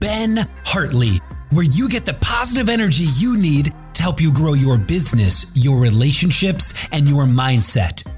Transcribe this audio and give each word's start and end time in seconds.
Ben 0.00 0.38
Hartley, 0.64 1.20
where 1.50 1.64
you 1.64 1.88
get 1.88 2.06
the 2.06 2.14
positive 2.14 2.68
energy 2.68 3.02
you 3.16 3.36
need 3.36 3.74
to 3.94 4.02
help 4.02 4.20
you 4.20 4.32
grow 4.32 4.52
your 4.52 4.78
business, 4.78 5.50
your 5.56 5.80
relationships, 5.80 6.86
and 6.92 7.08
your 7.08 7.24
mindset. 7.24 8.08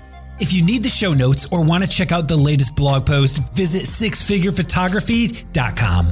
If 0.41 0.53
you 0.53 0.63
need 0.63 0.83
the 0.83 0.91
show 0.91 1.15
notes 1.15 1.47
or 1.51 1.65
want 1.65 1.83
to 1.83 1.89
check 1.89 2.13
out 2.13 2.29
the 2.29 2.37
latest 2.37 2.77
blog 2.77 3.07
post, 3.07 3.55
visit 3.55 3.85
sixfigurephotography.com. 3.85 6.11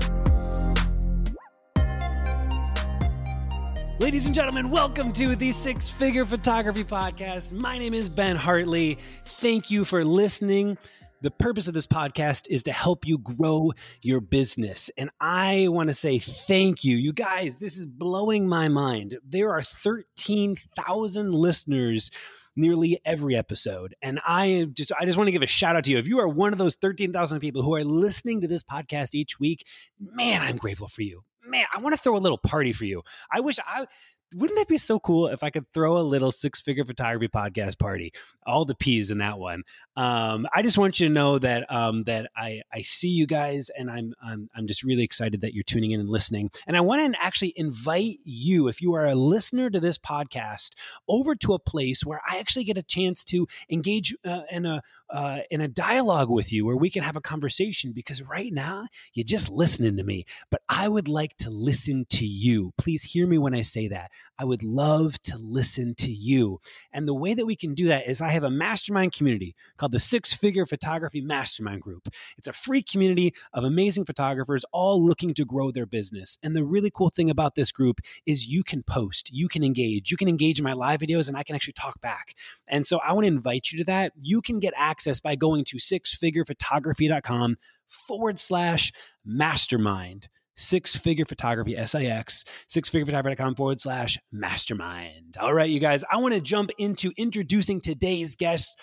Ladies 3.99 4.25
and 4.25 4.35
gentlemen, 4.35 4.71
welcome 4.71 5.13
to 5.13 5.37
the 5.37 5.53
Six 5.53 5.87
Figure 5.87 6.25
Photography 6.25 6.85
Podcast. 6.85 7.53
My 7.53 7.79
name 7.79 7.93
is 7.93 8.09
Ben 8.09 8.37
Hartley. 8.37 8.97
Thank 9.25 9.71
you 9.71 9.85
for 9.85 10.03
listening. 10.03 10.79
The 11.21 11.31
purpose 11.33 11.67
of 11.67 11.75
this 11.75 11.87
podcast 11.87 12.47
is 12.49 12.63
to 12.65 12.73
help 12.73 13.05
you 13.05 13.19
grow 13.19 13.73
your 14.03 14.21
business. 14.21 14.89
And 14.97 15.11
I 15.21 15.67
want 15.69 15.89
to 15.89 15.95
say 15.95 16.21
thank 16.21 16.85
you. 16.85 16.97
You 16.97 17.13
guys, 17.13 17.59
this 17.59 17.77
is 17.77 17.87
blowing 17.87 18.49
my 18.49 18.69
mind. 18.69 19.19
There 19.29 19.51
are 19.51 19.63
13,000 19.63 21.33
listeners 21.33 22.13
nearly 22.55 23.01
every 23.05 23.37
episode. 23.37 23.97
And 24.01 24.21
I 24.25 24.69
just 24.73 24.93
I 24.99 25.07
just 25.07 25.17
want 25.17 25.27
to 25.27 25.33
give 25.33 25.43
a 25.43 25.47
shout 25.47 25.75
out 25.75 25.85
to 25.85 25.91
you. 25.91 25.99
If 25.99 26.07
you 26.07 26.21
are 26.21 26.29
one 26.29 26.53
of 26.53 26.59
those 26.59 26.77
13,000 26.77 27.41
people 27.41 27.63
who 27.63 27.75
are 27.75 27.85
listening 27.85 28.43
to 28.43 28.49
this 28.49 28.63
podcast 28.63 29.15
each 29.15 29.41
week, 29.41 29.65
man, 29.99 30.43
I'm 30.43 30.57
grateful 30.57 30.89
for 30.89 31.03
you. 31.03 31.23
Man, 31.45 31.65
I 31.75 31.81
want 31.81 31.97
to 31.97 32.01
throw 32.01 32.17
a 32.17 32.19
little 32.19 32.39
party 32.39 32.73
for 32.73 32.85
you. 32.85 33.03
I 33.33 33.41
wish 33.41 33.59
I 33.59 33.87
wouldn't 34.35 34.59
that 34.59 34.69
be 34.69 34.79
so 34.79 34.99
cool 35.01 35.29
if 35.29 35.43
I 35.43 35.51
could 35.51 35.67
throw 35.73 35.99
a 35.99 36.01
little 36.01 36.31
six 36.31 36.61
figure 36.61 36.85
photography 36.85 37.29
podcast 37.29 37.79
party? 37.79 38.13
All 38.47 38.65
the 38.65 38.75
P's 38.75 39.11
in 39.11 39.19
that 39.19 39.39
one. 39.39 39.63
Um, 39.97 40.47
I 40.55 40.63
just 40.63 40.79
want 40.79 41.01
you 41.01 41.09
to 41.09 41.13
know 41.13 41.39
that 41.39 41.71
um, 41.73 42.05
that 42.05 42.31
I 42.37 42.63
I 42.73 42.83
see 42.83 43.09
you 43.09 43.27
guys, 43.27 43.71
and 43.77 43.91
I'm 43.91 44.15
I'm 44.23 44.49
I'm 44.55 44.67
just 44.67 44.83
really 44.83 45.03
excited 45.03 45.41
that 45.41 45.55
you're 45.55 45.65
tuning 45.65 45.93
in 45.93 46.01
and 46.01 46.09
listening. 46.09 46.51
And 46.67 46.77
I 46.77 46.81
want 46.81 47.15
to 47.15 47.23
actually 47.23 47.55
invite 47.57 48.19
you, 48.23 48.69
if 48.69 48.83
you 48.83 48.95
are 48.95 49.07
a 49.07 49.15
listener 49.15 49.71
to 49.71 49.81
this 49.81 49.99
podcast, 49.99 50.71
over 51.09 51.35
to 51.37 51.55
a 51.55 51.59
place 51.59 52.05
where 52.05 52.21
I 52.29 52.39
actually 52.39 52.65
get 52.65 52.79
a 52.79 52.83
chance 52.83 53.25
to 53.25 53.47
engage 53.71 54.15
uh, 54.25 54.43
in 54.51 54.67
a 54.67 54.83
uh, 55.11 55.39
in 55.51 55.61
a 55.61 55.69
dialogue 55.69 56.31
with 56.31 56.53
you, 56.53 56.67
where 56.67 56.77
we 56.77 56.91
can 56.91 57.03
have 57.03 57.17
a 57.17 57.21
conversation. 57.21 57.93
Because 57.93 58.23
right 58.23 58.53
now 58.53 58.87
you're 59.15 59.25
just 59.25 59.49
listening 59.49 59.97
to 59.97 60.05
me, 60.05 60.25
but 60.51 60.63
I 60.69 60.89
would 60.89 61.09
like 61.09 61.37
to 61.39 61.51
listen 61.51 62.07
to 62.11 62.27
you. 62.27 62.73
Please 62.77 63.03
hear 63.03 63.27
me 63.27 63.39
when 63.39 63.55
I 63.55 63.63
say 63.63 63.89
that. 63.89 64.11
I 64.39 64.45
would 64.45 64.63
love 64.63 65.21
to 65.23 65.39
listen 65.39 65.95
to 65.97 66.13
you. 66.13 66.61
And 66.93 67.09
the 67.09 67.15
way 67.15 67.35
that 67.35 67.47
we 67.47 67.57
can 67.57 67.75
do 67.75 67.89
that 67.89 68.07
is 68.07 68.21
I 68.21 68.31
have 68.31 68.45
a 68.45 68.51
mastermind 68.51 69.13
community 69.13 69.55
called 69.77 69.93
the 69.93 70.01
Six 70.01 70.33
Figure 70.33 70.67
Photography 70.67 71.21
Mastermind 71.21 71.81
Group. 71.81 72.09
It's 72.37 72.49
a 72.49 72.53
free 72.53 72.83
community 72.83 73.33
of 73.53 73.65
amazing 73.65 74.05
photographers 74.05 74.65
all 74.73 75.05
looking 75.05 75.35
to 75.35 75.45
grow 75.45 75.71
their 75.71 75.87
business. 75.87 76.39
And 76.43 76.55
the 76.55 76.65
really 76.65 76.91
cool 76.91 77.11
thing 77.11 77.31
about 77.31 77.55
this 77.55 77.73
group 77.73 78.01
is 78.27 78.47
you 78.47 78.63
can 78.63 78.83
post, 78.83 79.31
you 79.33 79.49
can 79.49 79.65
engage, 79.65 80.11
you 80.11 80.17
can 80.17 80.29
engage 80.29 80.59
in 80.59 80.65
my 80.65 80.75
live 80.75 81.01
videos, 81.01 81.29
and 81.29 81.37
I 81.37 81.43
can 81.43 81.55
actually 81.55 81.75
talk 81.75 82.01
back. 82.01 82.35
And 82.67 82.87
so 82.87 82.99
I 82.99 83.13
want 83.13 83.25
to 83.25 83.29
invite 83.29 83.73
you 83.73 83.79
to 83.79 83.85
that. 83.85 84.13
You 84.21 84.43
can 84.43 84.59
get 84.59 84.75
access 84.77 84.98
by 85.23 85.37
going 85.37 85.65
to 85.65 85.77
sixfigurephotography.com 85.77 87.57
forward 87.87 88.39
slash 88.39 88.93
mastermind 89.25 90.29
six 90.59 90.95
figure 90.97 91.25
photography, 91.25 91.75
SIX, 91.75 92.45
sixfigurephotography.com 92.69 93.55
forward 93.55 93.81
slash 93.81 94.19
mastermind. 94.33 95.37
All 95.41 95.55
right, 95.55 95.71
you 95.71 95.81
guys, 95.81 96.05
I 96.11 96.19
want 96.19 96.35
to 96.35 96.41
jump 96.41 96.71
into 96.79 97.13
introducing 97.17 97.81
today's 97.81 98.37
guests. 98.37 98.77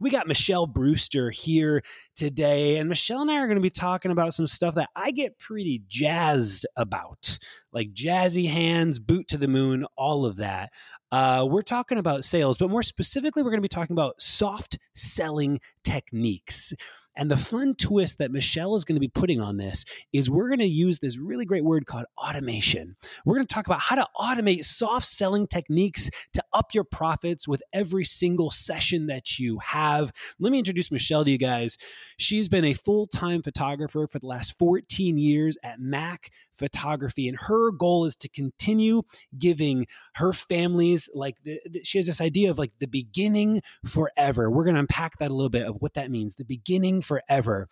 We 0.00 0.10
got 0.10 0.26
Michelle 0.26 0.66
Brewster 0.66 1.30
here 1.30 1.82
today, 2.16 2.78
and 2.78 2.88
Michelle 2.88 3.20
and 3.20 3.30
I 3.30 3.36
are 3.36 3.46
going 3.46 3.58
to 3.58 3.62
be 3.62 3.68
talking 3.68 4.10
about 4.10 4.32
some 4.32 4.46
stuff 4.46 4.74
that 4.76 4.88
I 4.96 5.10
get 5.10 5.38
pretty 5.38 5.82
jazzed 5.86 6.66
about, 6.74 7.38
like 7.70 7.92
jazzy 7.92 8.48
hands, 8.48 8.98
boot 8.98 9.28
to 9.28 9.36
the 9.36 9.46
moon, 9.46 9.84
all 9.96 10.24
of 10.24 10.36
that. 10.36 10.70
Uh, 11.12 11.46
we're 11.48 11.62
talking 11.62 11.98
about 11.98 12.24
sales, 12.24 12.56
but 12.56 12.70
more 12.70 12.82
specifically, 12.82 13.42
we're 13.42 13.50
going 13.50 13.58
to 13.58 13.62
be 13.62 13.68
talking 13.68 13.94
about 13.94 14.20
soft 14.20 14.78
selling 14.94 15.60
techniques. 15.82 16.72
And 17.20 17.30
the 17.30 17.36
fun 17.36 17.74
twist 17.74 18.16
that 18.16 18.32
Michelle 18.32 18.74
is 18.74 18.86
going 18.86 18.96
to 18.96 19.00
be 19.00 19.06
putting 19.06 19.42
on 19.42 19.58
this 19.58 19.84
is 20.10 20.30
we're 20.30 20.48
going 20.48 20.60
to 20.60 20.64
use 20.64 21.00
this 21.00 21.18
really 21.18 21.44
great 21.44 21.64
word 21.64 21.84
called 21.84 22.06
automation. 22.16 22.96
We're 23.26 23.34
going 23.34 23.46
to 23.46 23.54
talk 23.54 23.66
about 23.66 23.80
how 23.80 23.96
to 23.96 24.06
automate 24.18 24.64
soft 24.64 25.04
selling 25.04 25.46
techniques 25.46 26.08
to 26.32 26.42
up 26.54 26.72
your 26.72 26.82
profits 26.82 27.46
with 27.46 27.62
every 27.74 28.06
single 28.06 28.50
session 28.50 29.08
that 29.08 29.38
you 29.38 29.58
have. 29.58 30.12
Let 30.38 30.50
me 30.50 30.60
introduce 30.60 30.90
Michelle 30.90 31.26
to 31.26 31.30
you 31.30 31.36
guys. 31.36 31.76
She's 32.16 32.48
been 32.48 32.64
a 32.64 32.72
full 32.72 33.04
time 33.04 33.42
photographer 33.42 34.08
for 34.10 34.18
the 34.18 34.26
last 34.26 34.58
14 34.58 35.18
years 35.18 35.58
at 35.62 35.78
Mac 35.78 36.30
Photography, 36.56 37.28
and 37.28 37.36
her 37.38 37.70
goal 37.70 38.06
is 38.06 38.16
to 38.16 38.30
continue 38.30 39.02
giving 39.38 39.86
her 40.14 40.32
families 40.32 41.10
like 41.14 41.42
the, 41.42 41.60
the, 41.68 41.84
she 41.84 41.98
has 41.98 42.06
this 42.06 42.20
idea 42.22 42.50
of 42.50 42.58
like 42.58 42.72
the 42.78 42.86
beginning 42.86 43.60
forever. 43.84 44.50
We're 44.50 44.64
going 44.64 44.74
to 44.74 44.80
unpack 44.80 45.18
that 45.18 45.30
a 45.30 45.34
little 45.34 45.50
bit 45.50 45.66
of 45.66 45.76
what 45.80 45.94
that 45.94 46.10
means. 46.10 46.36
The 46.36 46.44
beginning 46.44 47.02
forever. 47.10 47.66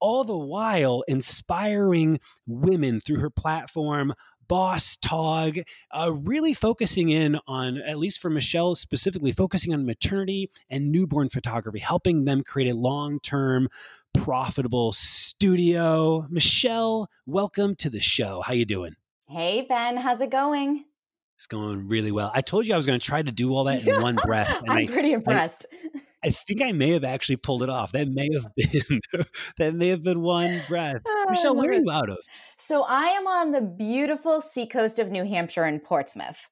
All 0.00 0.24
the 0.24 0.36
while 0.36 1.04
inspiring 1.06 2.18
women 2.44 3.00
through 3.00 3.20
her 3.20 3.30
platform 3.30 4.14
Boss 4.48 4.96
Tog, 4.96 5.58
uh, 5.92 6.12
really 6.12 6.54
focusing 6.54 7.10
in 7.10 7.38
on, 7.46 7.78
at 7.78 7.98
least 7.98 8.18
for 8.18 8.30
Michelle 8.30 8.74
specifically, 8.74 9.30
focusing 9.30 9.72
on 9.72 9.86
maternity 9.86 10.50
and 10.68 10.90
newborn 10.90 11.28
photography, 11.28 11.78
helping 11.78 12.24
them 12.24 12.42
create 12.42 12.68
a 12.68 12.74
long 12.74 13.20
term 13.20 13.68
profitable 14.12 14.90
studio. 14.92 16.26
Michelle, 16.28 17.08
welcome 17.26 17.76
to 17.76 17.88
the 17.88 18.00
show. 18.00 18.40
How 18.40 18.52
you 18.52 18.64
doing? 18.64 18.96
Hey 19.28 19.64
Ben, 19.68 19.98
how's 19.98 20.20
it 20.20 20.30
going? 20.30 20.84
It's 21.40 21.46
going 21.46 21.88
really 21.88 22.12
well. 22.12 22.30
I 22.34 22.42
told 22.42 22.66
you 22.66 22.74
I 22.74 22.76
was 22.76 22.84
going 22.84 23.00
to 23.00 23.06
try 23.06 23.22
to 23.22 23.32
do 23.32 23.54
all 23.54 23.64
that 23.64 23.88
in 23.88 24.02
one 24.02 24.16
breath. 24.24 24.62
I'm 24.68 24.76
I, 24.76 24.86
pretty 24.86 25.12
impressed. 25.12 25.64
I, 25.94 26.00
I, 26.24 26.28
think 26.28 26.60
I 26.60 26.72
may 26.72 26.90
have 26.90 27.02
actually 27.02 27.36
pulled 27.36 27.62
it 27.62 27.70
off. 27.70 27.92
That 27.92 28.08
may 28.08 28.28
have 28.34 28.44
been 28.54 29.00
that 29.56 29.74
may 29.74 29.88
have 29.88 30.02
been 30.02 30.20
one 30.20 30.60
breath. 30.68 31.00
Oh, 31.08 31.26
Michelle, 31.30 31.56
where 31.56 31.70
are 31.70 31.72
you 31.72 31.90
out 31.90 32.10
of? 32.10 32.18
So 32.58 32.82
I 32.82 33.04
am 33.04 33.26
on 33.26 33.52
the 33.52 33.62
beautiful 33.62 34.42
seacoast 34.42 34.98
of 34.98 35.10
New 35.10 35.24
Hampshire 35.24 35.64
in 35.64 35.80
Portsmouth. 35.80 36.50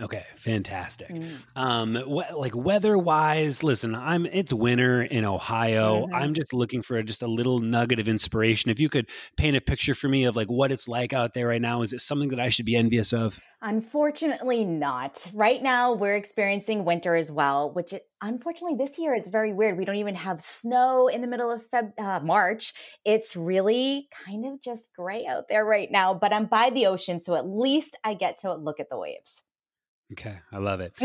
Okay, 0.00 0.24
fantastic. 0.36 1.08
Mm. 1.08 1.46
Um, 1.54 1.94
wh- 1.94 2.36
like 2.36 2.56
weather 2.56 2.98
wise, 2.98 3.62
listen, 3.62 3.94
I'm 3.94 4.26
it's 4.26 4.52
winter 4.52 5.02
in 5.02 5.24
Ohio. 5.24 6.06
Mm-hmm. 6.06 6.14
I'm 6.16 6.34
just 6.34 6.52
looking 6.52 6.82
for 6.82 7.00
just 7.04 7.22
a 7.22 7.28
little 7.28 7.60
nugget 7.60 8.00
of 8.00 8.08
inspiration. 8.08 8.72
If 8.72 8.80
you 8.80 8.88
could 8.88 9.08
paint 9.36 9.56
a 9.56 9.60
picture 9.60 9.94
for 9.94 10.08
me 10.08 10.24
of 10.24 10.34
like 10.34 10.48
what 10.48 10.72
it's 10.72 10.88
like 10.88 11.12
out 11.12 11.34
there 11.34 11.46
right 11.46 11.62
now, 11.62 11.82
is 11.82 11.92
it 11.92 12.00
something 12.00 12.30
that 12.30 12.40
I 12.40 12.48
should 12.48 12.66
be 12.66 12.74
envious 12.74 13.12
of? 13.12 13.38
Unfortunately, 13.62 14.64
not. 14.64 15.30
Right 15.32 15.62
now, 15.62 15.92
we're 15.92 16.16
experiencing 16.16 16.84
winter 16.84 17.14
as 17.14 17.30
well, 17.30 17.72
which 17.72 17.92
it, 17.92 18.02
unfortunately 18.20 18.84
this 18.84 18.98
year 18.98 19.14
it's 19.14 19.28
very 19.28 19.52
weird. 19.52 19.78
We 19.78 19.84
don't 19.84 19.94
even 19.94 20.16
have 20.16 20.40
snow 20.40 21.06
in 21.06 21.20
the 21.20 21.28
middle 21.28 21.52
of 21.52 21.62
Feb- 21.70 22.00
uh, 22.00 22.18
March. 22.18 22.74
It's 23.04 23.36
really 23.36 24.08
kind 24.26 24.44
of 24.44 24.60
just 24.60 24.90
gray 24.92 25.24
out 25.24 25.44
there 25.48 25.64
right 25.64 25.88
now. 25.88 26.14
But 26.14 26.32
I'm 26.32 26.46
by 26.46 26.70
the 26.70 26.86
ocean, 26.86 27.20
so 27.20 27.36
at 27.36 27.46
least 27.46 27.96
I 28.02 28.14
get 28.14 28.38
to 28.38 28.54
look 28.54 28.80
at 28.80 28.88
the 28.90 28.98
waves. 28.98 29.42
Okay, 30.14 30.38
I 30.52 30.58
love 30.58 30.80
it. 30.80 30.96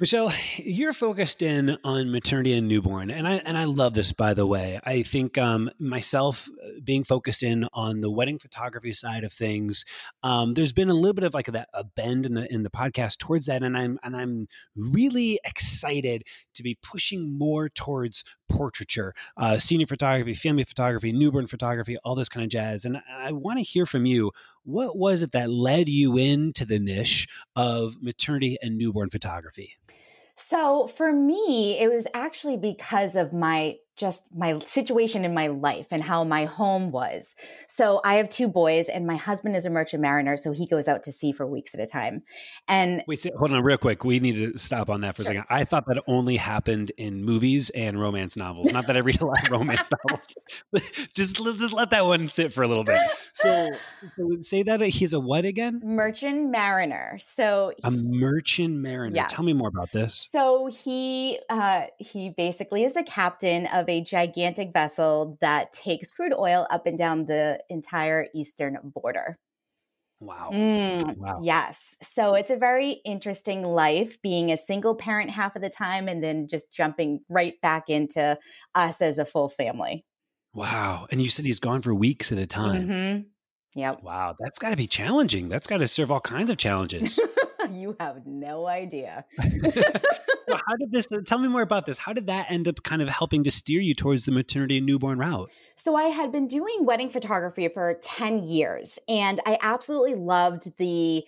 Michelle, 0.00 0.32
you're 0.56 0.92
focused 0.92 1.42
in 1.42 1.78
on 1.84 2.10
maternity 2.10 2.54
and 2.54 2.66
newborn, 2.66 3.08
and 3.08 3.28
I 3.28 3.34
and 3.34 3.56
I 3.56 3.64
love 3.64 3.94
this. 3.94 4.12
By 4.12 4.34
the 4.34 4.44
way, 4.44 4.80
I 4.82 5.02
think 5.02 5.38
um, 5.38 5.70
myself 5.78 6.48
being 6.84 7.04
focused 7.04 7.42
in 7.42 7.66
on 7.72 8.00
the 8.00 8.10
wedding 8.10 8.38
photography 8.38 8.92
side 8.92 9.24
of 9.24 9.32
things, 9.32 9.84
um, 10.22 10.54
there's 10.54 10.72
been 10.72 10.90
a 10.90 10.94
little 10.94 11.14
bit 11.14 11.24
of 11.24 11.34
like 11.34 11.46
that 11.46 11.68
a 11.74 11.84
bend 11.84 12.26
in 12.26 12.34
the 12.34 12.52
in 12.52 12.62
the 12.62 12.70
podcast 12.70 13.18
towards 13.18 13.46
that, 13.46 13.62
and 13.62 13.76
I'm 13.76 13.98
and 14.02 14.16
I'm 14.16 14.46
really 14.76 15.40
excited 15.44 16.24
to 16.54 16.62
be 16.62 16.78
pushing 16.82 17.36
more 17.36 17.68
towards 17.68 18.24
portraiture, 18.48 19.14
uh, 19.36 19.58
senior 19.58 19.86
photography, 19.86 20.34
family 20.34 20.64
photography, 20.64 21.12
newborn 21.12 21.46
photography, 21.46 21.96
all 22.04 22.14
this 22.14 22.28
kind 22.28 22.44
of 22.44 22.50
jazz. 22.50 22.84
And 22.84 23.00
I 23.10 23.32
want 23.32 23.58
to 23.58 23.64
hear 23.64 23.86
from 23.86 24.06
you. 24.06 24.32
What 24.64 24.96
was 24.96 25.22
it 25.22 25.32
that 25.32 25.50
led 25.50 25.88
you 25.88 26.16
into 26.16 26.64
the 26.64 26.78
niche 26.78 27.26
of 27.56 27.96
maternity 28.00 28.58
and 28.62 28.78
newborn 28.78 29.10
photography? 29.10 29.76
So 30.36 30.86
for 30.86 31.12
me, 31.12 31.78
it 31.78 31.90
was 31.92 32.06
actually 32.14 32.56
because 32.56 33.16
of 33.16 33.32
my 33.32 33.76
just 33.96 34.28
my 34.34 34.58
situation 34.60 35.24
in 35.24 35.34
my 35.34 35.48
life 35.48 35.88
and 35.90 36.02
how 36.02 36.24
my 36.24 36.46
home 36.46 36.90
was. 36.90 37.34
So 37.68 38.00
I 38.04 38.14
have 38.14 38.30
two 38.30 38.48
boys 38.48 38.88
and 38.88 39.06
my 39.06 39.16
husband 39.16 39.54
is 39.54 39.66
a 39.66 39.70
merchant 39.70 40.02
mariner. 40.02 40.36
So 40.36 40.52
he 40.52 40.66
goes 40.66 40.88
out 40.88 41.02
to 41.04 41.12
sea 41.12 41.32
for 41.32 41.46
weeks 41.46 41.74
at 41.74 41.80
a 41.80 41.86
time. 41.86 42.22
And 42.66 43.04
wait, 43.06 43.26
hold 43.38 43.52
on 43.52 43.62
real 43.62 43.76
quick. 43.76 44.02
We 44.04 44.18
need 44.18 44.36
to 44.36 44.56
stop 44.56 44.88
on 44.88 45.02
that 45.02 45.16
for 45.16 45.24
sure. 45.24 45.32
a 45.32 45.36
second. 45.36 45.44
I 45.50 45.64
thought 45.64 45.84
that 45.86 46.02
only 46.06 46.36
happened 46.36 46.90
in 46.96 47.22
movies 47.22 47.70
and 47.70 48.00
romance 48.00 48.36
novels. 48.36 48.72
Not 48.72 48.86
that 48.86 48.96
I 48.96 49.00
read 49.00 49.20
a 49.20 49.26
lot 49.26 49.44
of 49.44 49.50
romance 49.50 49.90
novels. 50.08 50.34
just, 51.14 51.36
just 51.36 51.72
let 51.72 51.90
that 51.90 52.04
one 52.04 52.28
sit 52.28 52.54
for 52.54 52.62
a 52.62 52.68
little 52.68 52.84
bit. 52.84 52.98
So, 53.34 53.70
so 54.16 54.30
say 54.40 54.62
that 54.62 54.80
he's 54.80 55.12
a 55.12 55.20
what 55.20 55.44
again? 55.44 55.82
Merchant 55.84 56.50
mariner. 56.50 57.18
So 57.20 57.72
a 57.84 57.90
merchant 57.90 58.76
mariner. 58.76 59.16
Yes. 59.16 59.32
Tell 59.32 59.44
me 59.44 59.52
more 59.52 59.68
about 59.68 59.92
this. 59.92 60.26
So 60.30 60.66
he, 60.66 61.38
uh, 61.50 61.82
he 61.98 62.30
basically 62.30 62.84
is 62.84 62.94
the 62.94 63.02
captain 63.02 63.66
of 63.66 63.81
of 63.82 63.88
a 63.88 64.00
gigantic 64.00 64.72
vessel 64.72 65.36
that 65.40 65.72
takes 65.72 66.10
crude 66.10 66.32
oil 66.32 66.66
up 66.70 66.86
and 66.86 66.96
down 66.96 67.26
the 67.26 67.60
entire 67.68 68.28
eastern 68.34 68.78
border. 68.82 69.38
Wow. 70.20 70.50
Mm, 70.52 71.16
wow. 71.16 71.40
Yes. 71.42 71.96
So 72.00 72.34
it's 72.34 72.50
a 72.50 72.56
very 72.56 72.92
interesting 73.04 73.64
life 73.64 74.22
being 74.22 74.52
a 74.52 74.56
single 74.56 74.94
parent 74.94 75.30
half 75.30 75.56
of 75.56 75.62
the 75.62 75.68
time 75.68 76.06
and 76.06 76.22
then 76.22 76.46
just 76.46 76.72
jumping 76.72 77.20
right 77.28 77.60
back 77.60 77.90
into 77.90 78.38
us 78.74 79.02
as 79.02 79.18
a 79.18 79.24
full 79.24 79.48
family. 79.48 80.04
Wow. 80.54 81.08
And 81.10 81.20
you 81.20 81.28
said 81.28 81.44
he's 81.44 81.58
gone 81.58 81.82
for 81.82 81.92
weeks 81.92 82.30
at 82.30 82.38
a 82.38 82.46
time. 82.46 82.86
Mm-hmm. 82.86 83.20
Yep. 83.80 84.02
Wow. 84.02 84.36
That's 84.38 84.58
got 84.58 84.70
to 84.70 84.76
be 84.76 84.86
challenging. 84.86 85.48
That's 85.48 85.66
got 85.66 85.78
to 85.78 85.88
serve 85.88 86.10
all 86.10 86.20
kinds 86.20 86.50
of 86.50 86.56
challenges. 86.56 87.18
you 87.74 87.96
have 88.00 88.26
no 88.26 88.66
idea. 88.66 89.24
so 89.40 90.56
how 90.66 90.76
did 90.78 90.90
this 90.90 91.10
uh, 91.10 91.18
tell 91.24 91.38
me 91.38 91.48
more 91.48 91.62
about 91.62 91.86
this? 91.86 91.98
How 91.98 92.12
did 92.12 92.26
that 92.26 92.50
end 92.50 92.68
up 92.68 92.82
kind 92.82 93.02
of 93.02 93.08
helping 93.08 93.44
to 93.44 93.50
steer 93.50 93.80
you 93.80 93.94
towards 93.94 94.24
the 94.24 94.32
maternity 94.32 94.78
and 94.78 94.86
newborn 94.86 95.18
route? 95.18 95.50
So 95.76 95.96
I 95.96 96.04
had 96.04 96.32
been 96.32 96.46
doing 96.46 96.84
wedding 96.84 97.10
photography 97.10 97.68
for 97.68 97.98
10 98.02 98.42
years 98.44 98.98
and 99.08 99.40
I 99.46 99.58
absolutely 99.62 100.14
loved 100.14 100.76
the 100.78 101.24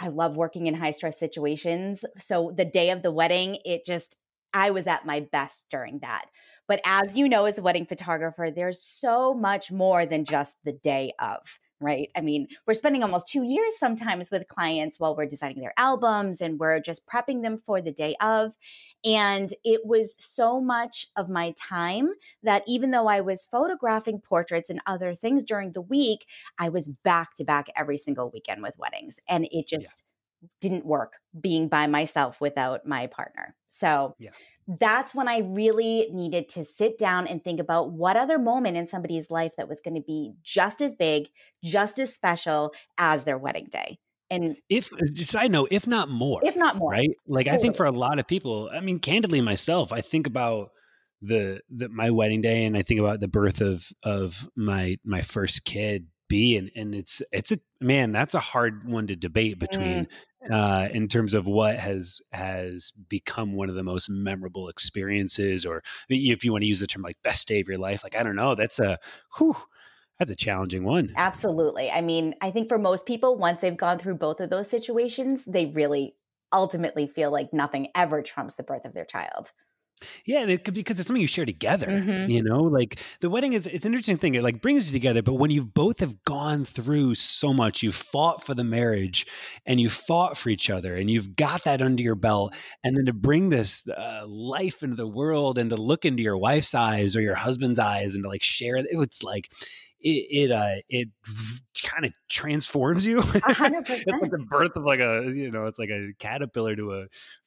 I 0.00 0.08
love 0.08 0.36
working 0.36 0.66
in 0.66 0.74
high 0.74 0.92
stress 0.92 1.18
situations. 1.18 2.02
So 2.18 2.52
the 2.56 2.64
day 2.64 2.90
of 2.90 3.02
the 3.02 3.12
wedding, 3.12 3.58
it 3.64 3.84
just 3.84 4.16
I 4.54 4.70
was 4.70 4.86
at 4.86 5.04
my 5.04 5.20
best 5.20 5.66
during 5.70 5.98
that. 5.98 6.26
But 6.66 6.80
as 6.84 7.16
you 7.16 7.28
know, 7.28 7.44
as 7.44 7.58
a 7.58 7.62
wedding 7.62 7.86
photographer, 7.86 8.48
there's 8.50 8.82
so 8.82 9.34
much 9.34 9.70
more 9.70 10.06
than 10.06 10.24
just 10.24 10.58
the 10.64 10.72
day 10.72 11.12
of 11.18 11.60
right? 11.80 12.10
I 12.16 12.20
mean, 12.22 12.48
we're 12.66 12.74
spending 12.74 13.02
almost 13.02 13.28
two 13.28 13.42
years 13.42 13.78
sometimes 13.78 14.30
with 14.30 14.48
clients 14.48 14.98
while 14.98 15.14
we're 15.14 15.26
designing 15.26 15.60
their 15.60 15.74
albums 15.76 16.40
and 16.40 16.58
we're 16.58 16.80
just 16.80 17.06
prepping 17.06 17.42
them 17.42 17.58
for 17.58 17.82
the 17.82 17.92
day 17.92 18.16
of. 18.20 18.54
And 19.04 19.52
it 19.64 19.82
was 19.84 20.16
so 20.18 20.60
much 20.60 21.08
of 21.16 21.28
my 21.28 21.54
time 21.58 22.10
that 22.42 22.62
even 22.66 22.90
though 22.90 23.08
I 23.08 23.20
was 23.20 23.44
photographing 23.44 24.20
portraits 24.20 24.70
and 24.70 24.80
other 24.86 25.14
things 25.14 25.44
during 25.44 25.72
the 25.72 25.82
week, 25.82 26.26
I 26.58 26.68
was 26.70 26.88
back 26.88 27.34
to 27.34 27.44
back 27.44 27.68
every 27.76 27.98
single 27.98 28.30
weekend 28.30 28.62
with 28.62 28.78
weddings. 28.78 29.20
And 29.28 29.46
it 29.50 29.68
just, 29.68 30.04
yeah 30.06 30.15
didn't 30.60 30.84
work 30.84 31.14
being 31.38 31.68
by 31.68 31.86
myself 31.86 32.40
without 32.40 32.86
my 32.86 33.06
partner. 33.06 33.54
So 33.68 34.14
yeah. 34.18 34.30
that's 34.66 35.14
when 35.14 35.28
I 35.28 35.38
really 35.38 36.08
needed 36.12 36.48
to 36.50 36.64
sit 36.64 36.98
down 36.98 37.26
and 37.26 37.42
think 37.42 37.60
about 37.60 37.92
what 37.92 38.16
other 38.16 38.38
moment 38.38 38.76
in 38.76 38.86
somebody's 38.86 39.30
life 39.30 39.52
that 39.56 39.68
was 39.68 39.80
going 39.80 39.96
to 39.96 40.00
be 40.00 40.32
just 40.42 40.80
as 40.80 40.94
big, 40.94 41.28
just 41.62 41.98
as 41.98 42.14
special 42.14 42.72
as 42.96 43.24
their 43.24 43.38
wedding 43.38 43.68
day. 43.70 43.98
And 44.30 44.56
if 44.68 44.92
uh, 44.92 45.14
side 45.14 45.52
note, 45.52 45.68
if 45.70 45.86
not 45.86 46.08
more, 46.08 46.40
if 46.44 46.56
not 46.56 46.76
more, 46.76 46.90
right? 46.90 47.10
Like 47.28 47.46
totally. 47.46 47.58
I 47.58 47.62
think 47.62 47.76
for 47.76 47.86
a 47.86 47.92
lot 47.92 48.18
of 48.18 48.26
people, 48.26 48.70
I 48.72 48.80
mean, 48.80 48.98
candidly 48.98 49.40
myself, 49.40 49.92
I 49.92 50.00
think 50.00 50.26
about 50.26 50.70
the, 51.22 51.60
the 51.70 51.88
my 51.88 52.10
wedding 52.10 52.40
day 52.40 52.64
and 52.64 52.76
I 52.76 52.82
think 52.82 52.98
about 52.98 53.20
the 53.20 53.28
birth 53.28 53.60
of 53.60 53.88
of 54.02 54.48
my 54.56 54.96
my 55.04 55.20
first 55.20 55.64
kid 55.64 56.06
be 56.28 56.56
and 56.56 56.70
and 56.74 56.94
it's 56.94 57.22
it's 57.32 57.52
a 57.52 57.58
man 57.80 58.12
that's 58.12 58.34
a 58.34 58.40
hard 58.40 58.88
one 58.88 59.06
to 59.06 59.16
debate 59.16 59.58
between 59.58 60.06
mm. 60.48 60.50
uh 60.50 60.88
in 60.92 61.08
terms 61.08 61.34
of 61.34 61.46
what 61.46 61.76
has 61.78 62.20
has 62.32 62.92
become 63.08 63.54
one 63.54 63.68
of 63.68 63.74
the 63.74 63.82
most 63.82 64.08
memorable 64.08 64.68
experiences 64.68 65.64
or 65.64 65.82
if 66.08 66.44
you 66.44 66.52
want 66.52 66.62
to 66.62 66.68
use 66.68 66.80
the 66.80 66.86
term 66.86 67.02
like 67.02 67.16
best 67.22 67.46
day 67.48 67.60
of 67.60 67.68
your 67.68 67.78
life 67.78 68.02
like 68.02 68.16
i 68.16 68.22
don't 68.22 68.36
know 68.36 68.54
that's 68.54 68.78
a 68.78 68.98
whew 69.36 69.56
that's 70.18 70.30
a 70.30 70.36
challenging 70.36 70.84
one 70.84 71.12
absolutely 71.16 71.90
i 71.90 72.00
mean 72.00 72.34
i 72.40 72.50
think 72.50 72.68
for 72.68 72.78
most 72.78 73.06
people 73.06 73.36
once 73.36 73.60
they've 73.60 73.76
gone 73.76 73.98
through 73.98 74.14
both 74.14 74.40
of 74.40 74.50
those 74.50 74.68
situations 74.68 75.44
they 75.44 75.66
really 75.66 76.14
ultimately 76.52 77.06
feel 77.06 77.30
like 77.30 77.52
nothing 77.52 77.88
ever 77.94 78.22
trumps 78.22 78.54
the 78.54 78.62
birth 78.62 78.84
of 78.84 78.94
their 78.94 79.04
child 79.04 79.52
yeah, 80.24 80.40
and 80.40 80.50
it 80.50 80.64
could 80.64 80.74
because 80.74 80.98
it's 80.98 81.06
something 81.06 81.20
you 81.20 81.26
share 81.26 81.46
together. 81.46 81.86
Mm-hmm. 81.86 82.30
You 82.30 82.42
know, 82.42 82.62
like 82.62 83.00
the 83.20 83.30
wedding 83.30 83.52
is 83.52 83.66
it's 83.66 83.86
an 83.86 83.92
interesting 83.92 84.18
thing. 84.18 84.34
It 84.34 84.42
like 84.42 84.60
brings 84.60 84.92
you 84.92 84.98
together, 84.98 85.22
but 85.22 85.34
when 85.34 85.50
you 85.50 85.64
both 85.64 86.00
have 86.00 86.22
gone 86.24 86.64
through 86.64 87.14
so 87.14 87.52
much, 87.52 87.82
you've 87.82 87.94
fought 87.94 88.44
for 88.44 88.54
the 88.54 88.64
marriage 88.64 89.26
and 89.64 89.80
you 89.80 89.88
fought 89.88 90.36
for 90.36 90.50
each 90.50 90.68
other 90.70 90.96
and 90.96 91.10
you've 91.10 91.36
got 91.36 91.64
that 91.64 91.82
under 91.82 92.02
your 92.02 92.14
belt, 92.14 92.54
and 92.84 92.96
then 92.96 93.06
to 93.06 93.12
bring 93.12 93.48
this 93.48 93.88
uh, 93.88 94.24
life 94.26 94.82
into 94.82 94.96
the 94.96 95.06
world 95.06 95.58
and 95.58 95.70
to 95.70 95.76
look 95.76 96.04
into 96.04 96.22
your 96.22 96.36
wife's 96.36 96.74
eyes 96.74 97.16
or 97.16 97.20
your 97.20 97.34
husband's 97.34 97.78
eyes 97.78 98.14
and 98.14 98.24
to 98.24 98.28
like 98.28 98.42
share 98.42 98.76
it, 98.76 98.86
it's 98.90 99.22
like 99.22 99.50
it 100.00 100.08
it 100.08 100.50
uh 100.50 100.76
it 100.88 101.08
kind 101.82 102.04
of 102.04 102.12
transforms 102.28 103.06
you. 103.06 103.18
it's 103.34 103.34
like 103.34 104.30
the 104.30 104.46
birth 104.48 104.76
of 104.76 104.84
like 104.84 105.00
a 105.00 105.24
you 105.32 105.50
know, 105.50 105.66
it's 105.66 105.78
like 105.78 105.90
a 105.90 106.12
caterpillar 106.18 106.76
to 106.76 106.94
a 106.94 107.06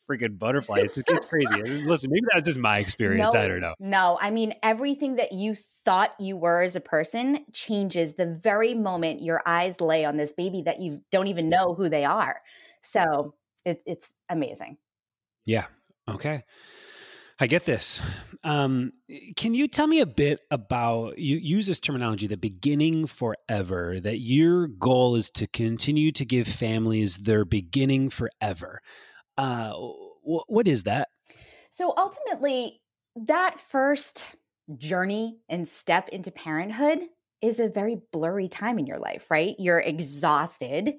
freaking 0.10 0.38
butterfly. 0.38 0.80
It's 0.80 0.98
it's 0.98 1.25
crazy. 1.25 1.62
Listen, 1.63 2.12
maybe 2.12 2.25
that's 2.34 2.48
just 2.48 2.60
my 2.60 2.80
experience. 2.80 3.34
No, 3.34 3.40
I 3.40 3.48
don't 3.48 3.62
know. 3.62 3.75
No, 3.80 4.18
I 4.22 4.32
mean 4.32 4.53
everything 4.63 5.15
that 5.18 5.32
you 5.32 5.53
thought 5.53 6.15
you 6.20 6.38
were 6.38 6.62
as 6.62 6.75
a 6.75 6.82
person 6.82 7.46
changes 7.53 8.15
the 8.15 8.25
very 8.25 8.74
moment 8.74 9.22
your 9.22 9.41
eyes 9.46 9.82
lay 9.82 10.06
on 10.06 10.18
this 10.18 10.34
baby 10.34 10.62
that 10.63 10.79
you 10.79 11.01
don't 11.12 11.27
even 11.27 11.50
know 11.50 11.74
who 11.74 11.89
they 11.89 12.06
are. 12.06 12.41
So 12.82 13.36
it, 13.65 13.82
it's 13.86 14.15
amazing. 14.29 14.77
Yeah. 15.46 15.65
Okay. 16.08 16.44
I 17.41 17.48
get 17.48 17.65
this. 17.65 18.01
Um, 18.43 18.91
can 19.38 19.53
you 19.53 19.67
tell 19.69 19.88
me 19.88 20.01
a 20.01 20.05
bit 20.05 20.41
about 20.51 21.17
you 21.17 21.38
use 21.38 21.67
this 21.67 21.79
terminology, 21.79 22.27
the 22.27 22.38
beginning 22.38 23.05
forever, 23.05 24.00
that 24.01 24.19
your 24.19 24.67
goal 24.67 25.15
is 25.15 25.29
to 25.31 25.48
continue 25.48 26.12
to 26.13 26.25
give 26.25 26.48
families 26.48 27.17
their 27.17 27.46
beginning 27.46 28.10
forever. 28.10 28.81
Uh, 29.38 29.72
wh- 29.72 30.50
what 30.50 30.67
is 30.67 30.84
that? 30.84 31.10
So 31.69 31.93
ultimately, 31.96 32.81
that 33.15 33.60
first 33.60 34.36
journey 34.77 35.39
and 35.48 35.67
step 35.67 36.10
into 36.10 36.31
parenthood 36.31 37.00
is 37.41 37.60
a 37.62 37.69
very 37.69 38.01
blurry 38.12 38.50
time 38.50 38.77
in 38.77 38.86
your 38.86 39.00
life, 39.00 39.25
right? 39.31 39.55
You're 39.58 39.79
exhausted. 39.79 40.96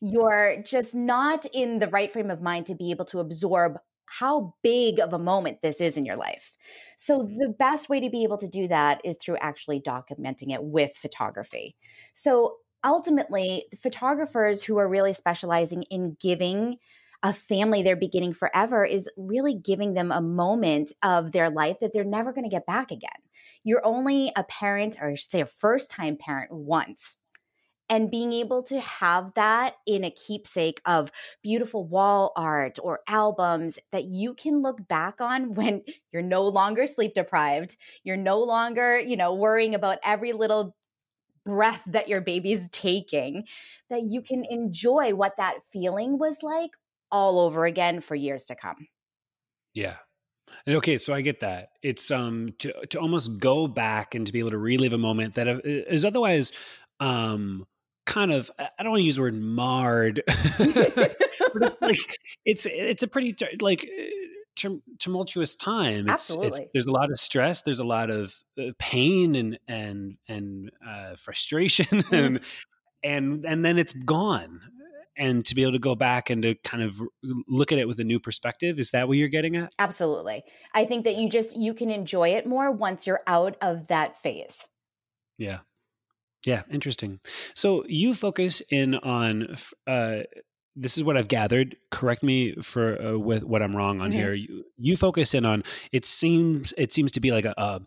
You're 0.00 0.62
just 0.64 0.94
not 0.94 1.44
in 1.52 1.80
the 1.80 1.88
right 1.88 2.10
frame 2.10 2.30
of 2.30 2.40
mind 2.40 2.66
to 2.66 2.74
be 2.74 2.90
able 2.90 3.04
to 3.06 3.20
absorb 3.20 3.78
how 4.18 4.54
big 4.62 5.00
of 5.00 5.12
a 5.12 5.18
moment 5.18 5.62
this 5.62 5.80
is 5.80 5.96
in 5.96 6.04
your 6.04 6.16
life. 6.16 6.52
So, 6.96 7.20
mm-hmm. 7.20 7.38
the 7.38 7.54
best 7.58 7.88
way 7.88 8.00
to 8.00 8.10
be 8.10 8.24
able 8.24 8.38
to 8.38 8.48
do 8.48 8.68
that 8.68 9.00
is 9.04 9.16
through 9.16 9.38
actually 9.40 9.80
documenting 9.80 10.52
it 10.52 10.62
with 10.62 10.92
photography. 10.92 11.76
So, 12.14 12.56
ultimately, 12.84 13.66
photographers 13.80 14.62
who 14.62 14.76
are 14.78 14.88
really 14.88 15.12
specializing 15.12 15.84
in 15.84 16.16
giving 16.20 16.76
a 17.22 17.32
family 17.32 17.82
their 17.82 17.96
beginning 17.96 18.34
forever 18.34 18.84
is 18.84 19.08
really 19.16 19.54
giving 19.54 19.94
them 19.94 20.10
a 20.10 20.20
moment 20.20 20.90
of 21.02 21.30
their 21.32 21.50
life 21.50 21.78
that 21.80 21.92
they're 21.92 22.02
never 22.02 22.32
going 22.32 22.44
to 22.44 22.50
get 22.50 22.66
back 22.66 22.90
again. 22.90 23.10
You're 23.62 23.84
only 23.86 24.32
a 24.36 24.42
parent, 24.42 24.96
or 25.00 25.10
I 25.10 25.14
should 25.14 25.30
say, 25.30 25.40
a 25.40 25.46
first 25.46 25.88
time 25.88 26.16
parent 26.16 26.50
once 26.50 27.14
and 27.88 28.10
being 28.10 28.32
able 28.32 28.62
to 28.62 28.80
have 28.80 29.34
that 29.34 29.74
in 29.86 30.04
a 30.04 30.10
keepsake 30.10 30.80
of 30.86 31.10
beautiful 31.42 31.84
wall 31.86 32.32
art 32.36 32.78
or 32.82 33.00
albums 33.08 33.78
that 33.90 34.04
you 34.04 34.34
can 34.34 34.62
look 34.62 34.86
back 34.88 35.20
on 35.20 35.54
when 35.54 35.82
you're 36.12 36.22
no 36.22 36.42
longer 36.42 36.86
sleep 36.86 37.14
deprived 37.14 37.76
you're 38.04 38.16
no 38.16 38.40
longer 38.40 38.98
you 38.98 39.16
know 39.16 39.34
worrying 39.34 39.74
about 39.74 39.98
every 40.02 40.32
little 40.32 40.74
breath 41.44 41.82
that 41.86 42.08
your 42.08 42.20
baby's 42.20 42.68
taking 42.70 43.44
that 43.90 44.02
you 44.02 44.22
can 44.22 44.44
enjoy 44.44 45.14
what 45.14 45.36
that 45.36 45.58
feeling 45.72 46.18
was 46.18 46.42
like 46.42 46.70
all 47.10 47.40
over 47.40 47.66
again 47.66 48.00
for 48.00 48.14
years 48.14 48.46
to 48.46 48.54
come. 48.54 48.88
Yeah. 49.74 49.96
And 50.66 50.76
okay, 50.76 50.98
so 50.98 51.12
I 51.12 51.20
get 51.20 51.40
that. 51.40 51.70
It's 51.82 52.10
um 52.10 52.54
to 52.58 52.72
to 52.86 53.00
almost 53.00 53.38
go 53.38 53.66
back 53.66 54.14
and 54.14 54.26
to 54.26 54.32
be 54.32 54.38
able 54.38 54.50
to 54.50 54.58
relive 54.58 54.92
a 54.92 54.98
moment 54.98 55.34
that 55.34 55.48
uh, 55.48 56.06
otherwise 56.06 56.52
um 57.00 57.66
kind 58.04 58.32
of 58.32 58.50
I 58.58 58.82
don't 58.82 58.90
want 58.90 59.00
to 59.00 59.04
use 59.04 59.16
the 59.16 59.22
word 59.22 59.34
marred, 59.34 60.22
but 60.26 60.36
it's 60.58 61.80
like 61.80 62.18
it's 62.44 62.66
it's 62.66 63.02
a 63.02 63.08
pretty 63.08 63.34
like 63.60 63.88
tumultuous 64.98 65.56
time. 65.56 66.04
It's, 66.04 66.12
Absolutely, 66.12 66.48
it's, 66.48 66.60
there's 66.72 66.86
a 66.86 66.92
lot 66.92 67.10
of 67.10 67.18
stress. 67.18 67.62
There's 67.62 67.80
a 67.80 67.84
lot 67.84 68.10
of 68.10 68.34
uh, 68.58 68.72
pain 68.78 69.34
and 69.34 69.58
and 69.68 70.16
and 70.28 70.70
uh, 70.86 71.16
frustration, 71.16 71.86
mm-hmm. 72.02 72.14
and 72.14 72.40
and 73.02 73.46
and 73.46 73.64
then 73.64 73.78
it's 73.78 73.92
gone. 73.92 74.60
And 75.14 75.44
to 75.44 75.54
be 75.54 75.60
able 75.60 75.72
to 75.72 75.78
go 75.78 75.94
back 75.94 76.30
and 76.30 76.42
to 76.42 76.54
kind 76.64 76.82
of 76.82 76.98
look 77.46 77.70
at 77.70 77.78
it 77.78 77.86
with 77.86 78.00
a 78.00 78.04
new 78.04 78.18
perspective, 78.18 78.80
is 78.80 78.92
that 78.92 79.08
what 79.08 79.18
you're 79.18 79.28
getting 79.28 79.56
at? 79.56 79.74
Absolutely. 79.78 80.42
I 80.72 80.86
think 80.86 81.04
that 81.04 81.16
you 81.16 81.28
just 81.28 81.54
you 81.54 81.74
can 81.74 81.90
enjoy 81.90 82.30
it 82.30 82.46
more 82.46 82.72
once 82.72 83.06
you're 83.06 83.20
out 83.26 83.56
of 83.60 83.88
that 83.88 84.16
phase. 84.22 84.66
Yeah. 85.36 85.58
Yeah, 86.44 86.62
interesting. 86.70 87.20
So 87.54 87.84
you 87.86 88.14
focus 88.14 88.62
in 88.70 88.96
on 88.96 89.56
uh, 89.86 90.20
this 90.74 90.96
is 90.96 91.04
what 91.04 91.16
I've 91.16 91.28
gathered. 91.28 91.76
Correct 91.90 92.22
me 92.22 92.54
for 92.56 93.00
uh, 93.00 93.18
with 93.18 93.44
what 93.44 93.62
I'm 93.62 93.76
wrong 93.76 94.00
on 94.00 94.10
mm-hmm. 94.10 94.18
here. 94.18 94.34
You, 94.34 94.64
you, 94.78 94.96
focus 94.96 95.34
in 95.34 95.44
on 95.44 95.62
it 95.92 96.04
seems 96.04 96.72
it 96.76 96.92
seems 96.92 97.12
to 97.12 97.20
be 97.20 97.30
like 97.30 97.44
a 97.44 97.54
a, 97.56 97.80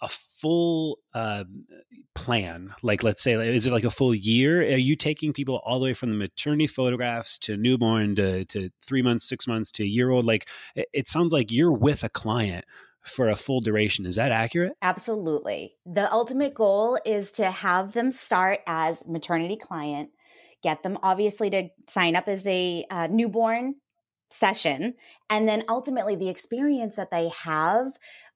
a 0.00 0.08
full 0.08 0.98
uh, 1.14 1.44
plan. 2.14 2.74
Like 2.82 3.02
let's 3.02 3.22
say, 3.22 3.32
is 3.32 3.66
it 3.66 3.72
like 3.72 3.84
a 3.84 3.90
full 3.90 4.14
year? 4.14 4.62
Are 4.62 4.76
you 4.76 4.96
taking 4.96 5.32
people 5.32 5.60
all 5.64 5.78
the 5.78 5.84
way 5.84 5.94
from 5.94 6.10
the 6.10 6.16
maternity 6.16 6.66
photographs 6.66 7.36
to 7.38 7.56
newborn 7.56 8.14
to 8.16 8.44
to 8.46 8.70
three 8.86 9.02
months, 9.02 9.28
six 9.28 9.46
months 9.46 9.70
to 9.72 9.82
a 9.82 9.86
year 9.86 10.10
old? 10.10 10.24
Like 10.24 10.48
it, 10.74 10.88
it 10.92 11.08
sounds 11.08 11.32
like 11.32 11.52
you're 11.52 11.72
with 11.72 12.04
a 12.04 12.08
client 12.08 12.64
for 13.02 13.28
a 13.28 13.36
full 13.36 13.60
duration. 13.60 14.06
Is 14.06 14.16
that 14.16 14.32
accurate? 14.32 14.72
Absolutely. 14.80 15.74
The 15.84 16.12
ultimate 16.12 16.54
goal 16.54 16.98
is 17.04 17.32
to 17.32 17.50
have 17.50 17.92
them 17.92 18.10
start 18.10 18.60
as 18.66 19.06
maternity 19.06 19.56
client 19.56 20.10
get 20.62 20.82
them 20.82 20.98
obviously 21.02 21.50
to 21.50 21.68
sign 21.88 22.16
up 22.16 22.28
as 22.28 22.46
a 22.46 22.86
uh, 22.90 23.08
newborn 23.10 23.74
session 24.32 24.94
and 25.28 25.46
then 25.46 25.62
ultimately 25.68 26.16
the 26.16 26.30
experience 26.30 26.96
that 26.96 27.10
they 27.10 27.28
have 27.28 27.88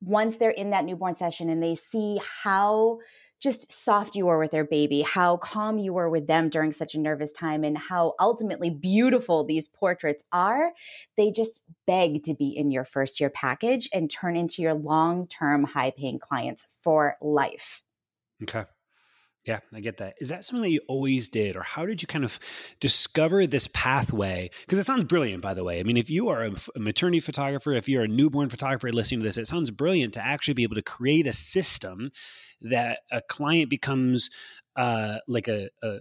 once 0.02 0.36
they're 0.36 0.50
in 0.50 0.70
that 0.70 0.84
newborn 0.84 1.14
session 1.14 1.48
and 1.48 1.62
they 1.62 1.74
see 1.74 2.20
how 2.42 2.98
just 3.40 3.70
soft 3.70 4.14
you 4.14 4.26
were 4.26 4.38
with 4.38 4.50
their 4.50 4.64
baby, 4.64 5.02
how 5.02 5.36
calm 5.36 5.78
you 5.78 5.92
were 5.92 6.08
with 6.08 6.26
them 6.26 6.48
during 6.48 6.72
such 6.72 6.94
a 6.94 7.00
nervous 7.00 7.32
time, 7.32 7.64
and 7.64 7.76
how 7.76 8.14
ultimately 8.20 8.70
beautiful 8.70 9.44
these 9.44 9.68
portraits 9.68 10.24
are, 10.32 10.72
they 11.16 11.30
just 11.30 11.62
beg 11.86 12.22
to 12.24 12.34
be 12.34 12.48
in 12.48 12.70
your 12.70 12.84
first 12.84 13.20
year 13.20 13.30
package 13.30 13.88
and 13.92 14.10
turn 14.10 14.36
into 14.36 14.62
your 14.62 14.74
long 14.74 15.26
term 15.26 15.64
high 15.64 15.90
paying 15.90 16.18
clients 16.18 16.66
for 16.82 17.16
life. 17.20 17.82
Okay. 18.42 18.64
Yeah, 19.46 19.60
I 19.72 19.78
get 19.78 19.98
that. 19.98 20.14
Is 20.20 20.30
that 20.30 20.44
something 20.44 20.62
that 20.62 20.70
you 20.70 20.80
always 20.88 21.28
did, 21.28 21.54
or 21.56 21.62
how 21.62 21.86
did 21.86 22.02
you 22.02 22.08
kind 22.08 22.24
of 22.24 22.40
discover 22.80 23.46
this 23.46 23.68
pathway? 23.68 24.50
Because 24.62 24.80
it 24.80 24.86
sounds 24.86 25.04
brilliant, 25.04 25.40
by 25.40 25.54
the 25.54 25.62
way. 25.62 25.78
I 25.78 25.84
mean, 25.84 25.96
if 25.96 26.10
you 26.10 26.28
are 26.30 26.46
a, 26.46 26.78
maternity 26.78 27.20
photographer, 27.20 27.72
if 27.72 27.88
you're 27.88 28.02
a 28.02 28.08
newborn 28.08 28.48
photographer 28.48 28.90
listening 28.92 29.20
to 29.20 29.24
this, 29.24 29.38
it 29.38 29.46
sounds 29.46 29.70
brilliant 29.70 30.14
to 30.14 30.24
actually 30.24 30.54
be 30.54 30.64
able 30.64 30.74
to 30.74 30.82
create 30.82 31.28
a 31.28 31.32
system 31.32 32.10
that 32.60 33.00
a 33.12 33.22
client 33.22 33.70
becomes 33.70 34.30
uh, 34.74 35.18
like 35.28 35.46
a, 35.46 35.68
a 35.80 35.98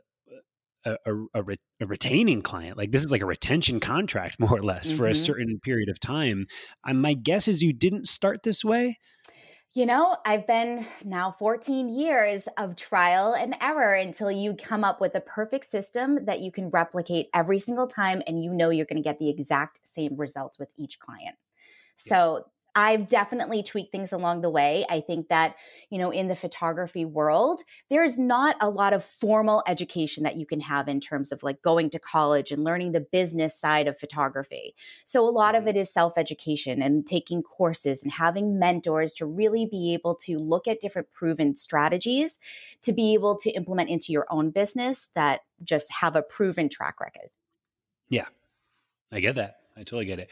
a, 0.85 0.97
a, 1.33 1.41
a, 1.81 1.85
retaining 1.87 2.43
client. 2.43 2.77
Like 2.77 2.91
this 2.91 3.03
is 3.03 3.11
like 3.11 3.23
a 3.23 3.25
retention 3.25 3.79
contract, 3.79 4.39
more 4.39 4.55
or 4.55 4.63
less, 4.63 4.87
mm-hmm. 4.87 4.97
for 4.97 5.07
a 5.07 5.11
mm-hmm. 5.11 5.15
certain 5.17 5.59
period 5.59 5.89
of 5.89 5.99
time. 5.99 6.45
Um, 6.87 7.01
my 7.01 7.13
guess 7.13 7.47
is 7.47 7.63
you 7.63 7.73
didn't 7.73 8.07
start 8.07 8.43
this 8.43 8.63
way. 8.63 8.97
You 9.75 9.85
know, 9.85 10.15
I've 10.25 10.47
been 10.47 10.85
now 11.03 11.31
14 11.37 11.89
years 11.89 12.47
of 12.57 12.77
trial 12.77 13.33
and 13.33 13.55
error 13.59 13.93
until 13.93 14.31
you 14.31 14.53
come 14.53 14.85
up 14.85 15.01
with 15.01 15.13
a 15.15 15.19
perfect 15.19 15.65
system 15.65 16.23
that 16.23 16.39
you 16.39 16.49
can 16.49 16.69
replicate 16.69 17.27
every 17.33 17.59
single 17.59 17.85
time 17.85 18.21
and 18.25 18.41
you 18.41 18.53
know 18.53 18.69
you're 18.69 18.85
going 18.85 18.95
to 18.95 19.03
get 19.03 19.19
the 19.19 19.29
exact 19.29 19.81
same 19.83 20.15
results 20.15 20.57
with 20.57 20.69
each 20.77 20.97
client. 20.99 21.35
So 21.97 22.45
I've 22.75 23.07
definitely 23.07 23.63
tweaked 23.63 23.93
things 23.93 24.11
along 24.11 24.41
the 24.41 24.49
way. 24.49 24.85
I 24.89 24.99
think 24.99 25.29
that, 25.29 25.55
you 25.89 25.97
know, 25.97 26.11
in 26.11 26.27
the 26.27 26.35
photography 26.35 27.05
world, 27.05 27.61
there's 27.89 28.19
not 28.19 28.57
a 28.59 28.69
lot 28.69 28.91
of 28.91 29.03
formal 29.03 29.63
education 29.65 30.23
that 30.23 30.35
you 30.35 30.45
can 30.45 30.59
have 30.59 30.89
in 30.89 30.99
terms 30.99 31.31
of 31.31 31.41
like 31.41 31.61
going 31.61 31.89
to 31.91 31.99
college 31.99 32.51
and 32.51 32.65
learning 32.65 32.91
the 32.91 32.99
business 32.99 33.57
side 33.57 33.87
of 33.87 33.97
photography. 33.97 34.75
So 35.05 35.25
a 35.25 35.31
lot 35.31 35.55
of 35.55 35.61
mm-hmm. 35.61 35.69
it 35.69 35.77
is 35.77 35.93
self 35.93 36.17
education 36.17 36.81
and 36.81 37.07
taking 37.07 37.41
courses 37.41 38.03
and 38.03 38.11
having 38.11 38.59
mentors 38.59 39.13
to 39.15 39.25
really 39.25 39.65
be 39.65 39.93
able 39.93 40.15
to 40.15 40.37
look 40.37 40.67
at 40.67 40.81
different 40.81 41.11
proven 41.11 41.55
strategies 41.55 42.39
to 42.81 42.91
be 42.91 43.13
able 43.13 43.37
to 43.37 43.51
implement 43.51 43.89
into 43.89 44.11
your 44.11 44.25
own 44.29 44.49
business 44.49 45.09
that 45.15 45.41
just 45.63 45.91
have 45.93 46.17
a 46.17 46.21
proven 46.21 46.67
track 46.67 46.99
record. 46.99 47.29
Yeah, 48.09 48.25
I 49.13 49.21
get 49.21 49.35
that. 49.35 49.57
I 49.77 49.79
totally 49.79 50.05
get 50.05 50.19
it. 50.19 50.29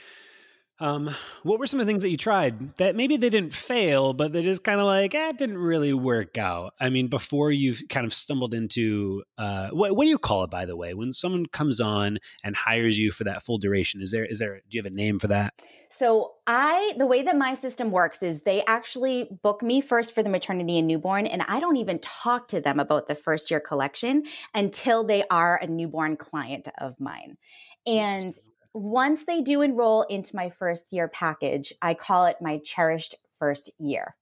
Um, 0.83 1.15
what 1.43 1.59
were 1.59 1.65
some 1.65 1.79
of 1.79 1.85
the 1.85 1.89
things 1.89 2.03
that 2.03 2.11
you 2.11 2.17
tried 2.17 2.75
that 2.75 2.93
maybe 2.93 3.15
they 3.15 3.29
didn't 3.29 3.53
fail, 3.53 4.11
but 4.11 4.33
they 4.33 4.43
just 4.43 4.65
kind 4.65 4.81
of 4.81 4.85
like, 4.85 5.15
eh, 5.15 5.29
it 5.29 5.37
didn't 5.37 5.57
really 5.57 5.93
work 5.93 6.37
out? 6.37 6.73
I 6.77 6.89
mean, 6.89 7.07
before 7.07 7.51
you've 7.51 7.83
kind 7.87 8.05
of 8.05 8.13
stumbled 8.13 8.53
into, 8.53 9.23
uh, 9.37 9.69
what, 9.69 9.95
what 9.95 10.03
do 10.03 10.09
you 10.09 10.17
call 10.17 10.43
it, 10.43 10.51
by 10.51 10.65
the 10.65 10.75
way, 10.75 10.93
when 10.93 11.13
someone 11.13 11.45
comes 11.45 11.79
on 11.79 12.17
and 12.43 12.53
hires 12.53 12.99
you 12.99 13.11
for 13.11 13.23
that 13.23 13.43
full 13.43 13.59
duration? 13.59 14.01
Is 14.01 14.11
there, 14.11 14.25
is 14.25 14.39
there, 14.39 14.55
do 14.55 14.77
you 14.77 14.83
have 14.83 14.91
a 14.91 14.93
name 14.93 15.19
for 15.19 15.27
that? 15.27 15.53
So 15.89 16.33
I, 16.47 16.91
the 16.97 17.05
way 17.05 17.21
that 17.21 17.37
my 17.37 17.53
system 17.53 17.89
works 17.89 18.21
is 18.21 18.41
they 18.41 18.61
actually 18.65 19.29
book 19.41 19.63
me 19.63 19.79
first 19.79 20.13
for 20.13 20.21
the 20.21 20.29
maternity 20.29 20.77
and 20.79 20.87
newborn, 20.87 21.27
and 21.27 21.43
I 21.43 21.61
don't 21.61 21.77
even 21.77 21.99
talk 21.99 22.49
to 22.49 22.59
them 22.59 22.81
about 22.81 23.07
the 23.07 23.15
first 23.15 23.49
year 23.49 23.61
collection 23.61 24.23
until 24.53 25.05
they 25.05 25.23
are 25.31 25.55
a 25.61 25.67
newborn 25.67 26.17
client 26.17 26.67
of 26.77 26.99
mine. 26.99 27.37
And 27.85 28.33
once 28.73 29.25
they 29.25 29.41
do 29.41 29.61
enroll 29.61 30.03
into 30.03 30.35
my 30.35 30.49
first 30.49 30.91
year 30.91 31.07
package, 31.07 31.73
I 31.81 31.93
call 31.93 32.25
it 32.25 32.37
my 32.41 32.59
cherished 32.63 33.15
first 33.37 33.71
year. 33.79 34.15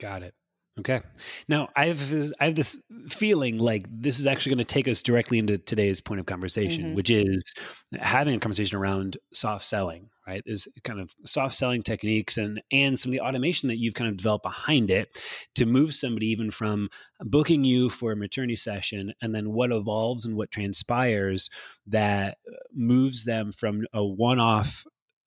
Got 0.00 0.22
it. 0.22 0.34
Okay. 0.78 1.00
Now 1.48 1.68
I 1.76 1.86
have 1.86 2.10
this, 2.10 2.32
I 2.40 2.46
have 2.46 2.56
this 2.56 2.78
feeling 3.08 3.58
like 3.58 3.86
this 3.88 4.18
is 4.18 4.26
actually 4.26 4.50
going 4.50 4.66
to 4.66 4.74
take 4.74 4.88
us 4.88 5.02
directly 5.02 5.38
into 5.38 5.56
today's 5.56 6.00
point 6.00 6.18
of 6.18 6.26
conversation, 6.26 6.86
mm-hmm. 6.86 6.94
which 6.94 7.10
is 7.10 7.54
having 8.00 8.34
a 8.34 8.40
conversation 8.40 8.76
around 8.76 9.16
soft 9.32 9.64
selling. 9.64 10.10
Right, 10.26 10.42
is 10.46 10.66
kind 10.84 11.00
of 11.00 11.14
soft 11.26 11.54
selling 11.54 11.82
techniques 11.82 12.38
and 12.38 12.62
and 12.70 12.98
some 12.98 13.10
of 13.10 13.12
the 13.12 13.20
automation 13.20 13.68
that 13.68 13.76
you've 13.76 13.92
kind 13.92 14.08
of 14.08 14.16
developed 14.16 14.42
behind 14.42 14.90
it 14.90 15.18
to 15.54 15.66
move 15.66 15.94
somebody 15.94 16.28
even 16.28 16.50
from 16.50 16.88
booking 17.20 17.62
you 17.62 17.90
for 17.90 18.12
a 18.12 18.16
maternity 18.16 18.56
session 18.56 19.12
and 19.20 19.34
then 19.34 19.52
what 19.52 19.70
evolves 19.70 20.24
and 20.24 20.34
what 20.34 20.50
transpires 20.50 21.50
that 21.86 22.38
uh, 22.50 22.56
moves 22.72 23.24
them 23.24 23.52
from 23.52 23.84
a 23.92 24.02
one 24.02 24.40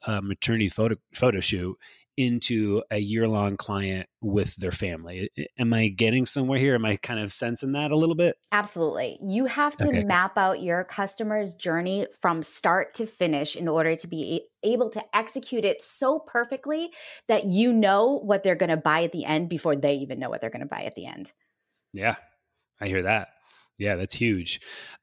uh, 0.06 0.22
maternity 0.22 0.70
photo 0.70 0.96
photo 1.14 1.40
shoot 1.40 1.78
into 2.18 2.82
a 2.90 2.98
year 2.98 3.28
long 3.28 3.56
client 3.56 4.10
with 4.22 4.56
their 4.56 4.72
family. 4.72 5.30
Am 5.60 5.72
I 5.72 5.90
getting 5.90 6.26
somewhere 6.26 6.58
here? 6.58 6.74
Am 6.74 6.84
I 6.84 6.96
kind 6.96 7.20
of 7.20 7.32
sensing 7.32 7.74
that 7.74 7.92
a 7.92 7.96
little 7.96 8.16
bit? 8.16 8.36
Absolutely. 8.52 9.20
You 9.22 9.46
have 9.46 9.78
to 9.78 9.90
okay. 9.90 10.04
map 10.04 10.36
out 10.36 10.62
your 10.62 10.84
customer's 10.84 11.54
journey 11.54 12.08
from 12.20 12.42
start 12.42 12.96
to 12.96 13.06
finish 13.06 13.56
in 13.56 13.68
order 13.68 13.96
to 13.96 14.08
be 14.08 14.48
able 14.64 14.90
to 14.90 15.04
execute 15.16 15.64
it 15.64 15.80
so 15.80 16.18
perfectly 16.18 16.90
that 17.28 17.46
you 17.46 17.72
know 17.72 18.18
what 18.18 18.42
they're 18.44 18.56
going 18.56 18.70
to 18.70 18.78
buy 18.78 19.04
at 19.04 19.12
the 19.12 19.24
end 19.24 19.48
before 19.48 19.76
they 19.76 19.94
even 19.94 20.18
know 20.20 20.30
what 20.30 20.42
they're 20.42 20.50
going 20.50 20.62
to 20.62 20.66
buy 20.66 20.84
at 20.84 20.96
the 20.96 21.06
end. 21.06 21.34
Yeah, 21.94 22.16
I 22.82 22.88
hear 22.88 23.04
that. 23.04 23.28
Yeah, 23.78 23.96
that's 23.96 24.16
huge. 24.16 24.60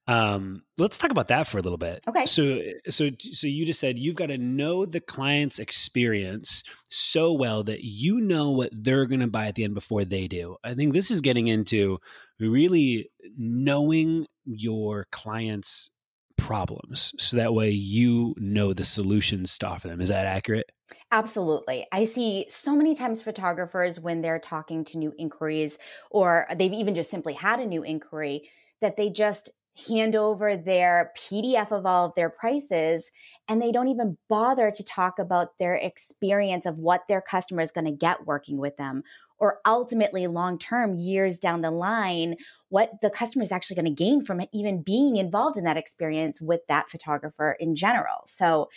Um, 0.07 0.62
let's 0.78 0.99
talk 0.99 1.11
about 1.11 1.28
that 1.28 1.47
for 1.47 1.59
a 1.59 1.62
little 1.62 1.78
bit. 1.78 2.02
Okay. 2.09 2.26
So, 2.26 2.61
so, 2.88 3.11
so 3.19 3.47
you 3.47 3.64
just 3.64 3.81
said 3.81 3.99
you've 3.99 4.16
got 4.16 4.26
to 4.26 4.38
know 4.38 4.85
the 4.85 5.00
client's 5.00 5.59
experience 5.59 6.62
so 6.90 7.33
well 7.33 7.62
that 7.64 7.85
you 7.85 8.21
know 8.21 8.50
what 8.50 8.71
they're 8.73 9.07
going 9.07 9.21
to 9.21 9.26
buy 9.26 9.47
at 9.47 9.54
the 9.54 9.64
end 9.64 9.75
before 9.75 10.04
they 10.04 10.26
do. 10.26 10.57
I 10.64 10.75
think 10.75 10.93
this 10.93 11.11
is 11.11 11.21
getting 11.21 11.47
into 11.47 11.99
really 12.38 13.11
knowing 13.38 14.26
your 14.45 15.07
client's 15.11 15.90
problems, 16.37 17.14
so 17.19 17.37
that 17.37 17.54
way 17.54 17.71
you 17.71 18.35
know 18.37 18.73
the 18.73 18.85
solutions 18.85 19.57
to 19.59 19.69
offer 19.69 19.88
them. 19.88 20.00
Is 20.00 20.09
that 20.09 20.26
accurate? 20.26 20.71
Absolutely. 21.12 21.87
I 21.93 22.04
see 22.04 22.47
so 22.50 22.75
many 22.75 22.95
times 22.95 23.23
photographers 23.23 24.00
when 24.00 24.21
they're 24.21 24.40
talking 24.40 24.85
to 24.87 24.99
new 24.99 25.14
inquiries, 25.16 25.78
or 26.11 26.47
they've 26.57 26.73
even 26.73 26.95
just 26.95 27.11
simply 27.11 27.35
had 27.35 27.61
a 27.61 27.66
new 27.66 27.83
inquiry 27.83 28.50
that 28.84 28.96
they 28.96 29.08
just 29.08 29.50
hand 29.88 30.14
over 30.14 30.56
their 30.56 31.10
PDF 31.18 31.72
of 31.72 31.84
all 31.84 32.06
of 32.06 32.14
their 32.14 32.30
prices 32.30 33.10
and 33.48 33.60
they 33.60 33.72
don't 33.72 33.88
even 33.88 34.16
bother 34.28 34.70
to 34.70 34.84
talk 34.84 35.18
about 35.18 35.58
their 35.58 35.74
experience 35.74 36.64
of 36.64 36.78
what 36.78 37.08
their 37.08 37.20
customer 37.20 37.60
is 37.60 37.72
going 37.72 37.86
to 37.86 37.90
get 37.90 38.26
working 38.26 38.58
with 38.58 38.76
them 38.76 39.02
or 39.38 39.58
ultimately 39.66 40.26
long 40.26 40.58
term, 40.58 40.94
years 40.94 41.38
down 41.38 41.60
the 41.60 41.70
line, 41.70 42.36
what 42.68 42.92
the 43.02 43.10
customer 43.10 43.42
is 43.42 43.50
actually 43.50 43.74
going 43.74 43.84
to 43.84 44.04
gain 44.04 44.22
from 44.22 44.42
even 44.52 44.82
being 44.82 45.16
involved 45.16 45.58
in 45.58 45.64
that 45.64 45.76
experience 45.76 46.40
with 46.40 46.60
that 46.68 46.88
photographer 46.88 47.56
in 47.58 47.74
general. 47.74 48.22
So 48.26 48.68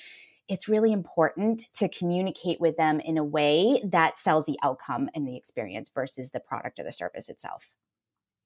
it's 0.47 0.67
really 0.67 0.91
important 0.91 1.63
to 1.73 1.89
communicate 1.89 2.59
with 2.59 2.77
them 2.77 2.99
in 3.01 3.17
a 3.17 3.23
way 3.23 3.83
that 3.85 4.17
sells 4.17 4.45
the 4.45 4.57
outcome 4.63 5.09
and 5.13 5.27
the 5.27 5.37
experience 5.37 5.89
versus 5.93 6.31
the 6.31 6.39
product 6.39 6.79
or 6.79 6.83
the 6.83 6.91
service 6.91 7.29
itself. 7.29 7.75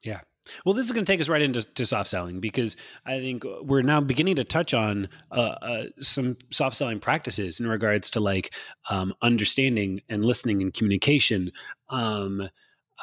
Yeah. 0.04 0.22
Well, 0.66 0.74
this 0.74 0.86
is 0.86 0.92
going 0.92 1.06
to 1.06 1.12
take 1.12 1.22
us 1.22 1.30
right 1.30 1.42
into 1.42 1.86
soft 1.86 2.10
selling 2.10 2.40
because 2.40 2.76
I 3.06 3.20
think 3.20 3.44
we're 3.62 3.84
now 3.84 4.02
beginning 4.02 4.38
to 4.38 4.44
touch 4.44 4.74
on 4.74 5.08
uh, 5.32 5.56
uh, 5.62 5.84
some 6.00 6.38
soft 6.50 6.76
selling 6.76 7.00
practices 7.00 7.60
in 7.60 7.68
regards 7.68 8.10
to 8.12 8.20
like 8.20 8.54
um, 8.90 9.14
understanding 9.22 10.02
and 10.10 10.26
listening 10.26 10.62
and 10.62 10.74
communication. 10.74 11.52
Um, 11.90 12.50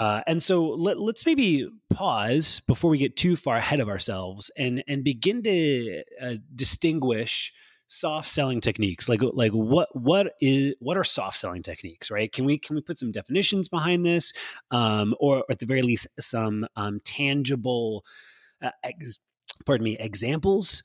uh, 0.01 0.23
and 0.27 0.43
so 0.43 0.65
let, 0.65 0.97
us 0.97 1.27
maybe 1.27 1.69
pause 1.91 2.61
before 2.67 2.91
we 2.91 2.99
get 2.99 3.17
too 3.17 3.37
far 3.37 3.57
ahead 3.57 3.81
of 3.81 3.89
ourselves 3.89 4.51
and 4.57 4.83
and 4.87 5.03
begin 5.03 5.43
to 5.43 6.03
uh, 6.21 6.35
distinguish 6.55 7.53
soft 7.89 8.29
selling 8.29 8.61
techniques? 8.61 9.09
Like 9.09 9.21
like 9.23 9.53
what 9.53 9.89
what 9.95 10.35
is 10.41 10.75
what 10.79 10.97
are 10.97 11.05
soft 11.05 11.39
selling 11.39 11.63
techniques 11.63 12.11
right? 12.11 12.31
Can 12.33 12.45
we 12.45 12.59
can 12.59 12.77
we 12.77 12.83
put 12.83 12.99
some 12.99 13.11
definitions 13.11 13.69
behind 13.69 14.07
this? 14.07 14.33
Um, 14.71 15.15
or 15.19 15.45
at 15.51 15.59
the 15.59 15.67
very 15.67 15.83
least 15.83 16.07
some 16.21 16.67
um, 16.77 17.01
tangible 17.05 18.05
uh, 18.63 18.71
ex- 18.85 19.19
pardon 19.65 19.85
me 19.85 19.97
examples? 19.99 20.83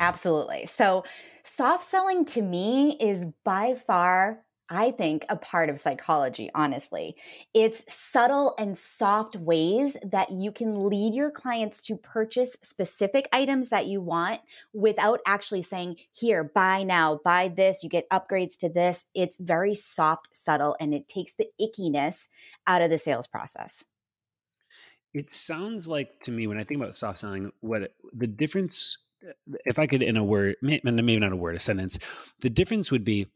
Absolutely. 0.00 0.66
So 0.66 1.04
soft 1.44 1.84
selling 1.84 2.24
to 2.26 2.42
me 2.42 2.96
is 3.00 3.26
by 3.44 3.74
far 3.74 4.43
I 4.70 4.92
think, 4.92 5.26
a 5.28 5.36
part 5.36 5.68
of 5.68 5.78
psychology, 5.78 6.50
honestly. 6.54 7.16
It's 7.52 7.84
subtle 7.92 8.54
and 8.58 8.78
soft 8.78 9.36
ways 9.36 9.96
that 10.02 10.30
you 10.30 10.52
can 10.52 10.88
lead 10.88 11.14
your 11.14 11.30
clients 11.30 11.82
to 11.82 11.96
purchase 11.96 12.56
specific 12.62 13.28
items 13.30 13.68
that 13.68 13.86
you 13.86 14.00
want 14.00 14.40
without 14.72 15.20
actually 15.26 15.60
saying, 15.60 15.96
here, 16.12 16.42
buy 16.42 16.82
now, 16.82 17.20
buy 17.22 17.48
this, 17.48 17.82
you 17.82 17.90
get 17.90 18.08
upgrades 18.08 18.56
to 18.60 18.70
this. 18.70 19.06
It's 19.14 19.36
very 19.36 19.74
soft, 19.74 20.34
subtle, 20.34 20.76
and 20.80 20.94
it 20.94 21.08
takes 21.08 21.34
the 21.34 21.48
ickiness 21.60 22.28
out 22.66 22.80
of 22.80 22.88
the 22.88 22.98
sales 22.98 23.26
process. 23.26 23.84
It 25.12 25.30
sounds 25.30 25.86
like 25.86 26.20
to 26.20 26.32
me 26.32 26.46
when 26.46 26.58
I 26.58 26.64
think 26.64 26.80
about 26.80 26.96
soft 26.96 27.20
selling, 27.20 27.52
what 27.60 27.92
the 28.14 28.26
difference, 28.26 28.96
if 29.66 29.78
I 29.78 29.86
could, 29.86 30.02
in 30.02 30.16
a 30.16 30.24
word, 30.24 30.56
maybe 30.62 31.18
not 31.18 31.32
a 31.32 31.36
word, 31.36 31.54
a 31.54 31.60
sentence, 31.60 31.98
the 32.40 32.50
difference 32.50 32.90
would 32.90 33.04
be 33.04 33.26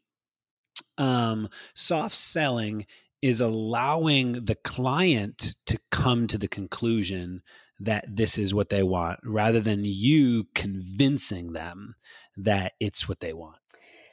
um, 0.99 1.49
soft 1.75 2.15
selling 2.15 2.85
is 3.23 3.41
allowing 3.41 4.45
the 4.45 4.55
client 4.55 5.57
to 5.67 5.79
come 5.91 6.27
to 6.27 6.39
the 6.39 6.49
conclusion 6.49 7.43
that 7.81 8.05
this 8.09 8.39
is 8.39 8.53
what 8.53 8.71
they 8.71 8.83
want 8.83 9.21
rather 9.25 9.61
than 9.61 9.85
you 9.85 10.45
convincing 10.55 11.53
them 11.53 11.95
that 12.37 12.73
it's 12.81 13.09
what 13.09 13.21
they 13.21 13.33
want. 13.33 13.57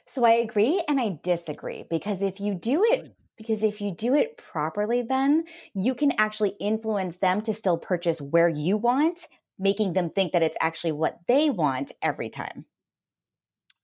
So 0.06 0.24
I 0.24 0.32
agree 0.32 0.82
and 0.88 1.00
I 1.00 1.18
disagree 1.22 1.84
because 1.88 2.22
if 2.22 2.40
you 2.40 2.54
do 2.54 2.84
it 2.84 3.16
because 3.36 3.62
if 3.62 3.80
you 3.80 3.92
do 3.92 4.14
it 4.14 4.36
properly 4.38 5.02
then 5.02 5.44
you 5.74 5.94
can 5.94 6.12
actually 6.16 6.54
influence 6.60 7.18
them 7.18 7.42
to 7.42 7.52
still 7.52 7.76
purchase 7.76 8.20
where 8.20 8.48
you 8.48 8.76
want, 8.76 9.26
making 9.58 9.94
them 9.94 10.10
think 10.10 10.32
that 10.32 10.42
it's 10.42 10.56
actually 10.60 10.92
what 10.92 11.18
they 11.26 11.50
want 11.50 11.90
every 12.00 12.28
time. 12.28 12.66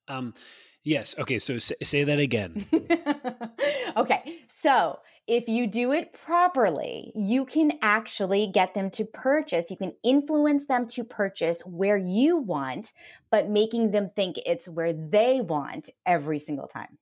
Um 0.07 0.35
Yes. 0.85 1.15
Okay. 1.19 1.39
So 1.39 1.59
say, 1.59 1.77
say 1.83 2.05
that 2.05 2.19
again. 2.19 2.67
okay. 3.97 4.39
So 4.49 4.99
if 5.29 5.49
you 5.49 5.69
do 5.69 5.93
it 5.93 6.13
properly, 6.13 7.13
you 7.15 7.45
can 7.45 7.79
actually 7.81 8.49
get 8.49 8.75
them 8.75 8.91
to 8.91 9.05
purchase. 9.05 9.71
You 9.71 9.77
can 9.77 9.95
influence 10.03 10.67
them 10.67 10.87
to 10.89 11.05
purchase 11.05 11.63
where 11.65 11.97
you 11.97 12.37
want, 12.37 12.93
but 13.31 13.49
making 13.49 13.93
them 13.93 14.09
think 14.09 14.39
it's 14.45 14.69
where 14.69 14.93
they 14.93 15.41
want 15.41 15.91
every 16.05 16.41
single 16.41 16.67
time. 16.67 16.99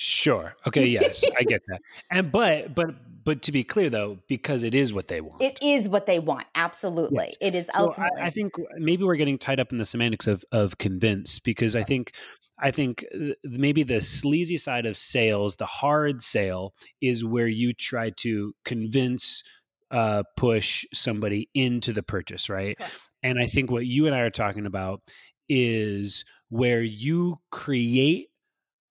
Sure. 0.00 0.54
Okay. 0.64 0.86
Yes, 0.88 1.24
I 1.36 1.42
get 1.42 1.60
that. 1.66 1.80
And 2.08 2.30
but 2.30 2.72
but 2.72 2.94
but 3.24 3.42
to 3.42 3.52
be 3.52 3.64
clear 3.64 3.90
though, 3.90 4.18
because 4.28 4.62
it 4.62 4.72
is 4.72 4.94
what 4.94 5.08
they 5.08 5.20
want. 5.20 5.42
It 5.42 5.58
is 5.60 5.88
what 5.88 6.06
they 6.06 6.20
want. 6.20 6.46
Absolutely. 6.54 7.24
Yes. 7.24 7.36
It 7.40 7.54
is 7.56 7.68
so 7.72 7.86
ultimately. 7.86 8.22
I, 8.22 8.26
I, 8.26 8.30
think 8.30 8.52
maybe 8.76 9.02
we're 9.02 9.16
getting 9.16 9.38
tied 9.38 9.58
up 9.58 9.72
in 9.72 9.78
the 9.78 9.84
semantics 9.84 10.28
of 10.28 10.44
of 10.52 10.78
convince 10.78 11.40
because 11.40 11.74
I 11.74 11.82
think 11.82 12.12
I 12.60 12.70
think 12.70 13.04
uh, 13.12 13.32
maybe 13.42 13.82
the 13.82 14.00
sleazy 14.00 14.56
side 14.56 14.86
of 14.86 14.96
sales, 14.96 15.56
the 15.56 15.66
hard 15.66 16.22
sale, 16.22 16.74
is 17.00 17.24
where 17.24 17.48
you 17.48 17.72
try 17.72 18.10
to 18.18 18.54
convince, 18.64 19.42
uh, 19.90 20.22
push 20.36 20.84
somebody 20.94 21.50
into 21.54 21.92
the 21.92 22.04
purchase, 22.04 22.48
right? 22.48 22.76
Okay. 22.80 22.90
And 23.24 23.40
I 23.40 23.46
think 23.46 23.72
what 23.72 23.84
you 23.84 24.06
and 24.06 24.14
I 24.14 24.20
are 24.20 24.30
talking 24.30 24.64
about 24.64 25.00
is 25.48 26.24
where 26.50 26.82
you 26.82 27.40
create 27.50 28.28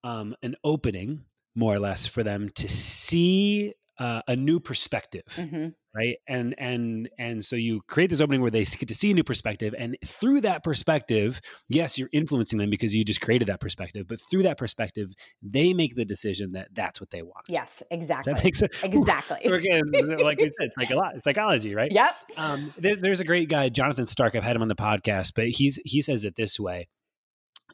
um, 0.07 0.35
an 0.41 0.55
opening, 0.63 1.25
more 1.53 1.73
or 1.73 1.79
less, 1.79 2.07
for 2.07 2.23
them 2.23 2.49
to 2.55 2.69
see 2.69 3.73
uh, 3.99 4.21
a 4.27 4.35
new 4.35 4.59
perspective. 4.59 5.25
Mm-hmm. 5.35 5.69
right? 5.93 6.17
And 6.27 6.55
and 6.57 7.09
and 7.17 7.43
so 7.43 7.55
you 7.55 7.81
create 7.87 8.09
this 8.09 8.21
opening 8.21 8.41
where 8.41 8.51
they 8.51 8.63
get 8.63 8.87
to 8.87 8.93
see 8.93 9.11
a 9.11 9.13
new 9.13 9.23
perspective 9.23 9.73
and 9.77 9.97
through 10.05 10.41
that 10.41 10.63
perspective 10.63 11.41
yes 11.67 11.97
you're 11.97 12.09
influencing 12.13 12.59
them 12.59 12.69
because 12.69 12.93
you 12.93 13.03
just 13.03 13.21
created 13.21 13.47
that 13.47 13.59
perspective 13.59 14.05
but 14.07 14.19
through 14.29 14.43
that 14.43 14.57
perspective 14.57 15.13
they 15.41 15.73
make 15.73 15.95
the 15.95 16.05
decision 16.05 16.51
that 16.51 16.67
that's 16.73 17.01
what 17.01 17.09
they 17.09 17.23
want. 17.23 17.45
Yes 17.49 17.81
exactly 17.89 18.33
that 18.33 18.43
makes 18.43 18.59
sense? 18.59 18.83
Exactly. 18.83 19.39
again 19.51 19.81
like 20.19 20.37
we 20.37 20.45
said 20.45 20.53
it's 20.59 20.77
like 20.77 20.91
a 20.91 20.95
lot 20.95 21.21
psychology 21.23 21.73
right? 21.73 21.91
Yep. 21.91 22.15
Um, 22.37 22.73
there's, 22.77 23.01
there's 23.01 23.19
a 23.19 23.25
great 23.25 23.49
guy 23.49 23.69
jonathan 23.69 24.05
stark 24.05 24.35
i've 24.35 24.43
had 24.43 24.55
him 24.55 24.61
on 24.61 24.67
the 24.67 24.75
podcast 24.75 25.31
but 25.35 25.47
he's 25.47 25.79
he 25.83 26.03
says 26.03 26.23
it 26.23 26.35
this 26.35 26.59
way 26.59 26.87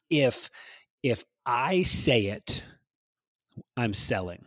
if 0.10 0.50
if 1.04 1.26
i 1.45 1.82
say 1.82 2.25
it 2.27 2.63
i'm 3.77 3.93
selling 3.93 4.43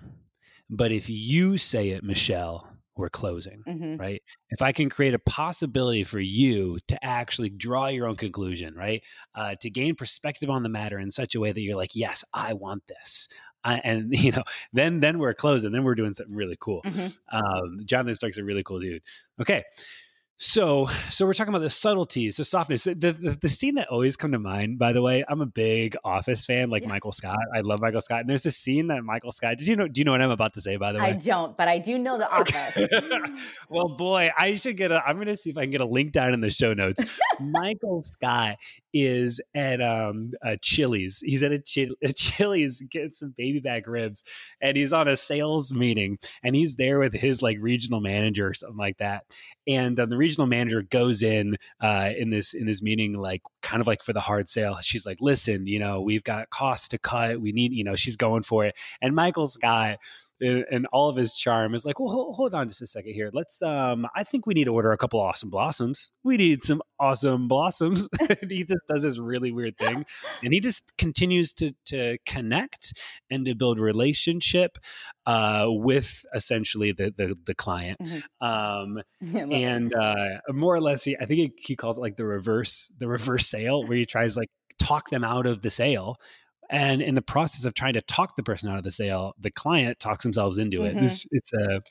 but 0.69 0.93
if 0.93 1.09
you 1.09 1.57
say 1.57 1.91
it 1.91 2.03
michelle 2.03 2.77
we're 2.97 3.11
closing, 3.11 3.63
mm-hmm. 3.67 3.97
right? 3.97 4.23
If 4.49 4.63
I 4.63 4.73
can 4.73 4.89
create 4.89 5.13
a 5.15 5.19
possibility 5.19 6.03
for 6.03 6.19
you 6.19 6.79
to 6.89 7.05
actually 7.05 7.51
draw 7.51 7.89
your 7.89 8.07
own 8.07 8.17
conclusion, 8.17 8.75
right? 8.75 9.03
Uh, 9.35 9.55
to 9.61 9.71
gain 9.71 9.95
perspective 9.95 10.49
on 10.49 10.63
the 10.63 10.69
matter 10.69 10.99
in 10.99 11.11
such 11.11 11.35
a 11.35 11.41
way 11.41 11.53
that 11.53 11.61
you're 11.61 11.77
like, 11.77 11.95
yes, 11.95 12.25
I 12.33 12.55
want 12.55 12.87
this. 12.89 13.29
I, 13.63 13.81
and 13.85 14.09
you 14.17 14.33
know, 14.33 14.45
then 14.73 15.01
then 15.01 15.19
we're 15.19 15.35
closing. 15.35 15.73
Then 15.73 15.85
we're 15.85 15.95
doing 15.95 16.15
something 16.15 16.35
really 16.35 16.57
cool. 16.59 16.83
Mm-hmm. 16.83 17.37
Um, 17.37 17.81
Jonathan 17.85 18.15
Stark's 18.15 18.39
a 18.39 18.45
really 18.45 18.63
cool 18.63 18.81
dude. 18.81 19.03
Okay, 19.41 19.65
so, 20.39 20.87
so 21.11 21.25
we're 21.25 21.33
talking 21.33 21.55
about 21.55 21.63
the 21.63 21.71
subtleties, 21.71 22.37
the 22.37 22.45
softness. 22.45 22.85
The, 22.85 22.95
the, 22.95 23.39
the 23.41 23.49
scene 23.49 23.77
that 23.77 23.89
always 23.89 24.17
come 24.17 24.33
to 24.33 24.39
mind, 24.39 24.79
by 24.79 24.93
the 24.93 25.01
way, 25.01 25.25
I'm 25.27 25.41
a 25.41 25.47
big 25.47 25.97
Office 26.05 26.45
fan, 26.45 26.69
like 26.69 26.83
yeah. 26.83 26.89
Michael 26.89 27.13
Scott. 27.13 27.39
I 27.55 27.61
love 27.61 27.81
Michael 27.81 28.03
Scott, 28.03 28.21
and 28.21 28.29
there's 28.29 28.45
a 28.45 28.51
scene 28.51 28.89
that 28.89 29.03
Michael 29.03 29.33
Scott. 29.33 29.57
Did 29.57 29.67
you 29.67 29.77
know? 29.77 29.89
Do 29.89 29.99
you 29.99 30.05
know 30.05 30.13
what 30.13 30.21
I'm 30.21 30.31
about 30.31 30.53
to 30.55 30.61
say? 30.61 30.77
By 30.77 30.93
the 30.93 30.99
way, 30.99 31.07
I 31.07 31.13
don't, 31.13 31.57
but 31.57 31.69
I 31.69 31.79
do 31.79 31.99
know 31.99 32.19
the 32.19 32.31
Office. 32.31 32.87
well, 33.71 33.89
boy, 33.89 34.31
I 34.37 34.57
should 34.57 34.77
get 34.77 34.93
a. 34.93 35.03
I'm 35.07 35.17
going 35.17 35.29
to 35.29 35.37
see 35.37 35.51
if 35.51 35.57
I 35.57 35.63
can 35.63 35.71
get 35.71 35.81
a 35.81 35.87
link 35.87 36.13
down 36.13 36.35
in 36.35 36.41
the 36.43 36.51
show 36.51 36.75
notes. 36.75 37.03
Michael 37.41 38.01
Scott 38.01 38.57
is 39.05 39.41
at 39.55 39.81
um 39.81 40.33
a 40.43 40.57
Chili's. 40.57 41.21
He's 41.25 41.43
at 41.43 41.53
a, 41.53 41.59
Ch- 41.59 41.93
a 42.03 42.13
Chili's 42.15 42.83
getting 42.91 43.13
some 43.13 43.35
baby 43.37 43.61
back 43.61 43.87
ribs, 43.87 44.25
and 44.61 44.77
he's 44.77 44.93
on 44.93 45.09
a 45.09 45.17
sales 45.17 45.73
meeting, 45.73 46.19
and 46.43 46.55
he's 46.55 46.77
there 46.77 46.99
with 46.99 47.15
his 47.15 47.43
like 47.43 47.59
regional 47.61 48.01
manager 48.01 48.49
or 48.49 48.55
something 48.55 48.77
like 48.77 48.99
that, 48.99 49.25
and 49.67 49.99
uh, 49.99 50.07
the 50.07 50.17
regional 50.17 50.47
manager 50.47 50.83
goes 50.83 51.23
in 51.23 51.57
uh, 51.81 52.11
in 52.17 52.31
this 52.31 52.55
in 52.55 52.67
this 52.67 52.83
meeting 52.83 53.15
like 53.15 53.43
kind 53.63 53.81
of 53.81 53.87
like 53.87 54.03
for 54.03 54.13
the 54.13 54.21
hard 54.21 54.49
sale. 54.49 54.77
She's 54.83 55.07
like, 55.07 55.19
"Listen, 55.21 55.67
you 55.67 55.79
know, 55.79 56.01
we've 56.01 56.25
got 56.25 56.51
costs 56.51 56.89
to 56.89 56.99
cut. 56.99 57.41
We 57.41 57.53
need, 57.53 57.73
you 57.73 57.85
know." 57.85 57.97
She's 57.97 58.17
going 58.17 58.43
for 58.43 58.65
it, 58.65 58.77
and 59.01 59.15
Michael's 59.15 59.57
guy 59.57 59.99
and, 60.41 60.87
all 60.93 61.09
of 61.09 61.17
his 61.17 61.35
charm 61.35 61.75
is 61.75 61.85
like, 61.85 61.99
well, 61.99 62.33
hold, 62.33 62.55
on 62.55 62.69
just 62.69 62.83
a 62.83 62.87
second 62.87 63.13
here. 63.13 63.31
Let's, 63.33 63.61
um, 63.63 64.07
I 64.15 64.23
think 64.23 64.47
we 64.47 64.55
need 64.55 64.65
to 64.65 64.73
order 64.73 64.93
a 64.93 64.97
couple 64.97 65.21
awesome 65.21 65.51
blossoms. 65.51 66.13
We 66.23 66.37
need 66.37 66.63
some 66.63 66.81
awesome 66.99 67.49
blossoms. 67.49 68.09
he 68.49 68.65
just 68.65 68.87
does 68.89 69.03
this 69.03 69.19
really 69.19 69.53
weird 69.53 69.77
thing, 69.77 70.07
and 70.43 70.53
he 70.53 70.61
just 70.61 70.93
continues 70.99 71.53
to 71.55 71.73
to 71.87 72.19
connect 72.27 72.93
and 73.31 73.45
to 73.47 73.55
build 73.55 73.81
relationship 73.81 74.79
uh, 75.27 75.67
with 75.69 76.25
essentially 76.35 76.93
the 76.93 77.13
the, 77.17 77.37
the 77.45 77.55
client. 77.55 77.99
Mm-hmm. 78.03 78.47
Um, 78.47 79.03
and 79.53 79.95
uh, 79.95 80.39
more 80.51 80.75
or 80.75 80.81
less, 80.81 81.05
he, 81.05 81.17
I 81.21 81.27
think 81.27 81.39
he, 81.39 81.53
he 81.59 81.77
calls 81.77 81.99
it 81.99 82.01
like 82.01 82.17
the 82.17 82.27
reverse 82.27 82.93
the 82.99 83.09
reverse 83.09 83.47
sale, 83.47 83.85
where 83.85 83.99
he 83.99 84.07
tries 84.07 84.37
like 84.37 84.51
talk 84.79 85.11
them 85.11 85.25
out 85.25 85.47
of 85.47 85.63
the 85.63 85.71
sale 85.71 86.17
and 86.71 87.03
in 87.03 87.15
the 87.15 87.23
process 87.23 87.65
of 87.65 87.75
trying 87.75 87.95
to 87.95 88.03
talk 88.03 88.37
the 88.37 88.43
person 88.43 88.69
out 88.69 88.79
of 88.79 88.85
the 88.85 88.91
sale 88.91 89.35
the 89.39 89.51
client 89.51 89.99
talks 90.01 90.25
themselves 90.25 90.59
into 90.59 90.83
it. 90.85 90.95
Mm-hmm. 90.95 91.05
it's, 91.05 91.27
it's 91.31 91.53
a 91.53 91.83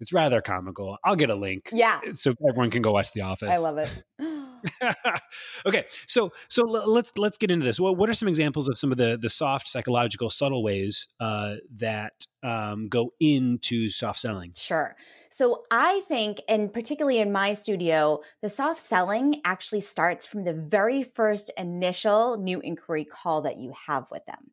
it's 0.00 0.12
rather 0.12 0.40
comical. 0.40 0.98
I'll 1.04 1.16
get 1.16 1.30
a 1.30 1.34
link 1.34 1.70
yeah. 1.72 2.00
so 2.12 2.34
everyone 2.48 2.70
can 2.70 2.82
go 2.82 2.92
watch 2.92 3.12
the 3.12 3.22
office. 3.22 3.50
i 3.50 3.58
love 3.58 3.78
it 3.78 3.90
okay, 5.66 5.84
so 6.06 6.32
so 6.48 6.62
let's 6.62 7.16
let's 7.16 7.36
get 7.36 7.50
into 7.50 7.64
this. 7.64 7.78
Well, 7.78 7.94
what 7.94 8.08
are 8.08 8.14
some 8.14 8.28
examples 8.28 8.68
of 8.68 8.78
some 8.78 8.92
of 8.92 8.98
the 8.98 9.18
the 9.20 9.30
soft 9.30 9.68
psychological 9.68 10.30
subtle 10.30 10.62
ways 10.62 11.08
uh, 11.20 11.56
that 11.78 12.26
um, 12.42 12.88
go 12.88 13.12
into 13.20 13.90
soft 13.90 14.20
selling? 14.20 14.52
Sure. 14.56 14.96
So 15.30 15.64
I 15.70 16.02
think, 16.06 16.40
and 16.48 16.72
particularly 16.72 17.18
in 17.18 17.32
my 17.32 17.54
studio, 17.54 18.20
the 18.40 18.48
soft 18.48 18.80
selling 18.80 19.40
actually 19.44 19.80
starts 19.80 20.26
from 20.26 20.44
the 20.44 20.54
very 20.54 21.02
first 21.02 21.50
initial 21.58 22.36
new 22.38 22.60
inquiry 22.60 23.04
call 23.04 23.42
that 23.42 23.58
you 23.58 23.72
have 23.88 24.08
with 24.12 24.24
them. 24.26 24.52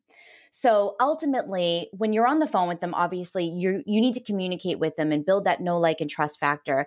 So 0.50 0.96
ultimately, 1.00 1.88
when 1.92 2.12
you're 2.12 2.26
on 2.26 2.40
the 2.40 2.46
phone 2.46 2.68
with 2.68 2.80
them, 2.80 2.94
obviously 2.94 3.44
you 3.44 3.82
you 3.86 4.00
need 4.00 4.14
to 4.14 4.22
communicate 4.22 4.78
with 4.78 4.96
them 4.96 5.10
and 5.12 5.24
build 5.24 5.44
that 5.44 5.60
know, 5.60 5.78
like, 5.78 6.00
and 6.00 6.10
trust 6.10 6.38
factor 6.40 6.86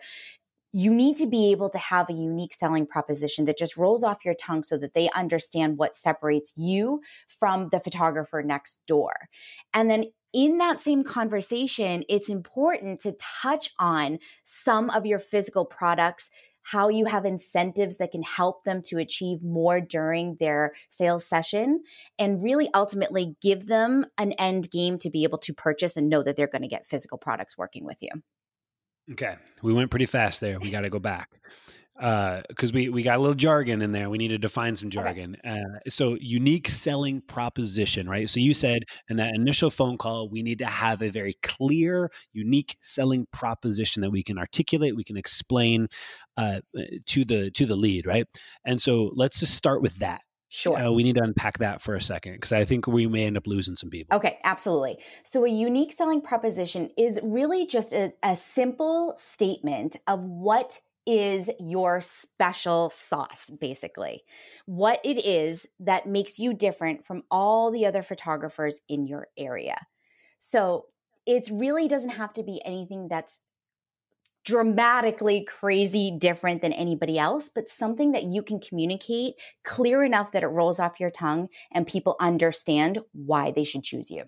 you 0.78 0.94
need 0.94 1.16
to 1.16 1.26
be 1.26 1.52
able 1.52 1.70
to 1.70 1.78
have 1.78 2.10
a 2.10 2.14
unique 2.14 2.54
selling 2.54 2.86
proposition 2.86 3.46
that 3.46 3.58
just 3.58 3.78
rolls 3.78 4.04
off 4.04 4.26
your 4.26 4.34
tongue 4.34 4.62
so 4.62 4.78
that 4.78 4.94
they 4.94 5.10
understand 5.12 5.78
what 5.78 5.96
separates 5.96 6.52
you 6.58 7.00
from 7.30 7.70
the 7.70 7.80
photographer 7.80 8.44
next 8.44 8.82
door. 8.86 9.30
And 9.74 9.90
then 9.90 10.08
in 10.34 10.58
that 10.58 10.82
same 10.82 11.06
conversation, 11.06 12.04
it's 12.10 12.28
important 12.28 13.00
to 13.00 13.16
touch 13.42 13.70
on 13.80 14.20
some 14.44 14.90
of 14.90 15.06
your 15.06 15.18
physical 15.18 15.64
products, 15.64 16.30
how 16.64 16.90
you 16.90 17.06
have 17.06 17.24
incentives 17.24 17.96
that 18.00 18.12
can 18.12 18.24
help 18.24 18.66
them 18.66 18.82
to 18.82 18.98
achieve 18.98 19.42
more 19.46 19.80
during 19.80 20.36
their 20.42 20.74
sales 20.90 21.26
session, 21.26 21.84
and 22.20 22.44
really 22.44 22.70
ultimately 22.74 23.38
give 23.42 23.68
them 23.68 24.08
an 24.18 24.34
end 24.34 24.70
game 24.72 24.98
to 24.98 25.10
be 25.10 25.24
able 25.24 25.38
to 25.38 25.54
purchase 25.54 25.96
and 25.96 26.10
know 26.10 26.22
that 26.22 26.36
they're 26.36 26.48
going 26.48 26.64
to 26.64 26.68
get 26.68 26.86
physical 26.86 27.18
products 27.18 27.58
working 27.58 27.86
with 27.86 28.00
you. 28.02 28.10
Okay, 29.12 29.36
we 29.62 29.74
went 29.74 29.92
pretty 29.92 30.08
fast 30.08 30.42
there. 30.42 30.60
We 30.60 30.72
got 30.72 30.82
to 30.82 30.90
go 30.90 31.00
back 31.00 31.30
because 31.96 32.72
uh, 32.72 32.74
we 32.74 32.90
we 32.90 33.04
got 33.04 33.18
a 33.18 33.22
little 33.22 33.36
jargon 33.36 33.82
in 33.82 33.92
there. 33.94 34.10
We 34.10 34.18
need 34.18 34.30
to 34.30 34.38
define 34.38 34.76
some 34.76 34.90
jargon. 34.90 35.38
Okay. 35.46 35.60
Uh, 35.60 35.80
so 35.90 36.18
unique 36.20 36.68
selling 36.68 37.22
proposition, 37.22 38.10
right? 38.10 38.30
So 38.30 38.40
you 38.42 38.54
said 38.54 38.84
in 39.10 39.18
that 39.18 39.34
initial 39.34 39.70
phone 39.70 39.98
call, 39.98 40.28
we 40.30 40.44
need 40.44 40.58
to 40.60 40.66
have 40.66 41.02
a 41.02 41.10
very 41.10 41.36
clear, 41.42 42.12
unique 42.34 42.76
selling 42.82 43.28
proposition 43.32 44.02
that 44.02 44.10
we 44.10 44.24
can 44.24 44.38
articulate, 44.38 44.96
we 44.96 45.06
can 45.06 45.18
explain 45.18 45.88
uh, 46.36 46.60
to 47.06 47.24
the 47.24 47.50
to 47.52 47.66
the 47.66 47.78
lead, 47.78 48.06
right? 48.06 48.28
And 48.66 48.82
so 48.82 49.12
let's 49.16 49.40
just 49.40 49.54
start 49.56 49.82
with 49.82 50.00
that. 50.00 50.22
Sure. 50.56 50.78
Uh, 50.78 50.90
we 50.90 51.04
need 51.04 51.16
to 51.16 51.22
unpack 51.22 51.58
that 51.58 51.82
for 51.82 51.96
a 51.96 52.02
second 52.02 52.36
because 52.36 52.54
I 52.54 52.64
think 52.64 52.88
we 52.88 53.08
may 53.08 53.26
end 53.26 53.36
up 53.36 53.46
losing 53.46 53.76
some 53.76 53.90
people. 53.90 54.16
Okay, 54.16 54.40
absolutely. 54.46 55.00
So, 55.26 55.44
a 55.44 55.50
unique 55.50 55.92
selling 55.92 56.22
proposition 56.22 56.92
is 56.98 57.20
really 57.22 57.68
just 57.68 57.92
a, 57.92 58.14
a 58.24 58.38
simple 58.38 59.16
statement 59.18 59.98
of 60.08 60.24
what 60.24 60.80
is 61.06 61.50
your 61.60 62.00
special 62.00 62.90
sauce, 62.90 63.52
basically. 63.60 64.24
What 64.66 65.02
it 65.04 65.26
is 65.26 65.68
that 65.82 66.08
makes 66.08 66.40
you 66.40 66.54
different 66.54 67.06
from 67.06 67.24
all 67.30 67.70
the 67.70 67.86
other 67.86 68.02
photographers 68.02 68.80
in 68.88 69.06
your 69.08 69.28
area. 69.38 69.76
So, 70.40 70.86
it 71.26 71.50
really 71.52 71.90
doesn't 71.90 72.12
have 72.12 72.32
to 72.32 72.44
be 72.44 72.62
anything 72.64 73.10
that's 73.10 73.42
dramatically 74.46 75.44
crazy 75.44 76.16
different 76.18 76.62
than 76.62 76.72
anybody 76.72 77.18
else, 77.18 77.50
but 77.50 77.68
something 77.68 78.12
that 78.12 78.24
you 78.24 78.42
can 78.42 78.60
communicate 78.60 79.34
clear 79.64 80.04
enough 80.04 80.32
that 80.32 80.44
it 80.44 80.48
rolls 80.48 80.80
off 80.80 81.00
your 81.00 81.12
tongue 81.12 81.48
and 81.72 81.88
people 81.88 82.16
understand 82.20 83.00
why 83.12 83.52
they 83.52 83.64
should 83.64 83.84
choose 83.84 84.10
you. 84.12 84.24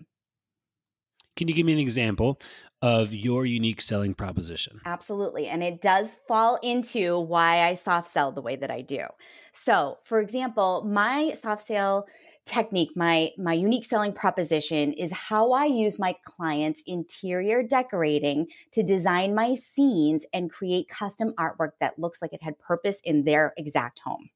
Can 1.36 1.46
you 1.46 1.54
give 1.54 1.66
me 1.66 1.72
an 1.72 1.78
example 1.78 2.40
of 2.82 3.14
your 3.14 3.46
unique 3.46 3.80
selling 3.80 4.12
proposition? 4.12 4.80
Absolutely. 4.84 5.46
And 5.46 5.62
it 5.62 5.80
does 5.80 6.16
fall 6.26 6.58
into 6.64 7.16
why 7.20 7.60
I 7.60 7.74
soft 7.74 8.08
sell 8.08 8.32
the 8.32 8.42
way 8.42 8.56
that 8.56 8.72
I 8.72 8.80
do. 8.80 9.04
So, 9.52 9.98
for 10.02 10.18
example, 10.18 10.84
my 10.84 11.34
soft 11.34 11.62
sale 11.62 12.08
technique, 12.48 12.90
my 12.96 13.30
my 13.36 13.52
unique 13.52 13.84
selling 13.84 14.12
proposition 14.12 14.92
is 14.92 15.12
how 15.12 15.52
I 15.52 15.66
use 15.66 15.98
my 15.98 16.16
clients' 16.24 16.82
interior 16.86 17.62
decorating 17.62 18.46
to 18.72 18.82
design 18.82 19.34
my 19.34 19.54
scenes 19.54 20.24
and 20.32 20.50
create 20.50 20.88
custom 20.88 21.34
artwork 21.38 21.72
that 21.80 21.98
looks 21.98 22.22
like 22.22 22.32
it 22.32 22.42
had 22.42 22.58
purpose 22.58 23.00
in 23.04 23.24
their 23.24 23.52
exact 23.56 24.00
home. 24.00 24.30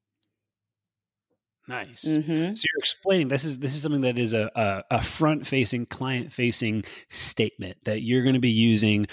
Nice. 1.67 2.03
Mm-hmm. 2.03 2.55
So 2.55 2.65
you're 2.69 2.79
explaining 2.79 3.29
this 3.29 3.45
is 3.45 3.59
this 3.59 3.73
is 3.73 3.81
something 3.81 4.01
that 4.01 4.19
is 4.19 4.33
a 4.33 4.51
a, 4.55 4.83
a 4.91 5.01
front 5.01 5.47
facing, 5.47 5.85
client 5.85 6.31
facing 6.31 6.83
statement 7.09 7.77
that 7.85 8.01
you're 8.01 8.21
going 8.21 8.35
to 8.35 8.41
be 8.41 8.51
using 8.51 9.07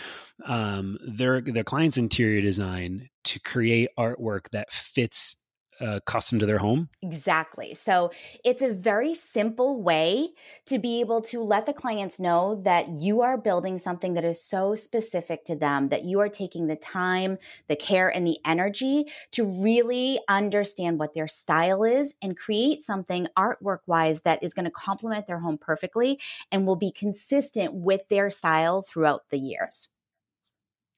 um, 0.47 0.99
their 1.07 1.41
their 1.41 1.65
client's 1.65 1.97
interior 1.97 2.41
design 2.41 3.09
to 3.25 3.41
create 3.41 3.91
artwork 3.97 4.51
that 4.51 4.73
fits 4.73 5.37
uh, 5.81 6.01
custom 6.05 6.38
to 6.38 6.47
their 6.47 6.59
home? 6.59 6.88
Exactly. 7.03 7.75
So 7.75 8.11
it's 8.45 8.62
a 8.62 8.73
very 8.73 9.14
simple 9.14 9.83
way 9.83 10.31
to 10.66 10.79
be 10.79 11.01
able 11.01 11.23
to 11.23 11.40
let 11.40 11.66
the 11.66 11.73
clients 11.73 12.21
know 12.21 12.61
that 12.64 12.88
you 12.88 13.23
are 13.23 13.38
building 13.38 13.79
something 13.79 14.14
that 14.14 14.25
is 14.25 14.43
so 14.43 14.75
specific 14.75 15.45
to 15.47 15.57
them, 15.57 15.88
that 15.88 16.05
you 16.05 16.21
are 16.21 16.29
taking 16.29 16.66
the 16.66 16.77
time, 16.77 17.38
the 17.69 17.77
care, 17.77 18.09
and 18.09 18.27
the 18.27 18.38
energy 18.45 19.07
to 19.33 19.45
really 19.45 20.21
understand 20.29 20.99
what 20.99 21.14
their 21.14 21.29
style 21.29 21.85
is 21.85 22.14
and 22.21 22.37
create 22.37 22.83
something 22.83 23.27
artwork 23.37 23.81
wise 23.87 24.23
that 24.23 24.43
is 24.43 24.55
going 24.55 24.66
to 24.66 24.71
complement 24.71 25.27
their 25.27 25.40
home 25.40 25.59
perfectly 25.59 26.21
and 26.53 26.66
will 26.66 26.77
be 26.77 26.90
consistent 26.90 27.73
with 27.73 28.07
their 28.09 28.31
style 28.31 28.83
throughout 28.83 29.31
the 29.31 29.38
years. 29.38 29.88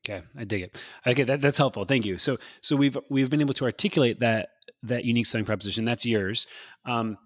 Okay, 0.04 0.22
I 0.36 0.44
dig 0.44 0.62
it. 0.62 0.84
Okay, 1.06 1.22
that, 1.24 1.40
that's 1.40 1.58
helpful. 1.58 1.84
Thank 1.84 2.04
you. 2.04 2.18
So, 2.18 2.38
so 2.60 2.74
we've 2.74 2.96
we've 3.08 3.30
been 3.30 3.40
able 3.40 3.54
to 3.54 3.64
articulate 3.64 4.20
that 4.20 4.48
that 4.82 5.04
unique 5.04 5.26
selling 5.26 5.44
proposition. 5.44 5.84
That's 5.84 6.04
yours. 6.04 6.46
Um, 6.84 7.18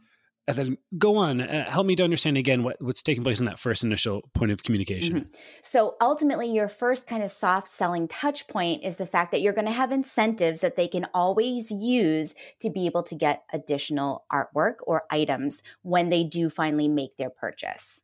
and 0.49 0.57
then 0.57 0.79
go 0.97 1.17
on. 1.17 1.41
Uh, 1.41 1.69
help 1.69 1.87
me 1.87 1.97
to 1.97 2.05
understand 2.05 2.37
again 2.37 2.63
what, 2.63 2.77
what's 2.81 3.03
taking 3.03 3.25
place 3.25 3.41
in 3.41 3.47
that 3.47 3.59
first 3.59 3.83
initial 3.83 4.23
point 4.35 4.53
of 4.53 4.63
communication. 4.63 5.17
Mm-hmm. 5.17 5.29
So 5.63 5.97
ultimately, 6.01 6.53
your 6.53 6.69
first 6.69 7.07
kind 7.07 7.23
of 7.23 7.31
soft 7.31 7.67
selling 7.67 8.07
touch 8.07 8.47
point 8.47 8.85
is 8.85 8.97
the 8.97 9.07
fact 9.07 9.33
that 9.33 9.41
you're 9.41 9.53
going 9.53 9.67
to 9.67 9.73
have 9.73 9.91
incentives 9.91 10.61
that 10.61 10.77
they 10.77 10.87
can 10.87 11.07
always 11.13 11.71
use 11.71 12.35
to 12.61 12.71
be 12.71 12.87
able 12.87 13.03
to 13.05 13.15
get 13.15 13.43
additional 13.53 14.25
artwork 14.33 14.77
or 14.87 15.05
items 15.11 15.63
when 15.83 16.11
they 16.11 16.23
do 16.23 16.49
finally 16.49 16.89
make 16.89 17.17
their 17.17 17.31
purchase. 17.31 18.03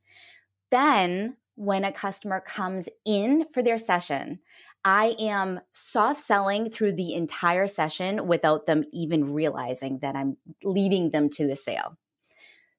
Then 0.71 1.37
when 1.55 1.85
a 1.85 1.93
customer 1.93 2.41
comes 2.41 2.89
in 3.05 3.47
for 3.53 3.63
their 3.63 3.79
session, 3.79 4.41
I 4.85 5.15
am 5.19 5.61
soft 5.73 6.21
selling 6.21 6.71
through 6.71 6.95
the 6.95 7.15
entire 7.15 7.69
session 7.69 8.27
without 8.27 8.67
them 8.67 8.85
even 8.93 9.33
realizing 9.33 10.01
that 10.01 10.17
I'm 10.17 10.37
leading 10.65 11.11
them 11.11 11.29
to 11.31 11.51
a 11.51 11.57
sale. 11.57 11.99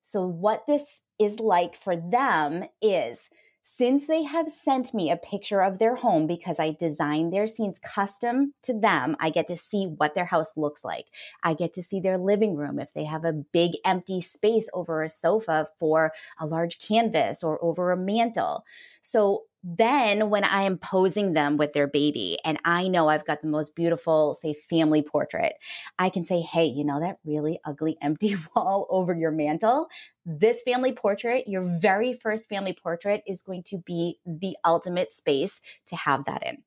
So, 0.01 0.27
what 0.27 0.67
this 0.67 1.01
is 1.17 1.39
like 1.39 1.75
for 1.75 1.95
them 1.95 2.65
is 2.81 3.29
since 3.63 4.07
they 4.07 4.23
have 4.23 4.51
sent 4.51 4.93
me 4.93 5.09
a 5.09 5.17
picture 5.17 5.61
of 5.61 5.79
their 5.79 5.95
home 5.95 6.27
because 6.27 6.59
I 6.59 6.71
designed 6.71 7.31
their 7.31 7.47
scenes 7.47 7.79
custom 7.79 8.53
to 8.63 8.77
them, 8.77 9.15
I 9.19 9.29
get 9.29 9.47
to 9.47 9.57
see 9.57 9.85
what 9.85 10.13
their 10.13 10.25
house 10.25 10.57
looks 10.57 10.83
like. 10.83 11.05
I 11.43 11.53
get 11.53 11.71
to 11.73 11.83
see 11.83 11.99
their 11.99 12.17
living 12.17 12.55
room 12.57 12.77
if 12.77 12.93
they 12.93 13.05
have 13.05 13.23
a 13.23 13.33
big 13.33 13.71
empty 13.85 14.19
space 14.21 14.69
over 14.73 15.01
a 15.01 15.09
sofa 15.09 15.69
for 15.79 16.11
a 16.37 16.45
large 16.45 16.79
canvas 16.79 17.41
or 17.41 17.63
over 17.63 17.91
a 17.91 17.97
mantle. 17.97 18.65
So 19.01 19.43
then 19.63 20.29
when 20.29 20.43
I 20.43 20.63
am 20.63 20.77
posing 20.77 21.33
them 21.33 21.55
with 21.55 21.73
their 21.73 21.87
baby 21.87 22.37
and 22.43 22.57
I 22.65 22.89
know 22.89 23.07
I've 23.07 23.25
got 23.25 23.41
the 23.41 23.47
most 23.47 23.75
beautiful, 23.75 24.33
say, 24.33 24.53
family 24.53 25.01
portrait, 25.01 25.53
I 25.97 26.09
can 26.09 26.25
say, 26.25 26.41
hey, 26.41 26.65
you 26.65 26.83
know 26.83 26.99
that 26.99 27.19
really 27.25 27.59
ugly 27.63 27.97
empty 28.01 28.35
wall 28.55 28.87
over 28.89 29.15
your 29.15 29.31
mantle? 29.31 29.87
This 30.25 30.61
family 30.61 30.91
portrait, 30.91 31.47
your 31.47 31.63
very 31.79 32.13
first 32.13 32.47
family 32.47 32.73
portrait, 32.73 33.23
is 33.25 33.43
going 33.43 33.63
to 33.67 33.77
be 33.77 34.19
the 34.25 34.57
ultimate 34.65 35.11
space 35.11 35.61
to 35.87 35.95
have 35.95 36.25
that 36.25 36.43
in. 36.45 36.63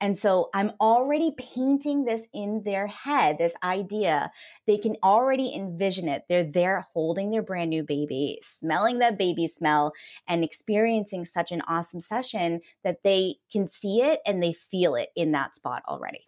And 0.00 0.16
so 0.16 0.50
I'm 0.54 0.72
already 0.80 1.32
painting 1.36 2.04
this 2.04 2.26
in 2.32 2.62
their 2.64 2.86
head, 2.86 3.38
this 3.38 3.56
idea. 3.64 4.30
They 4.66 4.78
can 4.78 4.96
already 5.02 5.52
envision 5.54 6.08
it. 6.08 6.24
They're 6.28 6.44
there 6.44 6.86
holding 6.92 7.30
their 7.30 7.42
brand 7.42 7.70
new 7.70 7.82
baby, 7.82 8.38
smelling 8.42 8.98
that 9.00 9.18
baby 9.18 9.48
smell, 9.48 9.92
and 10.28 10.44
experiencing 10.44 11.24
such 11.24 11.50
an 11.50 11.62
awesome 11.66 12.00
session 12.00 12.60
that 12.84 13.02
they 13.02 13.36
can 13.50 13.66
see 13.66 14.00
it 14.00 14.20
and 14.24 14.42
they 14.42 14.52
feel 14.52 14.94
it 14.94 15.10
in 15.16 15.32
that 15.32 15.56
spot 15.56 15.82
already. 15.88 16.27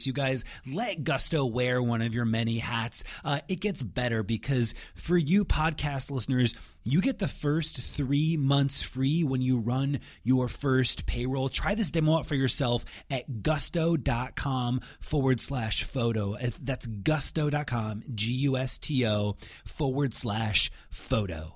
You 0.05 0.13
guys 0.13 0.45
let 0.65 1.03
Gusto 1.03 1.45
wear 1.45 1.81
one 1.81 2.01
of 2.01 2.13
your 2.13 2.25
many 2.25 2.59
hats. 2.59 3.03
Uh, 3.23 3.41
it 3.47 3.59
gets 3.59 3.83
better 3.83 4.23
because 4.23 4.73
for 4.95 5.17
you 5.17 5.45
podcast 5.45 6.11
listeners, 6.11 6.55
you 6.83 7.01
get 7.01 7.19
the 7.19 7.27
first 7.27 7.77
three 7.79 8.37
months 8.37 8.81
free 8.81 9.23
when 9.23 9.41
you 9.41 9.57
run 9.57 9.99
your 10.23 10.47
first 10.47 11.05
payroll. 11.05 11.49
Try 11.49 11.75
this 11.75 11.91
demo 11.91 12.17
out 12.17 12.25
for 12.25 12.35
yourself 12.35 12.85
at 13.09 13.43
gusto.com 13.43 14.81
forward 14.99 15.39
slash 15.39 15.83
photo. 15.83 16.35
Uh, 16.35 16.49
that's 16.61 16.85
gusto.com, 16.85 18.03
G 18.15 18.31
U 18.33 18.57
S 18.57 18.77
T 18.77 19.05
O 19.05 19.35
forward 19.65 20.13
slash 20.13 20.71
photo. 20.89 21.55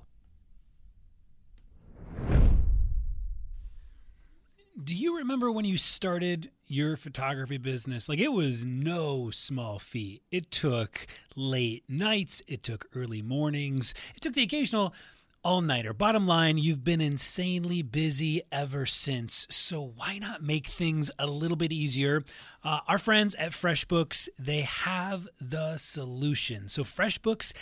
Do 4.82 4.94
you 4.94 5.18
remember 5.18 5.50
when 5.50 5.64
you 5.64 5.78
started 5.78 6.50
your 6.68 6.96
photography 6.96 7.58
business? 7.58 8.08
Like 8.08 8.18
it 8.18 8.32
was 8.32 8.64
no 8.64 9.30
small 9.30 9.78
feat. 9.78 10.22
It 10.30 10.50
took 10.50 11.06
late 11.34 11.84
nights, 11.88 12.42
it 12.46 12.62
took 12.62 12.86
early 12.94 13.22
mornings, 13.22 13.94
it 14.14 14.20
took 14.20 14.34
the 14.34 14.42
occasional 14.42 14.94
all 15.46 15.60
nighter. 15.60 15.92
Bottom 15.92 16.26
line, 16.26 16.58
you've 16.58 16.82
been 16.82 17.00
insanely 17.00 17.80
busy 17.80 18.42
ever 18.50 18.84
since. 18.84 19.46
So 19.48 19.92
why 19.94 20.18
not 20.18 20.42
make 20.42 20.66
things 20.66 21.08
a 21.20 21.28
little 21.28 21.56
bit 21.56 21.70
easier? 21.70 22.24
Uh, 22.64 22.80
our 22.88 22.98
friends 22.98 23.36
at 23.36 23.52
FreshBooks, 23.52 24.28
they 24.40 24.62
have 24.62 25.28
the 25.40 25.76
solution. 25.76 26.68
So 26.68 26.82
FreshBooks 26.82 27.52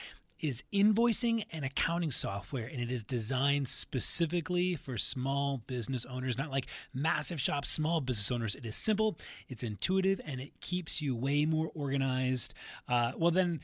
is 0.45 0.63
invoicing 0.75 1.43
and 1.51 1.65
accounting 1.65 2.11
software, 2.11 2.67
and 2.67 2.79
it 2.79 2.91
is 2.91 3.03
designed 3.03 3.67
specifically 3.67 4.77
for 4.77 4.99
small 4.99 5.63
business 5.67 6.05
owners, 6.05 6.37
not 6.37 6.51
like 6.51 6.67
massive 6.93 7.41
shops, 7.41 7.71
small 7.71 8.03
business 8.03 8.31
owners. 8.31 8.55
It 8.55 8.67
is 8.67 8.77
simple, 8.77 9.17
it's 9.49 9.63
intuitive, 9.63 10.21
and 10.27 10.43
it 10.43 10.61
keeps 10.61 11.01
you 11.01 11.17
way 11.17 11.47
more 11.47 11.71
organized. 11.75 12.53
Uh, 12.87 13.13
well, 13.17 13.31
then 13.31 13.61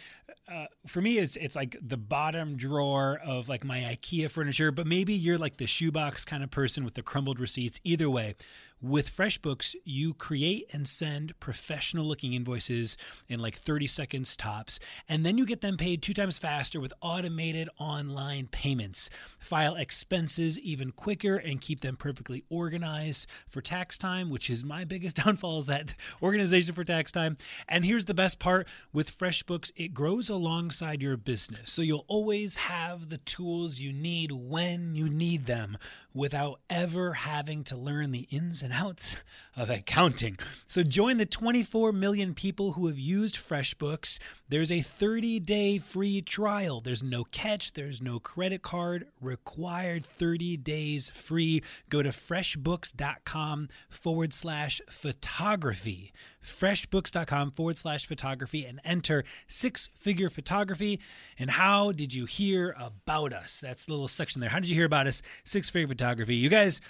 uh, 0.51 0.65
for 0.87 1.03
me, 1.03 1.19
it's 1.19 1.37
it's 1.37 1.55
like 1.55 1.77
the 1.83 1.99
bottom 1.99 2.57
drawer 2.57 3.21
of 3.23 3.47
like 3.47 3.63
my 3.63 3.81
IKEA 3.81 4.31
furniture, 4.31 4.73
but 4.73 4.87
maybe 4.87 5.13
you're 5.13 5.37
like 5.37 5.59
the 5.59 5.67
shoebox 5.67 6.25
kind 6.25 6.43
of 6.43 6.51
person 6.51 6.83
with 6.83 6.95
the 6.95 7.03
crumbled 7.03 7.39
receipts. 7.39 7.79
Either 7.85 8.09
way, 8.09 8.37
with 8.83 9.15
FreshBooks, 9.15 9.75
you 9.85 10.15
create 10.15 10.67
and 10.73 10.89
send 10.89 11.39
professional 11.39 12.05
looking 12.05 12.33
invoices 12.33 12.97
in 13.29 13.41
like 13.41 13.57
30 13.57 13.87
seconds 13.87 14.37
tops, 14.37 14.81
and 15.09 15.25
then 15.25 15.37
you 15.37 15.45
get 15.45 15.61
them 15.61 15.77
paid 15.77 16.03
two 16.03 16.15
times 16.15 16.39
faster 16.39 16.81
with 16.81 16.93
automated 17.03 17.69
online 17.79 18.47
payments. 18.47 19.11
File 19.39 19.75
expenses 19.75 20.59
even 20.59 20.93
quicker 20.93 21.37
and 21.37 21.61
keep 21.61 21.81
them 21.81 21.97
perfectly 21.97 22.45
organized 22.49 23.27
for 23.49 23.61
tax 23.61 23.99
time, 23.99 24.31
which 24.31 24.49
is 24.49 24.65
my 24.65 24.85
biggest 24.85 25.17
downfall 25.25 25.59
is 25.59 25.67
that 25.67 25.95
organization 26.23 26.75
for 26.75 26.85
tax 26.85 27.13
time. 27.13 27.37
And 27.69 27.85
here's 27.85 28.07
the 28.07 28.15
best 28.15 28.39
part 28.39 28.67
with 28.93 29.17
FreshBooks, 29.17 29.73
it 29.77 29.93
grows 29.93 30.31
alongside 30.31 31.03
your 31.03 31.17
business. 31.17 31.71
So 31.71 31.83
you'll 31.83 32.07
always 32.09 32.57
have 32.57 33.09
the 33.11 33.19
tools 33.19 33.81
you 33.81 33.93
need 33.93 34.33
when 34.33 34.95
you 34.95 35.09
need 35.09 35.47
them 35.47 35.77
without 36.13 36.61
ever 36.69 37.13
having 37.13 37.65
to 37.65 37.77
learn 37.77 38.11
the 38.11 38.27
ins 38.31 38.63
and 38.63 38.73
outs 38.73 39.17
of 39.57 39.71
accounting. 39.71 40.39
So 40.67 40.83
join 40.83 41.17
the 41.19 41.27
24 41.27 41.93
million 41.93 42.35
people 42.35 42.73
who 42.73 42.87
have 42.87 42.99
used 42.99 43.37
FreshBooks. 43.37 44.19
There's 44.49 44.73
a 44.73 44.81
30 44.81 45.41
day 45.41 45.79
free 45.79 46.21
trial. 46.23 46.81
There's 46.81 47.03
no 47.03 47.25
catch, 47.25 47.73
there's 47.73 48.03
no 48.03 48.19
credit 48.19 48.63
card 48.63 49.07
required, 49.21 50.05
30 50.05 50.57
days 50.59 51.11
free. 51.11 51.63
Go 51.89 52.03
to 52.03 52.11
freshbooks.com 52.11 53.69
forward 53.89 54.33
slash 54.33 54.81
photography. 54.89 56.13
Freshbooks.com 56.45 57.51
forward 57.51 57.79
slash 57.79 58.07
photography 58.07 58.65
and 58.65 58.81
enter 58.85 59.25
six 59.47 59.89
figure 59.95 60.31
photography. 60.31 61.01
And 61.39 61.51
how 61.51 61.93
did 61.93 62.15
you 62.15 62.25
hear 62.25 62.75
about 62.79 63.33
us? 63.33 63.61
That's 63.61 63.85
the 63.85 63.93
little 63.93 64.09
section 64.09 64.41
there. 64.41 64.51
How 64.51 64.61
did 64.61 64.69
you 64.69 64.75
hear 64.75 64.87
about 64.87 65.07
us? 65.07 65.23
Six 65.45 65.69
figure 65.69 65.89
photography. 65.89 66.37
You 66.37 66.49
guys, 66.49 66.81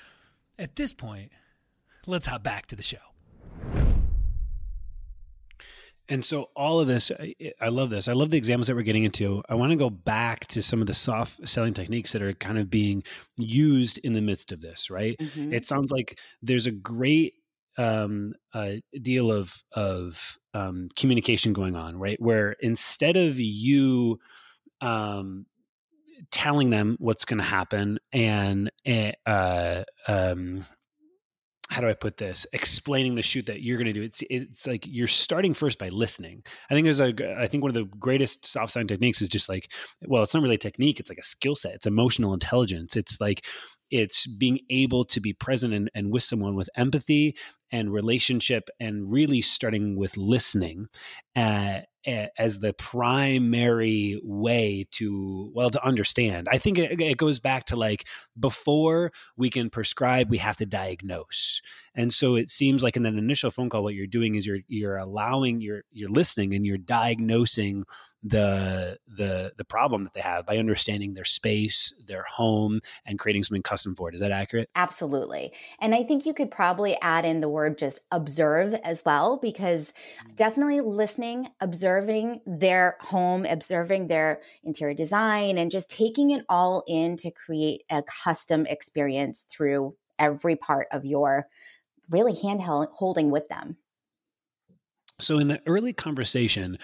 at 0.59 0.77
this 0.77 0.93
point, 0.93 1.33
let's 2.07 2.27
hop 2.27 2.43
back 2.43 2.67
to 2.67 2.77
the 2.77 2.83
show. 2.83 2.99
And 6.09 6.25
so 6.25 6.51
all 6.57 6.81
of 6.81 6.89
this, 6.89 7.13
I 7.61 7.69
love 7.69 7.91
this. 7.91 8.09
I 8.09 8.15
love 8.15 8.31
the 8.31 8.37
examples 8.37 8.67
that 8.67 8.75
we're 8.75 8.83
getting 8.83 9.05
into. 9.05 9.45
I 9.49 9.55
want 9.55 9.71
to 9.71 9.77
go 9.77 9.91
back 9.91 10.47
to 10.49 10.61
some 10.61 10.81
of 10.81 10.89
the 10.89 10.95
soft 10.95 11.49
selling 11.49 11.73
techniques 11.73 12.11
that 12.13 12.21
are 12.21 12.33
kind 12.33 12.59
of 12.59 12.69
being 12.69 13.05
used 13.37 13.99
in 13.99 14.13
the 14.13 14.21
midst 14.21 14.51
of 14.51 14.61
this, 14.61 14.91
right? 14.91 15.17
Mm-hmm. 15.19 15.55
It 15.55 15.69
sounds 15.69 15.93
like 15.93 16.19
there's 16.43 16.67
a 16.67 16.73
great 16.73 17.35
um, 17.81 18.35
a 18.55 18.83
deal 19.01 19.33
of 19.33 19.62
of 19.73 20.38
um, 20.53 20.88
communication 20.97 21.55
going 21.55 21.77
on, 21.77 21.97
right? 21.99 22.21
Where 22.21 22.55
instead 22.61 23.16
of 23.16 23.40
you 23.40 24.19
um, 24.83 25.47
telling 26.31 26.69
them 26.69 26.97
what's 27.01 27.25
going 27.25 27.38
to 27.38 27.45
happen 27.45 27.99
and 28.12 28.71
eh, 28.85 29.12
uh, 29.25 29.85
um, 30.07 30.66
how 31.71 31.81
do 31.81 31.88
I 31.88 31.95
put 31.95 32.19
this? 32.19 32.47
Explaining 32.53 33.14
the 33.14 33.23
shoot 33.23 33.47
that 33.47 33.62
you're 33.62 33.79
going 33.79 33.87
to 33.87 33.93
do. 33.95 34.03
It's 34.03 34.23
it's 34.29 34.66
like 34.66 34.87
you're 34.87 35.07
starting 35.07 35.55
first 35.55 35.79
by 35.79 35.88
listening. 35.88 36.43
I 36.71 36.75
think 36.75 36.85
there's 36.85 37.01
a 37.01 37.14
I 37.40 37.47
think 37.47 37.62
one 37.62 37.71
of 37.71 37.75
the 37.75 37.88
greatest 37.99 38.45
soft 38.45 38.73
sign 38.73 38.88
techniques 38.88 39.23
is 39.23 39.29
just 39.31 39.49
like 39.49 39.73
well, 40.07 40.23
it's 40.23 40.35
not 40.35 40.43
really 40.43 40.57
a 40.57 40.59
technique. 40.59 41.01
It's 41.01 41.11
like 41.11 41.19
a 41.19 41.23
skill 41.23 41.55
set. 41.55 41.75
It's 41.77 41.87
emotional 41.87 42.35
intelligence. 42.35 42.95
It's 42.95 43.21
like 43.21 43.47
it's 43.90 44.26
being 44.26 44.61
able 44.70 45.05
to 45.05 45.20
be 45.20 45.33
present 45.33 45.74
and, 45.74 45.90
and 45.94 46.12
with 46.12 46.22
someone 46.22 46.55
with 46.55 46.70
empathy 46.76 47.37
and 47.70 47.92
relationship 47.92 48.68
and 48.79 49.11
really 49.11 49.40
starting 49.40 49.96
with 49.96 50.16
listening 50.16 50.88
uh, 51.37 51.81
as 52.07 52.59
the 52.59 52.73
primary 52.73 54.19
way 54.23 54.85
to 54.93 55.51
well 55.55 55.71
to 55.71 55.85
understand. 55.85 56.49
I 56.51 56.59
think 56.59 56.79
it, 56.79 57.01
it, 57.01 57.19
goes 57.19 57.41
back 57.41 57.67
to 57.67 57.77
like 57.77 58.07
before 58.39 59.13
we 59.37 59.51
can 59.51 59.69
prescribe 59.69 60.31
we 60.31 60.39
have 60.39 60.57
to 60.57 60.67
diagnose. 60.67 61.61
And 61.95 62.15
so 62.15 62.37
it 62.37 62.51
seems 62.51 62.83
like 62.83 62.97
in 62.97 63.03
that 63.03 63.15
initial 63.15 63.51
phone 63.51 63.69
call 63.69 63.83
what 63.83 63.95
you're 63.95 64.07
doing 64.07 64.37
is 64.37 64.47
you're 64.47 64.61
you're 64.69 64.97
allowing 64.97 65.61
you're 65.61 65.83
you're 65.93 66.09
listening 66.09 66.55
and 66.55 66.65
you're 66.65 66.79
diagnosing 66.79 67.85
the 68.23 68.99
the 69.07 69.53
the 69.57 69.65
problem 69.65 70.03
that 70.03 70.15
they 70.15 70.21
have 70.21 70.47
by 70.47 70.57
understanding 70.57 71.13
their 71.13 71.25
space 71.25 71.93
their 72.07 72.23
home 72.23 72.81
and 73.05 73.19
creating 73.19 73.45
something 73.45 73.63
custom 73.63 73.95
for 73.95 74.09
it. 74.09 74.15
Is 74.15 74.21
that 74.21 74.31
accurate? 74.31 74.71
Absolutely. 74.75 75.53
And 75.81 75.95
i 75.95 76.03
think 76.03 76.25
you 76.25 76.33
could 76.33 76.51
probably 76.51 76.97
add 77.03 77.27
in 77.27 77.41
the 77.41 77.49
word 77.49 77.77
just 77.77 78.01
observe 78.11 78.73
as 78.85 79.05
well 79.05 79.37
because 79.37 79.93
mm. 80.25 80.37
definitely 80.37 80.81
listening 80.81 81.49
observe 81.61 81.89
observing 81.90 82.40
their 82.46 82.96
home, 83.00 83.44
observing 83.44 84.07
their 84.07 84.40
interior 84.62 84.94
design, 84.94 85.59
and 85.59 85.70
just 85.70 85.90
taking 85.90 86.31
it 86.31 86.44
all 86.48 86.85
in 86.87 87.16
to 87.16 87.31
create 87.31 87.83
a 87.90 88.03
custom 88.03 88.66
experience 88.66 89.44
through 89.50 89.94
every 90.18 90.57
part 90.57 90.87
of 90.92 91.05
your 91.05 91.46
really 92.09 92.35
hand 92.40 92.61
holding 92.62 93.31
with 93.31 93.48
them. 93.48 93.76
So 95.18 95.38
in 95.38 95.48
the 95.48 95.61
early 95.66 95.92
conversation, 95.92 96.79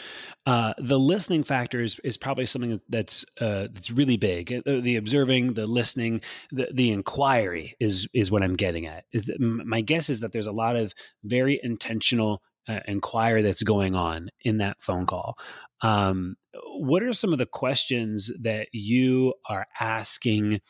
uh, 0.44 0.74
the 0.76 0.98
listening 0.98 1.42
factor 1.42 1.80
is, 1.80 1.98
is 2.04 2.18
probably 2.18 2.44
something 2.44 2.80
that's 2.88 3.24
uh, 3.40 3.68
that's 3.72 3.90
really 3.90 4.18
big. 4.18 4.52
Uh, 4.52 4.80
the 4.80 4.96
observing, 4.96 5.54
the 5.54 5.66
listening, 5.66 6.20
the, 6.50 6.68
the 6.72 6.90
inquiry 6.90 7.74
is 7.80 8.06
is 8.12 8.30
what 8.30 8.42
I'm 8.42 8.56
getting 8.56 8.86
at. 8.86 9.04
Is 9.12 9.30
my 9.38 9.80
guess 9.80 10.10
is 10.10 10.20
that 10.20 10.32
there's 10.32 10.48
a 10.48 10.52
lot 10.52 10.76
of 10.76 10.92
very 11.24 11.58
intentional 11.62 12.42
uh, 12.68 12.80
inquiry 12.86 13.42
that's 13.42 13.62
going 13.62 13.94
on 13.94 14.28
in 14.42 14.58
that 14.58 14.82
phone 14.82 15.06
call. 15.06 15.36
Um, 15.82 16.36
what 16.78 17.02
are 17.02 17.12
some 17.12 17.32
of 17.32 17.38
the 17.38 17.46
questions 17.46 18.30
that 18.40 18.68
you 18.72 19.34
are 19.48 19.66
asking 19.78 20.60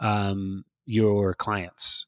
um, 0.00 0.64
your 0.86 1.34
clients? 1.34 2.06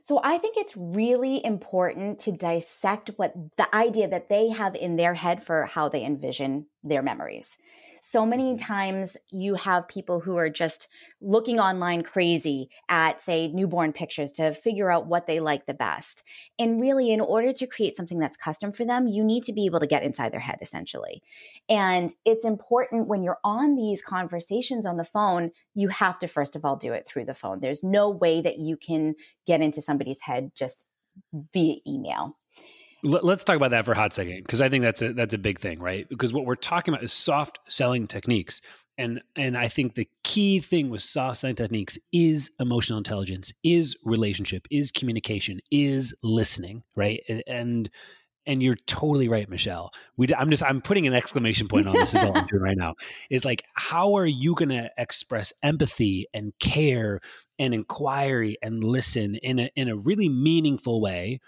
So 0.00 0.20
I 0.22 0.36
think 0.36 0.58
it's 0.58 0.76
really 0.76 1.42
important 1.44 2.18
to 2.20 2.32
dissect 2.32 3.10
what 3.16 3.32
the 3.56 3.74
idea 3.74 4.06
that 4.06 4.28
they 4.28 4.50
have 4.50 4.74
in 4.74 4.96
their 4.96 5.14
head 5.14 5.42
for 5.42 5.64
how 5.64 5.88
they 5.88 6.04
envision 6.04 6.66
their 6.82 7.02
memories. 7.02 7.56
So 8.06 8.26
many 8.26 8.52
mm-hmm. 8.52 8.66
times 8.66 9.16
you 9.30 9.54
have 9.54 9.88
people 9.88 10.20
who 10.20 10.36
are 10.36 10.50
just 10.50 10.88
looking 11.22 11.58
online 11.58 12.02
crazy 12.02 12.68
at, 12.90 13.18
say, 13.18 13.48
newborn 13.48 13.94
pictures 13.94 14.30
to 14.32 14.52
figure 14.52 14.90
out 14.90 15.06
what 15.06 15.26
they 15.26 15.40
like 15.40 15.64
the 15.64 15.72
best. 15.72 16.22
And 16.58 16.78
really, 16.78 17.10
in 17.10 17.22
order 17.22 17.50
to 17.54 17.66
create 17.66 17.96
something 17.96 18.18
that's 18.18 18.36
custom 18.36 18.72
for 18.72 18.84
them, 18.84 19.06
you 19.06 19.24
need 19.24 19.42
to 19.44 19.54
be 19.54 19.64
able 19.64 19.80
to 19.80 19.86
get 19.86 20.02
inside 20.02 20.32
their 20.32 20.40
head, 20.40 20.58
essentially. 20.60 21.22
And 21.66 22.10
it's 22.26 22.44
important 22.44 23.08
when 23.08 23.22
you're 23.22 23.40
on 23.42 23.74
these 23.74 24.02
conversations 24.02 24.84
on 24.84 24.98
the 24.98 25.04
phone, 25.04 25.52
you 25.74 25.88
have 25.88 26.18
to, 26.18 26.28
first 26.28 26.56
of 26.56 26.62
all, 26.62 26.76
do 26.76 26.92
it 26.92 27.06
through 27.06 27.24
the 27.24 27.32
phone. 27.32 27.60
There's 27.60 27.82
no 27.82 28.10
way 28.10 28.42
that 28.42 28.58
you 28.58 28.76
can 28.76 29.14
get 29.46 29.62
into 29.62 29.80
somebody's 29.80 30.20
head 30.20 30.50
just 30.54 30.90
via 31.32 31.76
email 31.88 32.36
let's 33.04 33.44
talk 33.44 33.56
about 33.56 33.70
that 33.70 33.84
for 33.84 33.92
a 33.92 33.96
hot 33.96 34.12
second 34.12 34.42
because 34.42 34.60
I 34.60 34.68
think 34.68 34.82
that's 34.82 35.02
a 35.02 35.12
that's 35.12 35.34
a 35.34 35.38
big 35.38 35.58
thing, 35.58 35.78
right? 35.78 36.08
Because 36.08 36.32
what 36.32 36.46
we're 36.46 36.56
talking 36.56 36.94
about 36.94 37.04
is 37.04 37.12
soft 37.12 37.60
selling 37.68 38.06
techniques, 38.06 38.60
and 38.98 39.20
and 39.36 39.56
I 39.56 39.68
think 39.68 39.94
the 39.94 40.08
key 40.22 40.60
thing 40.60 40.90
with 40.90 41.02
soft 41.02 41.38
selling 41.38 41.56
techniques 41.56 41.98
is 42.12 42.50
emotional 42.58 42.98
intelligence, 42.98 43.52
is 43.62 43.96
relationship, 44.04 44.66
is 44.70 44.90
communication, 44.90 45.60
is 45.70 46.14
listening, 46.22 46.82
right? 46.96 47.20
And 47.46 47.90
and 48.46 48.62
you're 48.62 48.76
totally 48.86 49.28
right, 49.28 49.48
Michelle. 49.48 49.90
We, 50.16 50.28
I'm 50.36 50.50
just 50.50 50.62
I'm 50.62 50.80
putting 50.80 51.06
an 51.06 51.14
exclamation 51.14 51.68
point 51.68 51.86
on 51.86 51.94
this. 51.94 52.14
is 52.14 52.22
all 52.22 52.36
I'm 52.36 52.46
doing 52.46 52.62
right 52.62 52.76
now. 52.76 52.94
Is 53.30 53.44
like, 53.44 53.62
how 53.74 54.14
are 54.14 54.26
you 54.26 54.54
going 54.54 54.68
to 54.70 54.90
express 54.98 55.52
empathy 55.62 56.26
and 56.34 56.52
care 56.58 57.20
and 57.58 57.74
inquiry 57.74 58.56
and 58.62 58.82
listen 58.82 59.36
in 59.36 59.58
a 59.58 59.70
in 59.76 59.88
a 59.88 59.96
really 59.96 60.28
meaningful 60.28 61.00
way? 61.00 61.40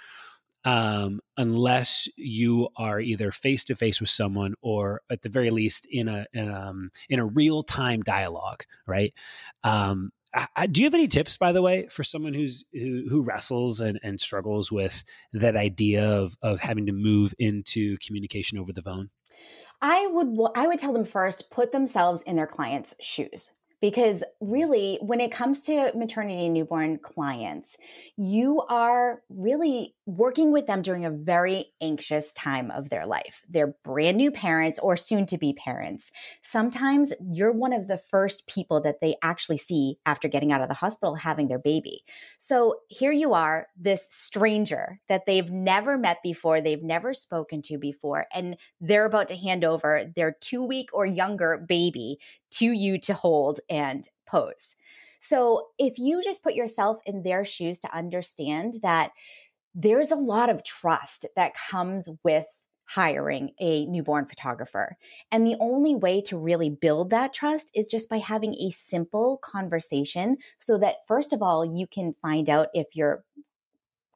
Um, 0.67 1.21
unless 1.37 2.09
you 2.17 2.69
are 2.77 3.01
either 3.01 3.31
face 3.31 3.63
to 3.65 3.77
face 3.77 4.01
with 4.01 4.11
someone 4.11 4.55
or 4.61 5.01
at 5.09 5.23
the 5.23 5.29
very 5.29 5.51
least 5.51 5.87
in 5.91 6.09
a 6.09 6.27
in, 6.35 6.53
um, 6.53 6.91
in 7.09 7.21
a 7.21 7.25
real 7.25 7.63
time 7.63 8.03
dialogue, 8.03 8.65
right? 8.85 9.15
Um, 9.63 10.11
I, 10.35 10.47
I, 10.57 10.67
do 10.67 10.83
you 10.83 10.87
have 10.87 10.95
any 10.95 11.07
tips, 11.07 11.37
by 11.37 11.53
the 11.53 11.63
way, 11.63 11.87
for 11.87 12.03
someone 12.03 12.35
who's 12.35 12.65
who, 12.73 13.07
who 13.09 13.23
wrestles 13.23 13.81
and, 13.81 14.01
and 14.03 14.21
struggles 14.21 14.73
with 14.73 15.05
that 15.33 15.55
idea 15.55 16.05
of 16.05 16.37
of 16.43 16.59
having 16.59 16.87
to 16.87 16.93
move 16.93 17.33
into 17.39 17.97
communication 18.05 18.59
over 18.59 18.73
the 18.73 18.83
phone? 18.83 19.11
I 19.81 20.09
would 20.09 20.37
I 20.57 20.67
would 20.67 20.81
tell 20.81 20.93
them 20.93 21.05
first 21.05 21.49
put 21.49 21.71
themselves 21.71 22.23
in 22.23 22.35
their 22.35 22.47
client's 22.49 22.97
shoes 23.01 23.51
because 23.81 24.25
really 24.41 24.99
when 25.03 25.21
it 25.21 25.31
comes 25.33 25.63
to 25.63 25.93
maternity 25.95 26.47
and 26.47 26.55
newborn 26.55 26.99
clients 26.99 27.77
you 28.17 28.63
are 28.69 29.23
really 29.31 29.95
working 30.07 30.53
with 30.53 30.69
them 30.69 30.83
during 30.83 31.05
a 31.05 31.11
very 31.11 31.73
anxious 31.81 32.33
time 32.33 32.71
of 32.71 32.91
their 32.91 33.05
life. 33.07 33.43
They're 33.49 33.75
brand 33.83 34.17
new 34.17 34.31
parents 34.31 34.79
or 34.79 34.97
soon 34.97 35.27
to 35.27 35.37
be 35.37 35.53
parents. 35.53 36.13
Sometimes 36.43 37.13
you're 37.29 37.53
one 37.53 37.73
of 37.73 37.89
the 37.89 37.99
first 37.99 38.47
people 38.47 38.81
that 38.83 39.01
they 39.01 39.17
actually 39.23 39.59
see 39.59 39.99
after 40.07 40.29
getting 40.29 40.53
out 40.53 40.63
of 40.63 40.69
the 40.69 40.75
hospital 40.75 41.17
having 41.17 41.49
their 41.49 41.59
baby. 41.59 42.05
So 42.39 42.77
here 42.89 43.11
you 43.11 43.35
are 43.35 43.67
this 43.77 44.07
stranger 44.09 45.01
that 45.09 45.27
they've 45.27 45.51
never 45.51 45.99
met 45.99 46.23
before 46.23 46.61
they've 46.61 46.83
never 46.83 47.13
spoken 47.13 47.61
to 47.63 47.77
before 47.77 48.27
and 48.33 48.57
they're 48.81 49.07
about 49.07 49.27
to 49.29 49.37
hand 49.37 49.65
over 49.65 50.05
their 50.15 50.37
2 50.41 50.63
week 50.63 50.91
or 50.93 51.05
younger 51.05 51.59
baby 51.59 52.19
to 52.53 52.73
you 52.73 52.99
to 53.01 53.15
hold 53.15 53.61
and 53.69 54.09
pose. 54.27 54.75
So 55.21 55.69
if 55.79 55.99
you 55.99 56.23
just 56.23 56.43
put 56.43 56.55
yourself 56.55 56.99
in 57.07 57.23
their 57.23 57.45
shoes 57.45 57.79
to 57.81 57.97
understand 57.97 58.75
that 58.83 59.11
there's 59.75 60.11
a 60.11 60.17
lot 60.17 60.51
of 60.51 60.65
trust 60.65 61.27
that 61.37 61.55
comes 61.55 62.09
with 62.25 62.47
hiring 62.87 63.51
a 63.61 63.85
newborn 63.87 64.25
photographer. 64.27 64.97
And 65.33 65.47
the 65.47 65.57
only 65.59 65.95
way 65.95 66.21
to 66.23 66.39
really 66.39 66.71
build 66.71 67.11
that 67.11 67.35
trust 67.35 67.71
is 67.75 67.89
just 67.89 68.09
by 68.09 68.19
having 68.19 68.55
a 68.55 68.71
simple 68.71 69.39
conversation 69.39 70.37
so 70.61 70.79
that, 70.79 71.07
first 71.07 71.33
of 71.33 71.43
all, 71.43 71.65
you 71.65 71.87
can 71.87 72.15
find 72.23 72.49
out 72.49 72.69
if 72.75 72.87
you're 72.95 73.25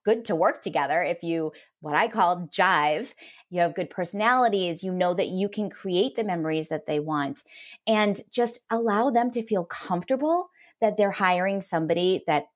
good 0.05 0.25
to 0.25 0.35
work 0.35 0.61
together 0.61 1.03
if 1.03 1.23
you 1.23 1.53
what 1.81 1.95
i 1.95 2.09
call 2.09 2.49
jive 2.51 3.15
you 3.51 3.61
have 3.61 3.75
good 3.75 3.91
personalities 3.91 4.83
you 4.83 4.93
know 4.93 5.15
that 5.15 5.29
you 5.29 5.49
can 5.49 5.69
create 5.71 6.17
the 6.17 6.25
memories 6.25 6.69
that 6.69 6.87
they 6.87 6.99
want 6.99 7.43
and 7.87 8.21
just 8.31 8.61
allow 8.71 9.11
them 9.11 9.31
to 9.31 9.43
feel 9.43 9.65
comfortable 9.65 10.51
that 10.81 10.97
they're 10.97 11.11
hiring 11.11 11.61
somebody 11.61 12.23
that 12.27 12.47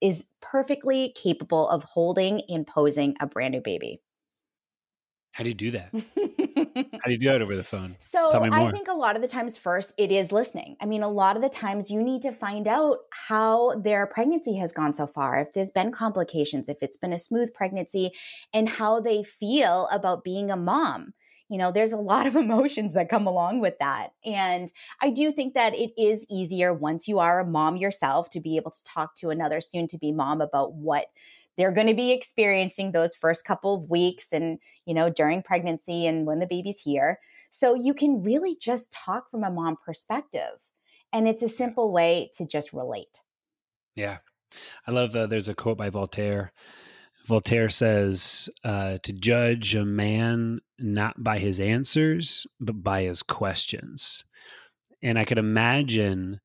is 0.00 0.26
perfectly 0.40 1.10
capable 1.10 1.68
of 1.68 1.84
holding 1.84 2.42
and 2.48 2.66
posing 2.66 3.14
a 3.20 3.26
brand 3.26 3.52
new 3.52 3.60
baby. 3.60 4.00
How 5.32 5.44
do 5.44 5.50
you 5.50 5.54
do 5.54 5.70
that 5.70 5.92
How 6.74 7.06
do 7.06 7.12
you 7.12 7.18
do 7.18 7.26
that 7.26 7.42
over 7.42 7.56
the 7.56 7.64
phone? 7.64 7.96
So 8.10 8.28
I 8.32 8.70
think 8.72 8.88
a 8.88 8.94
lot 8.94 9.16
of 9.16 9.22
the 9.22 9.28
times, 9.28 9.56
first, 9.56 9.94
it 9.96 10.10
is 10.10 10.32
listening. 10.32 10.76
I 10.80 10.86
mean, 10.86 11.02
a 11.02 11.08
lot 11.08 11.36
of 11.36 11.42
the 11.42 11.48
times 11.48 11.90
you 11.90 12.02
need 12.02 12.22
to 12.22 12.32
find 12.32 12.66
out 12.66 12.98
how 13.10 13.74
their 13.74 14.06
pregnancy 14.06 14.56
has 14.56 14.72
gone 14.72 14.94
so 14.94 15.06
far, 15.06 15.40
if 15.40 15.52
there's 15.52 15.70
been 15.70 15.92
complications, 15.92 16.68
if 16.68 16.78
it's 16.82 16.96
been 16.96 17.12
a 17.12 17.18
smooth 17.18 17.54
pregnancy, 17.54 18.10
and 18.52 18.68
how 18.68 19.00
they 19.00 19.22
feel 19.22 19.88
about 19.92 20.24
being 20.24 20.50
a 20.50 20.56
mom 20.56 21.14
you 21.50 21.58
know 21.58 21.72
there's 21.72 21.92
a 21.92 21.98
lot 21.98 22.26
of 22.26 22.36
emotions 22.44 22.94
that 22.94 23.10
come 23.10 23.26
along 23.26 23.60
with 23.60 23.78
that 23.80 24.12
and 24.24 24.72
i 25.02 25.10
do 25.10 25.30
think 25.30 25.52
that 25.52 25.74
it 25.74 25.90
is 26.00 26.24
easier 26.30 26.72
once 26.72 27.06
you 27.06 27.18
are 27.18 27.40
a 27.40 27.46
mom 27.46 27.76
yourself 27.76 28.30
to 28.30 28.40
be 28.40 28.56
able 28.56 28.70
to 28.70 28.82
talk 28.84 29.14
to 29.16 29.28
another 29.28 29.60
soon 29.60 29.86
to 29.86 29.98
be 29.98 30.12
mom 30.12 30.40
about 30.40 30.72
what 30.72 31.06
they're 31.60 31.72
going 31.72 31.86
to 31.86 31.94
be 31.94 32.12
experiencing 32.12 32.92
those 32.92 33.14
first 33.14 33.44
couple 33.44 33.74
of 33.74 33.90
weeks 33.90 34.32
and, 34.32 34.58
you 34.86 34.94
know, 34.94 35.10
during 35.10 35.42
pregnancy 35.42 36.06
and 36.06 36.26
when 36.26 36.38
the 36.38 36.46
baby's 36.46 36.80
here. 36.80 37.18
So 37.50 37.74
you 37.74 37.92
can 37.92 38.22
really 38.22 38.56
just 38.60 38.92
talk 38.92 39.30
from 39.30 39.44
a 39.44 39.50
mom 39.50 39.76
perspective. 39.84 40.58
And 41.12 41.28
it's 41.28 41.42
a 41.42 41.48
simple 41.48 41.92
way 41.92 42.30
to 42.36 42.46
just 42.46 42.72
relate. 42.72 43.22
Yeah. 43.94 44.18
I 44.86 44.92
love 44.92 45.14
uh, 45.14 45.26
there's 45.26 45.48
a 45.48 45.54
quote 45.54 45.78
by 45.78 45.90
Voltaire. 45.90 46.52
Voltaire 47.26 47.68
says, 47.68 48.48
uh, 48.64 48.98
to 49.02 49.12
judge 49.12 49.74
a 49.74 49.84
man 49.84 50.60
not 50.78 51.22
by 51.22 51.38
his 51.38 51.60
answers, 51.60 52.46
but 52.58 52.82
by 52.82 53.02
his 53.02 53.22
questions. 53.22 54.24
And 55.02 55.18
I 55.18 55.24
could 55.24 55.38
imagine 55.38 56.40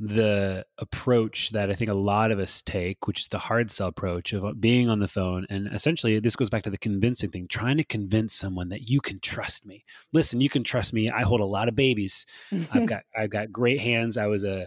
the 0.00 0.64
approach 0.78 1.50
that 1.50 1.70
I 1.70 1.74
think 1.74 1.90
a 1.90 1.94
lot 1.94 2.32
of 2.32 2.38
us 2.38 2.62
take, 2.62 3.06
which 3.06 3.20
is 3.20 3.28
the 3.28 3.38
hard 3.38 3.70
sell 3.70 3.88
approach 3.88 4.32
of 4.32 4.44
uh, 4.44 4.54
being 4.54 4.88
on 4.88 4.98
the 4.98 5.06
phone. 5.06 5.46
And 5.50 5.68
essentially, 5.68 6.18
this 6.18 6.36
goes 6.36 6.48
back 6.48 6.62
to 6.62 6.70
the 6.70 6.78
convincing 6.78 7.30
thing 7.30 7.46
trying 7.46 7.76
to 7.76 7.84
convince 7.84 8.34
someone 8.34 8.70
that 8.70 8.88
you 8.88 9.02
can 9.02 9.20
trust 9.20 9.66
me. 9.66 9.84
Listen, 10.14 10.40
you 10.40 10.48
can 10.48 10.64
trust 10.64 10.94
me. 10.94 11.10
I 11.10 11.20
hold 11.20 11.42
a 11.42 11.44
lot 11.44 11.68
of 11.68 11.76
babies. 11.76 12.24
I've 12.72 12.86
got, 12.86 13.02
I've 13.16 13.28
got 13.28 13.52
great 13.52 13.80
hands. 13.80 14.16
I 14.16 14.26
was 14.26 14.42
a, 14.42 14.66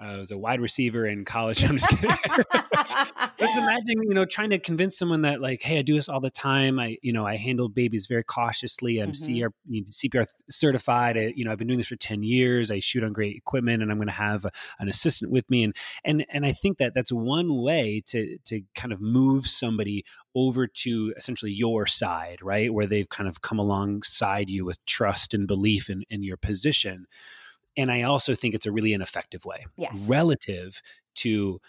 I 0.00 0.16
was 0.16 0.30
a 0.30 0.38
wide 0.38 0.60
receiver 0.60 1.06
in 1.06 1.24
college. 1.24 1.64
I'm 1.68 1.78
just 1.78 1.88
kidding. 1.90 2.10
Let's 3.40 3.56
imagine, 3.56 4.02
you 4.02 4.14
know, 4.14 4.24
trying 4.24 4.50
to 4.50 4.58
convince 4.58 4.96
someone 4.96 5.22
that, 5.22 5.40
like, 5.40 5.62
hey, 5.62 5.78
I 5.78 5.82
do 5.82 5.94
this 5.94 6.08
all 6.08 6.20
the 6.20 6.30
time. 6.30 6.78
I, 6.78 6.98
you 7.02 7.12
know, 7.12 7.26
I 7.26 7.36
handle 7.36 7.68
babies 7.68 8.06
very 8.06 8.24
cautiously. 8.24 8.98
I'm 9.00 9.12
mm-hmm. 9.12 9.46
CR, 9.46 9.80
CPR 9.90 10.26
certified. 10.50 11.16
I, 11.16 11.32
you 11.34 11.44
know, 11.44 11.52
I've 11.52 11.58
been 11.58 11.66
doing 11.66 11.78
this 11.78 11.88
for 11.88 11.96
ten 11.96 12.22
years. 12.22 12.70
I 12.70 12.80
shoot 12.80 13.02
on 13.02 13.12
great 13.12 13.36
equipment, 13.36 13.82
and 13.82 13.90
I'm 13.90 13.98
going 13.98 14.08
to 14.08 14.14
have 14.14 14.46
an 14.78 14.88
assistant 14.88 15.30
with 15.30 15.48
me. 15.50 15.64
And 15.64 15.76
and 16.04 16.26
and 16.32 16.46
I 16.46 16.52
think 16.52 16.78
that 16.78 16.94
that's 16.94 17.12
one 17.12 17.60
way 17.60 18.02
to 18.06 18.38
to 18.46 18.62
kind 18.74 18.92
of 18.92 19.00
move 19.00 19.46
somebody 19.46 20.04
over 20.34 20.66
to 20.66 21.14
essentially 21.16 21.52
your 21.52 21.86
side, 21.86 22.38
right, 22.42 22.72
where 22.72 22.86
they've 22.86 23.08
kind 23.08 23.28
of 23.28 23.40
come 23.40 23.58
alongside 23.58 24.50
you 24.50 24.64
with 24.64 24.84
trust 24.86 25.34
and 25.34 25.46
belief 25.46 25.90
in 25.90 26.02
in 26.08 26.22
your 26.22 26.36
position 26.36 27.06
and 27.78 27.90
I 27.90 28.02
also 28.02 28.34
think 28.34 28.54
it's 28.54 28.66
a 28.66 28.72
really 28.72 28.92
ineffective 28.92 29.44
way 29.46 29.64
yes. 29.78 30.04
relative 30.06 30.82
to 31.16 31.60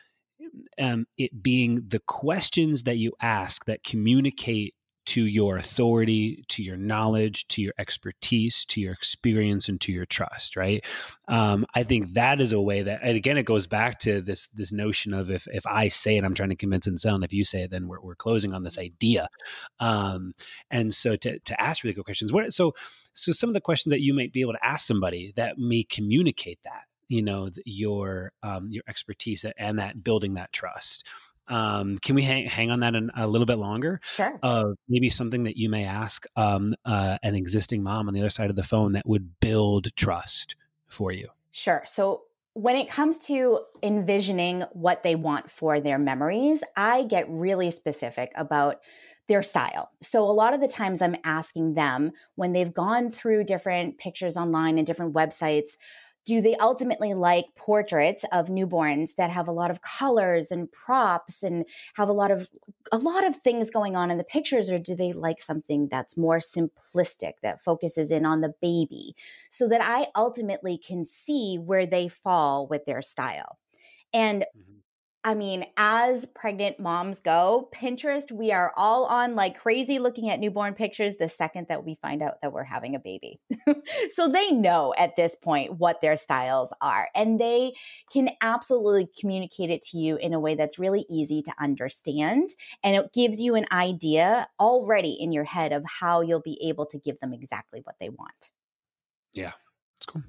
um, 0.80 1.06
it 1.18 1.42
being 1.42 1.84
the 1.88 2.00
questions 2.00 2.84
that 2.84 2.98
you 2.98 3.14
ask 3.22 3.66
that 3.66 3.84
communicate 3.84 4.74
to 5.10 5.26
your 5.26 5.58
authority, 5.58 6.46
to 6.50 6.62
your 6.62 6.78
knowledge, 6.78 7.48
to 7.48 7.62
your 7.64 7.74
expertise, 7.80 8.64
to 8.66 8.80
your 8.80 8.94
experience, 8.94 9.68
and 9.68 9.82
to 9.82 9.92
your 9.92 10.06
trust. 10.06 10.56
Right? 10.56 10.86
Um, 11.28 11.66
I 11.74 11.84
think 11.84 12.14
that 12.14 12.40
is 12.40 12.52
a 12.52 12.62
way 12.62 12.84
that, 12.84 13.00
and 13.02 13.18
again, 13.18 13.38
it 13.38 13.44
goes 13.44 13.66
back 13.66 13.98
to 14.00 14.22
this 14.22 14.48
this 14.54 14.72
notion 14.72 15.14
of 15.14 15.32
if 15.32 15.48
if 15.52 15.66
I 15.66 15.88
say 15.88 16.18
it, 16.18 16.24
I'm 16.24 16.36
trying 16.36 16.50
to 16.50 16.56
convince 16.56 16.86
and 16.86 17.00
sell, 17.00 17.16
and 17.16 17.24
if 17.24 17.34
you 17.34 17.44
say 17.44 17.64
it, 17.64 17.72
then 17.72 17.88
we're 17.88 18.02
we're 18.02 18.16
closing 18.16 18.54
on 18.54 18.64
this 18.64 18.78
idea. 18.78 19.30
Um, 19.80 20.34
and 20.70 20.94
so 20.94 21.16
to 21.16 21.40
to 21.40 21.62
ask 21.62 21.84
really 21.84 21.96
good 21.96 22.06
questions. 22.06 22.32
What 22.32 22.54
so 22.54 22.74
so 23.14 23.32
some 23.32 23.50
of 23.50 23.56
the 23.56 23.62
questions 23.62 23.92
that 23.92 24.02
you 24.02 24.14
might 24.14 24.32
be 24.32 24.42
able 24.42 24.54
to 24.54 24.66
ask 24.66 24.86
somebody 24.86 25.34
that 25.36 25.58
may 25.58 25.84
communicate 25.84 26.60
that 26.64 26.84
you 27.08 27.24
know 27.24 27.50
your 27.66 28.32
um, 28.44 28.68
your 28.70 28.84
expertise 28.88 29.46
and 29.58 29.80
that 29.80 30.04
building 30.04 30.36
that 30.36 30.54
trust 30.54 31.08
um, 31.50 31.98
can 31.98 32.16
we 32.16 32.22
hang, 32.22 32.48
hang 32.48 32.72
on 32.72 32.80
that 32.82 32.96
an, 32.96 33.10
a 33.16 33.28
little 33.28 33.46
bit 33.46 33.58
longer? 33.58 34.00
Sure. 34.04 34.40
Uh, 34.42 34.66
maybe 34.88 35.10
something 35.10 35.44
that 35.44 35.58
you 35.58 35.70
may 35.70 35.84
ask 35.84 36.26
um, 36.36 36.76
uh, 36.86 37.18
an 37.24 37.36
existing 37.36 37.84
mom 37.84 38.08
on 38.08 38.14
the 38.14 38.20
other 38.20 38.30
side 38.30 38.50
of 38.50 38.56
the 38.56 38.64
phone 38.64 38.94
that 38.94 39.08
would 39.08 39.40
build 39.40 39.96
trust 39.96 40.56
for 40.88 41.12
you. 41.12 41.28
Sure. 41.52 41.84
So 41.86 42.24
when 42.54 42.76
it 42.76 42.90
comes 42.90 43.20
to 43.20 43.60
envisioning 43.82 44.64
what 44.74 45.04
they 45.04 45.16
want 45.16 45.50
for 45.50 45.80
their 45.80 45.98
memories, 45.98 46.64
I 46.76 47.04
get 47.04 47.26
really 47.30 47.72
specific 47.72 48.32
about 48.36 48.78
their 49.28 49.44
style. 49.44 49.92
So 50.02 50.24
a 50.24 50.32
lot 50.34 50.54
of 50.54 50.60
the 50.60 50.68
times 50.68 51.02
I'm 51.02 51.16
asking 51.24 51.76
them 51.76 52.12
when 52.36 52.52
they've 52.52 52.74
gone 52.74 53.12
through 53.12 53.44
different 53.44 53.98
pictures 54.00 54.36
online 54.36 54.78
and 54.78 54.88
different 54.88 55.14
websites, 55.14 55.78
do 56.30 56.42
they 56.42 56.56
ultimately 56.58 57.16
like 57.16 57.48
portraits 57.56 58.24
of 58.32 58.50
newborns 58.50 59.16
that 59.16 59.32
have 59.32 59.48
a 59.48 59.52
lot 59.52 59.72
of 59.72 59.82
colors 59.82 60.52
and 60.52 60.72
props 60.72 61.42
and 61.42 61.66
have 61.96 62.08
a 62.08 62.14
lot 62.14 62.30
of 62.30 62.52
a 62.92 63.00
lot 63.00 63.26
of 63.26 63.36
things 63.38 63.72
going 63.72 63.96
on 63.96 64.12
in 64.12 64.20
the 64.20 64.24
pictures 64.24 64.70
or 64.70 64.78
do 64.78 64.96
they 64.96 65.12
like 65.12 65.42
something 65.42 65.88
that's 65.90 66.16
more 66.16 66.38
simplistic 66.38 67.34
that 67.42 67.64
focuses 67.64 68.12
in 68.12 68.28
on 68.28 68.42
the 68.42 68.54
baby 68.62 69.16
so 69.50 69.68
that 69.68 69.82
I 69.82 70.10
ultimately 70.16 70.78
can 70.78 71.04
see 71.04 71.58
where 71.58 71.88
they 71.88 72.08
fall 72.08 72.68
with 72.68 72.86
their 72.86 73.02
style. 73.02 73.58
And 74.14 74.44
mm-hmm. 74.44 74.79
I 75.22 75.34
mean, 75.34 75.66
as 75.76 76.26
pregnant 76.26 76.80
moms 76.80 77.20
go, 77.20 77.70
Pinterest, 77.76 78.32
we 78.32 78.54
are 78.54 78.72
all 78.78 79.06
on 79.06 79.36
like 79.36 79.60
crazy 79.60 80.00
looking 80.00 80.30
at 80.30 80.40
newborn 80.40 80.76
pictures 80.76 81.18
the 81.18 81.28
second 81.28 81.68
that 81.68 81.84
we 81.84 82.00
find 82.02 82.22
out 82.22 82.42
that 82.42 82.54
we're 82.54 82.64
having 82.64 82.96
a 82.96 83.00
baby. 83.00 83.42
so 84.10 84.30
they 84.30 84.52
know 84.52 84.94
at 84.98 85.18
this 85.18 85.36
point 85.36 85.78
what 85.78 86.00
their 86.00 86.16
styles 86.16 86.72
are, 86.80 87.10
and 87.14 87.38
they 87.38 87.74
can 88.14 88.30
absolutely 88.42 89.10
communicate 89.20 89.70
it 89.70 89.82
to 89.82 89.98
you 89.98 90.16
in 90.16 90.34
a 90.34 90.40
way 90.40 90.56
that's 90.56 90.80
really 90.80 91.06
easy 91.10 91.42
to 91.42 91.54
understand. 91.60 92.50
And 92.82 92.96
it 92.96 93.12
gives 93.14 93.42
you 93.42 93.56
an 93.56 93.66
idea 93.74 94.48
already 94.58 95.18
in 95.20 95.34
your 95.34 95.44
head 95.44 95.74
of 95.74 95.84
how 96.00 96.22
you'll 96.22 96.40
be 96.40 96.58
able 96.64 96.86
to 96.86 96.98
give 96.98 97.20
them 97.20 97.34
exactly 97.34 97.82
what 97.84 97.96
they 98.00 98.08
want. 98.08 98.52
Yeah, 99.34 99.52
that's 99.96 100.06
cool. 100.06 100.24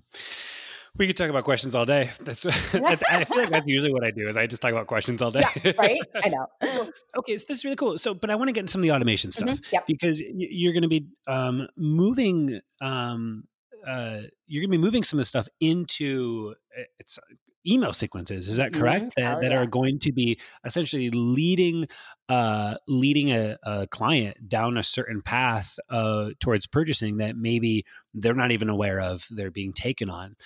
We 0.97 1.07
could 1.07 1.16
talk 1.16 1.30
about 1.30 1.45
questions 1.45 1.74
all 1.74 1.86
day. 1.86 2.11
That's 2.20 2.45
I 2.47 3.24
feel 3.24 3.38
like 3.38 3.51
that's 3.51 3.66
usually 3.66 3.93
what 3.93 4.05
I 4.05 4.11
do 4.11 4.28
is 4.28 4.36
I 4.36 4.47
just 4.47 4.61
talk 4.61 4.72
about 4.72 4.86
questions 4.86 5.22
all 5.22 5.30
day. 5.30 5.43
Yeah, 5.62 5.72
right? 5.78 6.01
I 6.24 6.28
know. 6.28 6.47
so 6.70 6.91
okay, 7.16 7.38
so 7.38 7.45
this 7.49 7.59
is 7.59 7.64
really 7.64 7.76
cool. 7.76 7.97
So, 7.99 8.14
but 8.14 8.30
I 8.30 8.34
want 8.34 8.49
to 8.49 8.53
get 8.53 8.61
into 8.61 8.72
some 8.72 8.80
of 8.80 8.82
the 8.82 8.93
automation 8.93 9.32
stuff 9.32 9.49
mm-hmm. 9.49 9.74
yep. 9.74 9.86
because 9.86 10.20
you're 10.20 10.72
going 10.72 10.82
to 10.82 10.88
be 10.88 11.07
um, 11.26 11.68
moving. 11.76 12.61
Um, 12.80 13.45
uh, 13.86 14.22
you're 14.47 14.61
going 14.61 14.70
to 14.70 14.78
be 14.78 14.78
moving 14.78 15.03
some 15.05 15.18
of 15.18 15.22
the 15.22 15.26
stuff 15.26 15.49
into 15.61 16.55
it's 16.99 17.18
email 17.66 17.92
sequences. 17.92 18.48
Is 18.48 18.56
that 18.56 18.72
correct? 18.72 19.06
Mm-hmm. 19.16 19.20
That, 19.22 19.38
oh, 19.38 19.40
that 19.40 19.52
yeah. 19.52 19.58
are 19.58 19.66
going 19.66 19.98
to 20.00 20.12
be 20.12 20.38
essentially 20.64 21.11
leading 21.11 21.86
uh, 22.28 22.76
leading 22.86 23.30
a, 23.30 23.56
a, 23.62 23.86
client 23.88 24.48
down 24.48 24.76
a 24.76 24.82
certain 24.82 25.20
path 25.20 25.78
uh, 25.88 26.30
towards 26.38 26.66
purchasing 26.66 27.16
that 27.18 27.36
maybe 27.36 27.84
they're 28.14 28.34
not 28.34 28.52
even 28.52 28.68
aware 28.68 29.00
of. 29.00 29.26
They're 29.30 29.50
being 29.50 29.72
taken 29.72 30.11
on, 30.11 30.36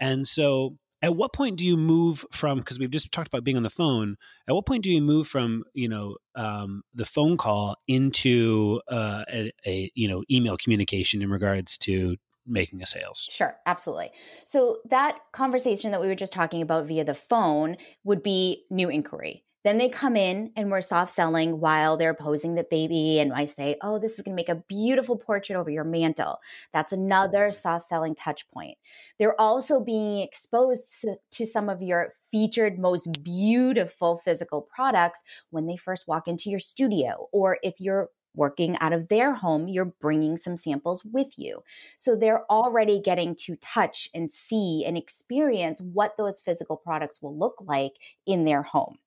and 0.00 0.26
so. 0.26 0.76
At 1.02 1.16
what 1.16 1.34
point 1.34 1.58
do 1.58 1.66
you 1.66 1.76
move 1.76 2.24
from? 2.32 2.56
Because 2.56 2.78
we've 2.78 2.90
just 2.90 3.12
talked 3.12 3.28
about 3.28 3.44
being 3.44 3.58
on 3.58 3.62
the 3.62 3.68
phone. 3.68 4.16
At 4.48 4.54
what 4.54 4.64
point 4.64 4.84
do 4.84 4.90
you 4.90 5.02
move 5.02 5.28
from 5.28 5.64
you 5.74 5.86
know 5.86 6.16
um, 6.34 6.82
the 6.94 7.04
phone 7.04 7.36
call 7.36 7.76
into 7.86 8.80
uh, 8.88 9.22
a, 9.30 9.52
a 9.66 9.90
you 9.94 10.08
know 10.08 10.22
email 10.30 10.56
communication 10.56 11.20
in 11.20 11.28
regards 11.28 11.76
to 11.78 12.16
making 12.46 12.82
a 12.82 12.86
sales. 12.86 13.26
Sure, 13.30 13.56
absolutely. 13.66 14.10
So 14.44 14.78
that 14.90 15.18
conversation 15.32 15.90
that 15.92 16.00
we 16.00 16.08
were 16.08 16.14
just 16.14 16.32
talking 16.32 16.62
about 16.62 16.86
via 16.86 17.04
the 17.04 17.14
phone 17.14 17.76
would 18.04 18.22
be 18.22 18.64
new 18.70 18.88
inquiry. 18.88 19.44
Then 19.64 19.78
they 19.78 19.88
come 19.88 20.14
in 20.14 20.52
and 20.56 20.70
we're 20.70 20.82
soft 20.82 21.10
selling 21.10 21.58
while 21.58 21.96
they're 21.96 22.12
posing 22.12 22.54
the 22.54 22.66
baby. 22.70 23.18
And 23.18 23.32
I 23.32 23.46
say, 23.46 23.76
Oh, 23.80 23.98
this 23.98 24.18
is 24.18 24.20
going 24.20 24.36
to 24.36 24.36
make 24.36 24.50
a 24.50 24.62
beautiful 24.68 25.16
portrait 25.16 25.56
over 25.56 25.70
your 25.70 25.84
mantle. 25.84 26.38
That's 26.72 26.92
another 26.92 27.50
soft 27.50 27.86
selling 27.86 28.14
touch 28.14 28.48
point. 28.50 28.76
They're 29.18 29.40
also 29.40 29.80
being 29.80 30.20
exposed 30.20 31.06
to 31.32 31.46
some 31.46 31.70
of 31.70 31.80
your 31.80 32.12
featured, 32.30 32.78
most 32.78 33.22
beautiful 33.24 34.18
physical 34.18 34.60
products 34.60 35.24
when 35.48 35.66
they 35.66 35.76
first 35.76 36.06
walk 36.06 36.28
into 36.28 36.50
your 36.50 36.58
studio, 36.58 37.28
or 37.32 37.58
if 37.62 37.80
you're 37.80 38.10
working 38.34 38.76
out 38.80 38.92
of 38.92 39.08
their 39.08 39.34
home, 39.34 39.68
you're 39.68 39.94
bringing 40.00 40.36
some 40.36 40.56
samples 40.56 41.04
with 41.04 41.38
you. 41.38 41.62
So 41.96 42.16
they're 42.16 42.50
already 42.50 43.00
getting 43.00 43.34
to 43.36 43.56
touch 43.56 44.08
and 44.14 44.30
see 44.30 44.84
and 44.86 44.96
experience 44.96 45.80
what 45.80 46.16
those 46.16 46.40
physical 46.40 46.76
products 46.76 47.20
will 47.22 47.36
look 47.36 47.56
like 47.60 47.92
in 48.26 48.44
their 48.44 48.62
home. 48.62 48.98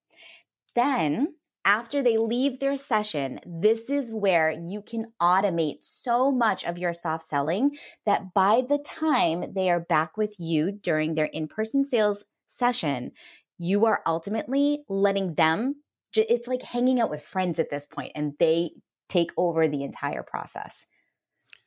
Then, 0.76 1.36
after 1.66 2.02
they 2.02 2.18
leave 2.18 2.60
their 2.60 2.78
session, 2.78 3.42
this 3.46 3.90
is 3.90 4.14
where 4.14 4.52
you 4.52 4.82
can 4.82 5.12
automate 5.22 5.84
so 5.84 6.32
much 6.32 6.64
of 6.64 6.78
your 6.78 6.94
soft 6.94 7.26
selling 7.26 7.76
that 8.06 8.34
by 8.34 8.64
the 8.68 8.78
time 8.78 9.54
they 9.54 9.70
are 9.70 9.82
back 9.82 10.16
with 10.16 10.36
you 10.40 10.72
during 10.72 11.16
their 11.16 11.26
in 11.26 11.46
person 11.48 11.84
sales 11.84 12.24
session, 12.48 13.12
you 13.58 13.86
are 13.86 14.02
ultimately 14.06 14.84
letting 14.88 15.36
them 15.36 15.76
it's 16.16 16.48
like 16.48 16.64
hanging 16.64 17.00
out 17.00 17.10
with 17.10 17.22
friends 17.22 17.60
at 17.60 17.70
this 17.70 17.86
point 17.86 18.12
and 18.16 18.34
they 18.40 18.72
take 19.10 19.32
over 19.38 19.68
the 19.68 19.84
entire 19.84 20.24
process. 20.24 20.88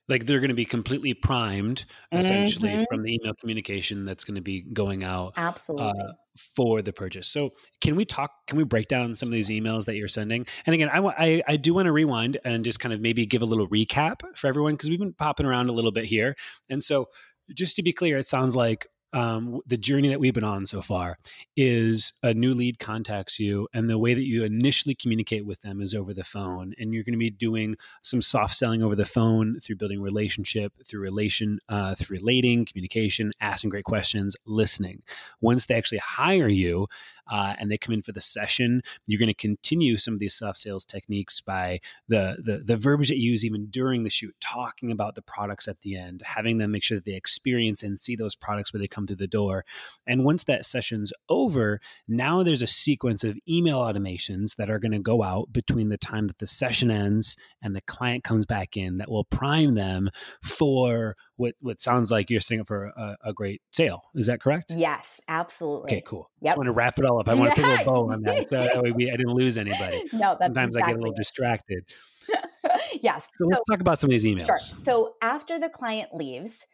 Like 0.09 0.27
they're 0.27 0.41
going 0.41 0.49
to 0.49 0.55
be 0.55 0.65
completely 0.65 1.15
primed 1.15 1.85
essentially 2.11 2.71
mm-hmm. 2.71 2.83
from 2.91 3.05
the 3.05 3.15
email 3.15 3.33
communication 3.35 4.05
that's 4.05 4.25
going 4.25 4.35
to 4.35 4.41
be 4.41 4.63
going 4.63 5.05
out 5.05 5.35
absolutely. 5.37 6.01
uh, 6.01 6.13
for 6.37 6.83
the 6.83 6.93
purchase. 6.93 7.29
So 7.29 7.51
can 7.81 7.95
we 7.95 8.05
talk 8.05 8.33
can 8.49 8.59
we 8.59 8.65
break 8.65 8.89
down 8.89 9.15
some 9.15 9.29
of 9.29 9.33
these 9.33 9.51
emails 9.51 9.85
that 9.85 9.95
you're 9.95 10.09
sending? 10.09 10.47
And 10.67 10.75
again 10.75 10.89
i 10.93 10.99
i, 10.99 11.43
I 11.47 11.57
do 11.57 11.75
want 11.75 11.87
to 11.87 11.93
rewind 11.93 12.39
and 12.45 12.65
just 12.65 12.81
kind 12.81 12.93
of 12.93 13.01
maybe 13.01 13.25
give 13.25 13.43
a 13.43 13.47
little 13.47 13.69
recap 13.69 14.23
for 14.35 14.49
everyone 14.49 14.75
because 14.75 14.91
we've 14.91 14.99
been 14.99 15.13
popping 15.13 15.47
around 15.47 15.71
a 15.71 15.73
little 15.73 15.93
bit 15.93 16.07
here. 16.07 16.35
And 16.69 16.83
so 16.83 17.09
just 17.55 17.77
to 17.77 17.83
be 17.83 17.93
clear 17.93 18.19
it 18.19 18.27
sounds 18.27 18.57
like 18.57 18.89
um, 19.13 19.61
the 19.67 19.77
journey 19.77 20.09
that 20.09 20.21
we've 20.21 20.35
been 20.35 20.45
on 20.45 20.67
so 20.67 20.81
far 20.81 21.19
is 21.57 22.13
a 22.23 22.33
new 22.33 22.55
lead 22.55 22.79
contacts 22.79 23.41
you 23.41 23.69
and 23.75 23.91
the 23.91 23.99
way 23.99 24.15
that 24.15 24.25
you 24.25 24.45
initially 24.45 24.95
communicate 24.95 25.45
with 25.45 25.61
them 25.63 25.81
is 25.81 25.95
over 25.95 26.15
the 26.15 26.25
phone 26.25 26.75
and 26.79 26.95
you're 26.95 27.03
going 27.03 27.13
to 27.13 27.19
be 27.19 27.31
doing 27.31 27.77
some 28.03 28.21
soft 28.21 28.55
selling 28.55 28.83
over 28.83 28.95
the 28.95 29.05
phone 29.05 29.59
through 29.61 29.77
building 29.77 30.01
relationship 30.01 30.73
through 30.87 31.01
relation 31.01 31.59
uh, 31.69 31.95
through 31.95 32.17
relating 32.19 32.65
communication 32.65 33.33
asking 33.41 33.71
great 33.71 33.85
questions 33.85 34.37
listening. 34.47 35.03
Once 35.41 35.67
they 35.67 35.75
actually 35.75 35.99
hire 35.99 36.49
you 36.49 36.87
uh, 37.31 37.55
and 37.59 37.71
they 37.71 37.79
come 37.79 37.95
in 37.95 38.03
for 38.03 38.13
the 38.13 38.21
session 38.21 38.81
you're 39.07 39.19
going 39.19 39.27
to 39.27 39.35
continue 39.35 39.97
some 39.97 40.15
of 40.15 40.21
these 40.21 40.35
soft 40.35 40.59
sales 40.59 40.85
techniques 40.85 41.41
by 41.41 41.81
the, 42.09 42.37
the 42.45 42.59
the 42.59 42.77
verbiage 42.77 43.09
that 43.09 43.19
you 43.19 43.33
use 43.33 43.45
even 43.45 43.67
during 43.67 44.05
the 44.05 44.11
shoot 44.11 44.35
talking 44.41 44.93
about 44.93 45.15
the 45.15 45.23
products 45.23 45.67
at 45.67 45.81
the 45.81 45.97
end 45.97 46.23
having 46.25 46.59
them 46.59 46.71
make 46.71 46.83
sure 46.83 46.97
that 46.97 47.05
they 47.05 47.15
experience 47.15 47.83
and 47.83 47.99
see 47.99 48.15
those 48.15 48.35
products 48.35 48.73
where 48.73 48.79
they 48.81 48.87
come 48.87 49.00
come 49.01 49.07
through 49.07 49.17
the 49.17 49.27
door. 49.27 49.65
And 50.07 50.25
once 50.25 50.45
that 50.45 50.65
session's 50.65 51.13
over, 51.29 51.81
now 52.07 52.43
there's 52.43 52.63
a 52.63 52.67
sequence 52.67 53.25
of 53.25 53.39
email 53.49 53.79
automations 53.79 54.57
that 54.57 54.71
are 54.71 54.79
going 54.79 54.93
to 54.93 54.99
go 54.99 55.23
out 55.23 55.53
between 55.53 55.89
the 55.89 55.99
time 55.99 56.27
that 56.27 56.39
the 56.39 56.47
session 56.47 56.91
ends 56.91 57.37
and 57.63 57.75
the 57.75 57.81
client 57.83 58.25
comes 58.25 58.47
back 58.47 58.77
in 58.77 58.99
that 58.99 59.11
will 59.11 59.25
prime 59.25 59.75
them 59.75 60.11
for 60.43 61.17
what, 61.37 61.55
what 61.61 61.81
sounds 61.81 62.11
like 62.11 62.31
you're 62.31 62.41
setting 62.41 62.61
up 62.61 62.69
for 62.69 62.87
a, 62.87 63.17
a 63.25 63.33
great 63.33 63.63
sale. 63.73 64.03
Is 64.15 64.27
that 64.27 64.41
correct? 64.41 64.73
Yes, 64.77 65.21
absolutely. 65.29 65.93
Okay, 65.93 66.03
cool. 66.07 66.31
Yep. 66.43 66.55
I 66.55 66.57
want 66.59 66.67
to 66.67 66.73
wrap 66.73 66.99
it 66.99 67.05
all 67.05 67.21
up. 67.21 67.29
I 67.29 67.35
want 67.35 67.55
to 67.55 67.63
put 67.63 67.81
a 67.81 67.85
bow 67.85 68.11
on 68.11 68.23
that. 68.23 68.49
So 68.51 68.57
that 68.57 68.83
way 68.83 68.93
we, 68.93 69.11
I 69.11 69.17
didn't 69.17 69.35
lose 69.35 69.57
anybody. 69.57 70.05
No, 70.13 70.37
Sometimes 70.39 70.77
exactly 70.77 70.83
I 70.83 70.87
get 70.93 70.97
a 70.97 71.01
little 71.01 71.15
distracted. 71.15 71.85
yes. 73.01 73.31
So, 73.37 73.45
so, 73.45 73.49
let's 73.49 73.63
talk 73.71 73.81
about 73.81 73.99
some 73.99 74.09
of 74.09 74.13
these 74.13 74.25
emails. 74.25 74.47
Sure. 74.47 74.59
So 74.59 75.15
after 75.23 75.59
the 75.59 75.69
client 75.71 76.13
leaves, 76.13 76.67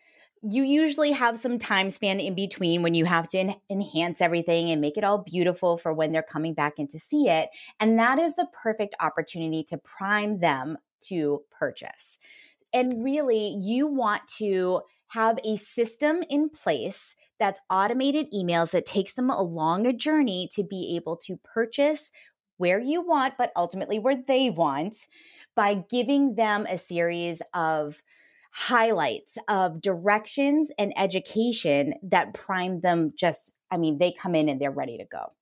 you 0.43 0.63
usually 0.63 1.13
have 1.13 1.39
some 1.39 1.59
time 1.59 1.91
span 1.91 2.21
in 2.21 2.35
between 2.35 2.83
when 2.83 2.95
you 2.95 3.05
have 3.05 3.27
to 3.29 3.39
en- 3.39 3.57
enhance 3.71 4.21
everything 4.21 4.71
and 4.71 4.81
make 4.81 4.97
it 4.97 5.05
all 5.05 5.19
beautiful 5.19 5.77
for 5.77 5.93
when 5.93 6.13
they're 6.13 6.23
coming 6.23 6.55
back 6.55 6.75
in 6.79 6.87
to 6.89 6.99
see 6.99 7.29
it. 7.29 7.49
And 7.81 7.99
that 7.99 8.19
is 8.19 8.37
the 8.37 8.49
perfect 8.53 8.95
opportunity 9.01 9.65
to 9.65 9.79
prime 9.79 10.41
them 10.41 10.77
to 11.09 11.43
purchase. 11.51 12.19
And 12.73 13.03
really, 13.03 13.57
you 13.61 13.87
want 13.87 14.23
to 14.39 14.83
have 15.09 15.39
a 15.45 15.57
system 15.57 16.23
in 16.29 16.51
place 16.51 17.15
that's 17.39 17.61
automated 17.71 18.27
emails 18.33 18.73
that 18.73 18.87
takes 18.87 19.15
them 19.15 19.31
along 19.31 19.87
a 19.87 19.93
journey 19.93 20.49
to 20.53 20.65
be 20.65 20.97
able 20.97 21.17
to 21.17 21.39
purchase 21.45 22.11
where 22.57 22.81
you 22.81 23.03
want, 23.03 23.35
but 23.37 23.53
ultimately 23.55 23.99
where 23.99 24.17
they 24.27 24.51
want 24.51 25.07
by 25.55 25.85
giving 25.89 26.35
them 26.35 26.67
a 26.69 26.79
series 26.79 27.43
of 27.55 28.03
highlights 28.57 29.37
of 29.49 29.83
directions 29.83 30.73
and 30.79 30.91
education 30.97 31.93
that 32.03 32.33
prime 32.33 32.81
them 32.81 33.13
just, 33.15 33.55
I 33.71 33.77
mean, 33.77 33.99
they 33.99 34.13
come 34.13 34.35
in 34.35 34.49
and 34.49 34.59
they're 34.59 34.71
ready 34.71 34.97
to 34.97 35.05
go. 35.05 35.35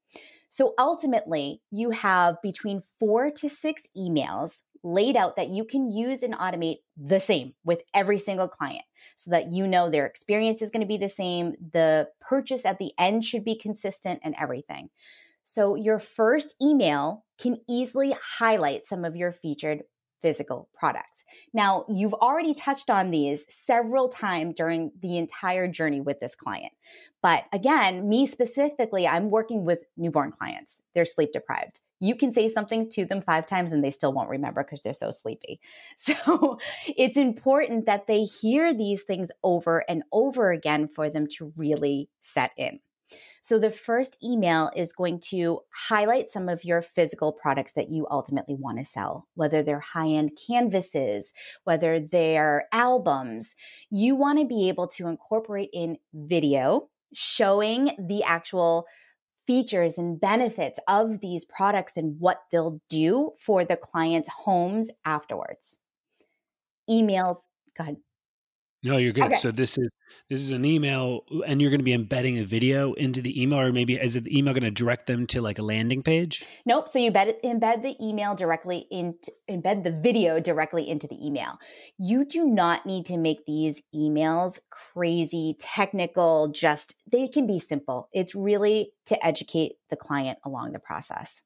So 0.50 0.74
ultimately, 0.80 1.62
you 1.70 1.90
have 1.90 2.42
between 2.42 2.80
four 2.80 3.30
to 3.30 3.48
six 3.48 3.86
emails 3.96 4.62
laid 4.82 5.16
out 5.16 5.36
that 5.36 5.48
you 5.48 5.64
can 5.64 5.92
use 5.92 6.24
and 6.24 6.34
automate 6.34 6.78
the 6.96 7.20
same 7.20 7.54
with 7.64 7.82
every 7.94 8.18
single 8.18 8.48
client 8.48 8.84
so 9.14 9.30
that 9.30 9.52
you 9.52 9.68
know 9.68 9.88
their 9.88 10.06
experience 10.06 10.60
is 10.60 10.70
going 10.70 10.80
to 10.80 10.86
be 10.86 10.96
the 10.96 11.08
same. 11.08 11.54
The 11.72 12.08
purchase 12.20 12.66
at 12.66 12.80
the 12.80 12.92
end 12.98 13.24
should 13.24 13.44
be 13.44 13.56
consistent 13.56 14.20
and 14.24 14.34
everything. 14.40 14.90
So, 15.44 15.76
your 15.76 15.98
first 15.98 16.54
email 16.60 17.24
can 17.38 17.58
easily 17.68 18.16
highlight 18.38 18.84
some 18.84 19.04
of 19.04 19.14
your 19.14 19.30
featured 19.30 19.84
physical 20.24 20.70
products. 20.74 21.22
Now, 21.52 21.84
you've 21.86 22.14
already 22.14 22.54
touched 22.54 22.88
on 22.88 23.10
these 23.10 23.46
several 23.54 24.08
times 24.08 24.54
during 24.56 24.90
the 24.98 25.18
entire 25.18 25.68
journey 25.68 26.00
with 26.00 26.18
this 26.18 26.34
client. 26.34 26.72
But 27.20 27.44
again, 27.52 28.08
me 28.08 28.24
specifically, 28.24 29.06
I'm 29.06 29.28
working 29.28 29.66
with 29.66 29.84
newborn 29.98 30.32
clients. 30.32 30.80
They're 30.94 31.04
sleep 31.04 31.32
deprived. 31.32 31.80
You 32.00 32.16
can 32.16 32.32
say 32.32 32.48
something 32.48 32.88
to 32.92 33.04
them 33.04 33.20
five 33.20 33.44
times 33.44 33.74
and 33.74 33.84
they 33.84 33.90
still 33.90 34.14
won't 34.14 34.30
remember 34.30 34.64
because 34.64 34.82
they're 34.82 34.94
so 34.94 35.10
sleepy. 35.10 35.60
So 35.98 36.58
it's 36.86 37.18
important 37.18 37.84
that 37.84 38.06
they 38.06 38.22
hear 38.22 38.72
these 38.72 39.02
things 39.02 39.30
over 39.42 39.84
and 39.90 40.04
over 40.10 40.52
again 40.52 40.88
for 40.88 41.10
them 41.10 41.26
to 41.36 41.52
really 41.54 42.08
set 42.20 42.52
in. 42.56 42.80
So 43.42 43.58
the 43.58 43.70
first 43.70 44.16
email 44.24 44.70
is 44.74 44.92
going 44.92 45.20
to 45.30 45.60
highlight 45.88 46.30
some 46.30 46.48
of 46.48 46.64
your 46.64 46.80
physical 46.80 47.32
products 47.32 47.74
that 47.74 47.90
you 47.90 48.06
ultimately 48.10 48.54
want 48.54 48.78
to 48.78 48.84
sell, 48.84 49.28
whether 49.34 49.62
they're 49.62 49.80
high 49.80 50.08
end 50.08 50.38
canvases, 50.48 51.32
whether 51.64 51.98
they're 52.00 52.66
albums. 52.72 53.54
You 53.90 54.16
want 54.16 54.38
to 54.38 54.46
be 54.46 54.68
able 54.68 54.88
to 54.88 55.08
incorporate 55.08 55.70
in 55.72 55.98
video 56.14 56.88
showing 57.12 57.90
the 57.98 58.22
actual 58.24 58.86
features 59.46 59.98
and 59.98 60.20
benefits 60.20 60.80
of 60.88 61.20
these 61.20 61.44
products 61.44 61.96
and 61.96 62.18
what 62.18 62.38
they'll 62.50 62.80
do 62.88 63.32
for 63.38 63.64
the 63.64 63.76
client's 63.76 64.28
homes 64.28 64.90
afterwards. 65.04 65.78
Email, 66.88 67.44
go 67.76 67.82
ahead. 67.82 67.96
No, 68.82 68.98
you're 68.98 69.12
good. 69.12 69.24
Okay. 69.24 69.36
So 69.36 69.50
this 69.50 69.78
is 69.78 69.88
this 70.28 70.40
is 70.40 70.52
an 70.52 70.64
email, 70.64 71.24
and 71.46 71.60
you're 71.60 71.70
going 71.70 71.80
to 71.80 71.84
be 71.84 71.92
embedding 71.92 72.38
a 72.38 72.44
video 72.44 72.92
into 72.94 73.20
the 73.20 73.40
email, 73.40 73.60
or 73.60 73.72
maybe 73.72 73.94
is 73.94 74.14
the 74.14 74.36
email 74.36 74.54
going 74.54 74.64
to 74.64 74.70
direct 74.70 75.06
them 75.06 75.26
to 75.28 75.40
like 75.40 75.58
a 75.58 75.62
landing 75.62 76.02
page? 76.02 76.44
Nope. 76.64 76.88
So 76.88 76.98
you 76.98 77.10
embed, 77.10 77.34
embed 77.44 77.82
the 77.82 77.96
email 78.04 78.34
directly 78.34 78.86
in 78.90 79.14
embed 79.50 79.84
the 79.84 79.92
video 79.92 80.40
directly 80.40 80.88
into 80.88 81.06
the 81.06 81.24
email. 81.24 81.58
You 81.98 82.24
do 82.24 82.46
not 82.46 82.86
need 82.86 83.06
to 83.06 83.16
make 83.16 83.44
these 83.46 83.82
emails 83.94 84.58
crazy, 84.70 85.56
technical. 85.58 86.48
Just 86.48 86.96
they 87.10 87.28
can 87.28 87.46
be 87.46 87.58
simple. 87.58 88.08
It's 88.12 88.34
really 88.34 88.92
to 89.06 89.26
educate 89.26 89.72
the 89.90 89.96
client 89.96 90.38
along 90.44 90.72
the 90.72 90.78
process. 90.78 91.42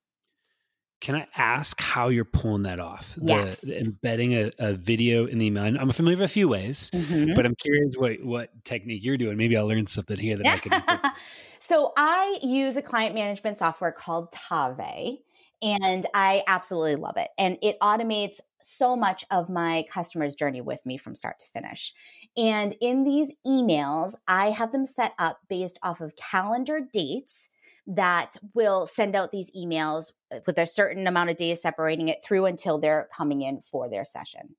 Can 1.00 1.14
I 1.14 1.26
ask 1.36 1.80
how 1.80 2.08
you're 2.08 2.24
pulling 2.24 2.64
that 2.64 2.80
off? 2.80 3.16
Yes. 3.22 3.60
The, 3.60 3.68
the 3.68 3.80
embedding 3.80 4.34
a, 4.34 4.50
a, 4.58 4.72
video 4.72 5.26
in 5.26 5.38
the 5.38 5.46
email. 5.46 5.64
I'm 5.64 5.90
familiar 5.90 6.18
with 6.18 6.30
a 6.30 6.32
few 6.32 6.48
ways, 6.48 6.90
mm-hmm. 6.90 7.34
but 7.34 7.46
I'm 7.46 7.54
curious 7.54 7.94
what, 7.96 8.22
what 8.24 8.64
technique 8.64 9.04
you're 9.04 9.16
doing. 9.16 9.36
Maybe 9.36 9.56
I'll 9.56 9.66
learn 9.66 9.86
something 9.86 10.18
here 10.18 10.36
that 10.36 10.46
I 10.46 10.56
can. 10.56 11.12
so 11.60 11.92
I 11.96 12.38
use 12.42 12.76
a 12.76 12.82
client 12.82 13.14
management 13.14 13.58
software 13.58 13.92
called 13.92 14.32
Tave, 14.32 15.18
and 15.62 16.06
I 16.14 16.42
absolutely 16.48 16.96
love 16.96 17.16
it. 17.16 17.28
And 17.38 17.58
it 17.62 17.78
automates 17.80 18.40
so 18.60 18.96
much 18.96 19.24
of 19.30 19.48
my 19.48 19.84
customer's 19.90 20.34
journey 20.34 20.60
with 20.60 20.84
me 20.84 20.96
from 20.96 21.14
start 21.14 21.38
to 21.38 21.46
finish. 21.46 21.94
And 22.36 22.74
in 22.80 23.04
these 23.04 23.32
emails, 23.46 24.14
I 24.26 24.50
have 24.50 24.72
them 24.72 24.84
set 24.84 25.14
up 25.18 25.40
based 25.48 25.78
off 25.82 26.00
of 26.00 26.16
calendar 26.16 26.80
dates 26.80 27.48
that 27.88 28.36
will 28.54 28.86
send 28.86 29.16
out 29.16 29.32
these 29.32 29.50
emails 29.56 30.12
uh, 30.32 30.40
with 30.46 30.58
a 30.58 30.66
certain 30.66 31.06
amount 31.06 31.30
of 31.30 31.36
days 31.36 31.62
separating 31.62 32.08
it 32.08 32.18
through 32.22 32.44
until 32.44 32.78
they're 32.78 33.08
coming 33.16 33.40
in 33.40 33.62
for 33.62 33.88
their 33.88 34.04
session. 34.04 34.56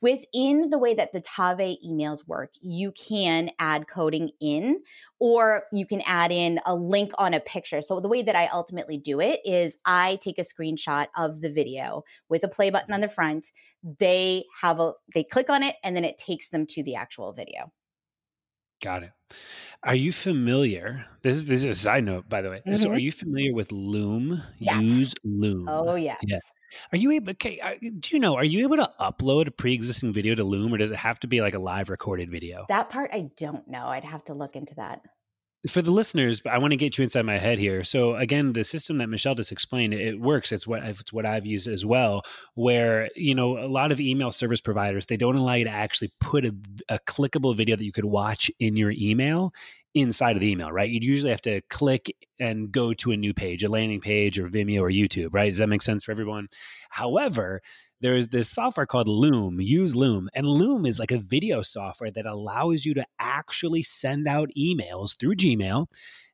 Within 0.00 0.70
the 0.70 0.78
way 0.78 0.92
that 0.94 1.12
the 1.12 1.20
Tave 1.20 1.78
emails 1.86 2.26
work, 2.26 2.54
you 2.60 2.90
can 2.90 3.50
add 3.60 3.86
coding 3.86 4.30
in 4.40 4.82
or 5.20 5.66
you 5.72 5.86
can 5.86 6.02
add 6.04 6.32
in 6.32 6.58
a 6.66 6.74
link 6.74 7.12
on 7.16 7.32
a 7.32 7.38
picture. 7.38 7.80
So, 7.80 8.00
the 8.00 8.08
way 8.08 8.22
that 8.22 8.34
I 8.34 8.48
ultimately 8.48 8.98
do 8.98 9.20
it 9.20 9.38
is 9.44 9.76
I 9.84 10.18
take 10.20 10.38
a 10.38 10.42
screenshot 10.42 11.06
of 11.16 11.42
the 11.42 11.52
video 11.52 12.02
with 12.28 12.42
a 12.42 12.48
play 12.48 12.70
button 12.70 12.92
on 12.92 13.02
the 13.02 13.08
front. 13.08 13.52
They 14.00 14.46
have 14.62 14.80
a, 14.80 14.94
they 15.14 15.22
click 15.22 15.48
on 15.48 15.62
it 15.62 15.76
and 15.84 15.94
then 15.94 16.04
it 16.04 16.16
takes 16.18 16.50
them 16.50 16.66
to 16.70 16.82
the 16.82 16.96
actual 16.96 17.32
video. 17.32 17.70
Got 18.82 19.02
it. 19.02 19.10
Are 19.82 19.94
you 19.94 20.12
familiar? 20.12 21.06
This 21.22 21.36
is 21.36 21.46
this 21.46 21.60
is 21.60 21.64
a 21.66 21.74
side 21.74 22.04
note, 22.04 22.28
by 22.28 22.42
the 22.42 22.50
way. 22.50 22.58
Mm-hmm. 22.58 22.76
So, 22.76 22.88
are 22.88 22.92
mm-hmm. 22.92 23.00
you 23.00 23.12
familiar 23.12 23.54
with 23.54 23.70
Loom? 23.72 24.42
Yes. 24.58 24.80
Use 24.80 25.14
Loom. 25.24 25.68
Oh 25.68 25.94
yes. 25.94 26.18
Yeah. 26.26 26.38
Are 26.92 26.98
you 26.98 27.12
able? 27.12 27.30
Okay. 27.30 27.78
Do 27.80 28.16
you 28.16 28.18
know? 28.20 28.36
Are 28.36 28.44
you 28.44 28.62
able 28.64 28.76
to 28.76 28.90
upload 29.00 29.46
a 29.46 29.50
pre-existing 29.50 30.12
video 30.12 30.34
to 30.34 30.44
Loom, 30.44 30.74
or 30.74 30.78
does 30.78 30.90
it 30.90 30.96
have 30.96 31.20
to 31.20 31.26
be 31.26 31.40
like 31.40 31.54
a 31.54 31.58
live 31.58 31.90
recorded 31.90 32.30
video? 32.30 32.66
That 32.68 32.90
part 32.90 33.10
I 33.12 33.30
don't 33.36 33.66
know. 33.68 33.86
I'd 33.86 34.04
have 34.04 34.24
to 34.24 34.34
look 34.34 34.56
into 34.56 34.74
that 34.76 35.02
for 35.66 35.82
the 35.82 35.90
listeners, 35.90 36.40
I 36.48 36.58
want 36.58 36.70
to 36.72 36.76
get 36.76 36.96
you 36.96 37.02
inside 37.02 37.22
my 37.22 37.38
head 37.38 37.58
here. 37.58 37.82
So 37.82 38.14
again, 38.14 38.52
the 38.52 38.62
system 38.62 38.98
that 38.98 39.08
Michelle 39.08 39.34
just 39.34 39.50
explained, 39.50 39.92
it 39.92 40.20
works. 40.20 40.52
It's 40.52 40.66
what 40.66 40.84
it's 40.84 41.12
what 41.12 41.26
I've 41.26 41.46
used 41.46 41.66
as 41.66 41.84
well. 41.84 42.22
Where 42.54 43.08
you 43.16 43.34
know 43.34 43.58
a 43.58 43.66
lot 43.66 43.90
of 43.90 44.00
email 44.00 44.30
service 44.30 44.60
providers 44.60 45.06
they 45.06 45.16
don't 45.16 45.36
allow 45.36 45.54
you 45.54 45.64
to 45.64 45.70
actually 45.70 46.12
put 46.20 46.44
a, 46.44 46.54
a 46.88 46.98
clickable 47.00 47.56
video 47.56 47.74
that 47.76 47.84
you 47.84 47.92
could 47.92 48.04
watch 48.04 48.50
in 48.60 48.76
your 48.76 48.92
email 48.96 49.52
inside 49.94 50.36
of 50.36 50.40
the 50.40 50.50
email, 50.50 50.70
right? 50.70 50.90
You'd 50.90 51.02
usually 51.02 51.30
have 51.30 51.42
to 51.42 51.60
click 51.70 52.14
and 52.38 52.70
go 52.70 52.92
to 52.94 53.10
a 53.10 53.16
new 53.16 53.34
page, 53.34 53.64
a 53.64 53.68
landing 53.68 54.00
page, 54.00 54.38
or 54.38 54.48
Vimeo 54.48 54.82
or 54.82 54.90
YouTube, 54.90 55.30
right? 55.32 55.48
Does 55.48 55.58
that 55.58 55.68
make 55.68 55.82
sense 55.82 56.04
for 56.04 56.12
everyone? 56.12 56.48
However, 56.90 57.62
there's 58.00 58.28
this 58.28 58.50
software 58.50 58.86
called 58.86 59.08
Loom. 59.08 59.60
Use 59.60 59.94
Loom. 59.94 60.28
And 60.34 60.46
Loom 60.46 60.86
is 60.86 60.98
like 60.98 61.10
a 61.10 61.18
video 61.18 61.62
software 61.62 62.10
that 62.10 62.26
allows 62.26 62.84
you 62.84 62.94
to 62.94 63.06
actually 63.18 63.82
send 63.82 64.26
out 64.26 64.50
emails 64.56 65.18
through 65.18 65.36
Gmail 65.36 65.86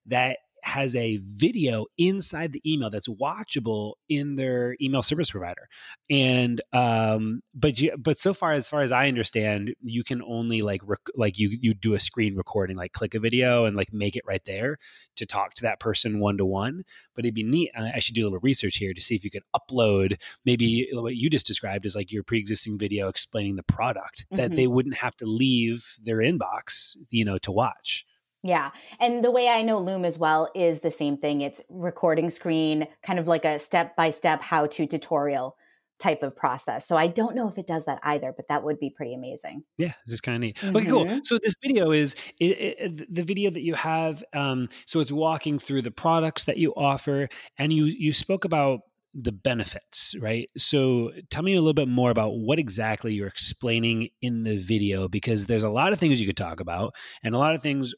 that 0.07 0.39
has 0.65 0.97
a 0.97 1.19
video 1.23 1.85
inside 1.99 2.53
the 2.53 2.63
email 2.71 2.89
that's 2.89 3.09
watchable 3.09 3.95
in 4.09 4.37
their 4.37 4.77
email 4.81 5.03
service 5.03 5.31
provider. 5.31 5.69
And 6.11 6.61
um, 6.73 7.43
but 7.55 7.79
you, 7.79 7.95
but 7.99 8.19
so 8.19 8.33
far 8.33 8.53
as 8.53 8.69
far 8.69 8.81
as 8.81 8.91
I 8.91 9.09
understand, 9.09 9.75
you 9.83 10.03
can 10.03 10.23
only 10.23 10.63
like 10.63 10.81
rec- 10.85 11.01
like 11.15 11.39
you 11.39 11.51
you 11.61 11.75
do 11.75 11.93
a 11.93 12.01
screen 12.01 12.35
recording, 12.35 12.77
like 12.77 12.93
click 12.93 13.15
a 13.15 13.21
video 13.21 13.67
and 13.67 13.77
like 13.77 13.93
make 13.93 14.17
it 14.17 14.25
right 14.27 14.45
there 14.47 14.79
to 15.17 15.27
talk 15.27 15.53
to 15.55 15.63
that 15.63 15.81
person 15.81 16.19
one 16.19 16.39
to 16.39 16.47
one. 16.47 16.85
But 17.15 17.27
it'd 17.27 17.35
be 17.35 17.43
neat. 17.43 17.71
I 17.77 17.99
should 17.99 18.15
do 18.15 18.23
a 18.23 18.27
little 18.27 18.41
research 18.41 18.79
here 18.79 18.95
to 18.95 19.03
see 19.03 19.15
if 19.15 19.23
you 19.23 19.31
could 19.31 19.45
upload 19.55 20.21
maybe 20.47 20.89
what 20.93 21.15
you 21.15 21.29
just 21.29 21.47
described 21.47 21.85
as 21.85 21.95
like 21.95 22.11
your 22.11 22.23
pre-existing 22.23 22.79
video 22.79 23.09
explaining 23.09 23.57
the 23.57 23.63
product 23.63 24.25
mm-hmm. 24.27 24.37
that 24.37 24.57
they 24.57 24.67
wouldn't 24.67 24.97
have 24.97 25.15
to 25.17 25.27
leave 25.27 25.97
their 26.03 26.19
inbox, 26.19 26.97
you 27.11 27.25
know, 27.25 27.37
to 27.39 27.53
watch. 27.53 28.07
Yeah. 28.45 28.71
And 29.01 29.25
the 29.25 29.31
way 29.31 29.49
I 29.49 29.63
know 29.63 29.79
Loom 29.79 30.05
as 30.05 30.19
well 30.19 30.51
is 30.55 30.81
the 30.81 30.91
same 30.91 31.17
thing. 31.17 31.41
It's 31.41 31.63
recording 31.71 32.29
screen, 32.29 32.87
kind 33.03 33.19
of 33.19 33.27
like 33.27 33.47
a 33.47 33.59
step 33.59 33.97
by 33.97 34.11
step 34.11 34.43
how 34.43 34.67
to 34.67 34.87
tutorial 34.87 35.57
type 35.99 36.23
of 36.23 36.37
process. 36.37 36.87
So 36.87 36.97
I 36.97 37.07
don't 37.07 37.35
know 37.35 37.49
if 37.49 37.57
it 37.57 37.67
does 37.67 37.87
that 37.87 38.01
either, 38.03 38.35
but 38.37 38.49
that 38.49 38.63
would 38.63 38.79
be 38.79 38.91
pretty 38.91 39.15
amazing. 39.15 39.63
Yeah, 39.79 39.93
this 40.07 40.15
is 40.15 40.21
kind 40.21 40.37
of 40.37 40.43
neat. 40.43 40.57
Mm-hmm. 40.57 40.77
Okay, 40.77 40.87
cool. 40.87 41.07
Mm-hmm. 41.07 41.19
So 41.25 41.39
this 41.43 41.55
video 41.63 41.93
is 41.93 42.15
it, 42.39 42.45
it, 42.45 43.15
the 43.15 43.23
video 43.23 43.51
that 43.51 43.63
you 43.63 43.75
have. 43.75 44.23
Um, 44.35 44.69
so 44.87 45.01
it's 45.01 45.13
walking 45.13 45.59
through 45.59 45.81
the 45.81 45.91
products 45.91 46.45
that 46.45 46.59
you 46.59 46.75
offer, 46.77 47.29
and 47.57 47.73
you 47.73 47.87
you 47.87 48.13
spoke 48.13 48.45
about 48.45 48.81
the 49.15 49.33
benefits, 49.33 50.15
right? 50.21 50.51
So 50.57 51.13
tell 51.31 51.45
me 51.45 51.55
a 51.55 51.61
little 51.61 51.73
bit 51.73 51.89
more 51.89 52.11
about 52.11 52.31
what 52.31 52.59
exactly 52.59 53.15
you're 53.15 53.29
explaining 53.29 54.09
in 54.21 54.43
the 54.43 54.59
video 54.59 55.09
because 55.09 55.47
there's 55.47 55.63
a 55.63 55.71
lot 55.71 55.93
of 55.93 56.01
things 56.01 56.21
you 56.21 56.27
could 56.27 56.37
talk 56.37 56.59
about 56.59 56.95
and 57.23 57.35
a 57.35 57.39
lot 57.39 57.55
of 57.55 57.63
things 57.63 57.95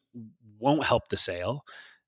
won't 0.58 0.84
help 0.84 1.08
the 1.08 1.16
sale 1.16 1.64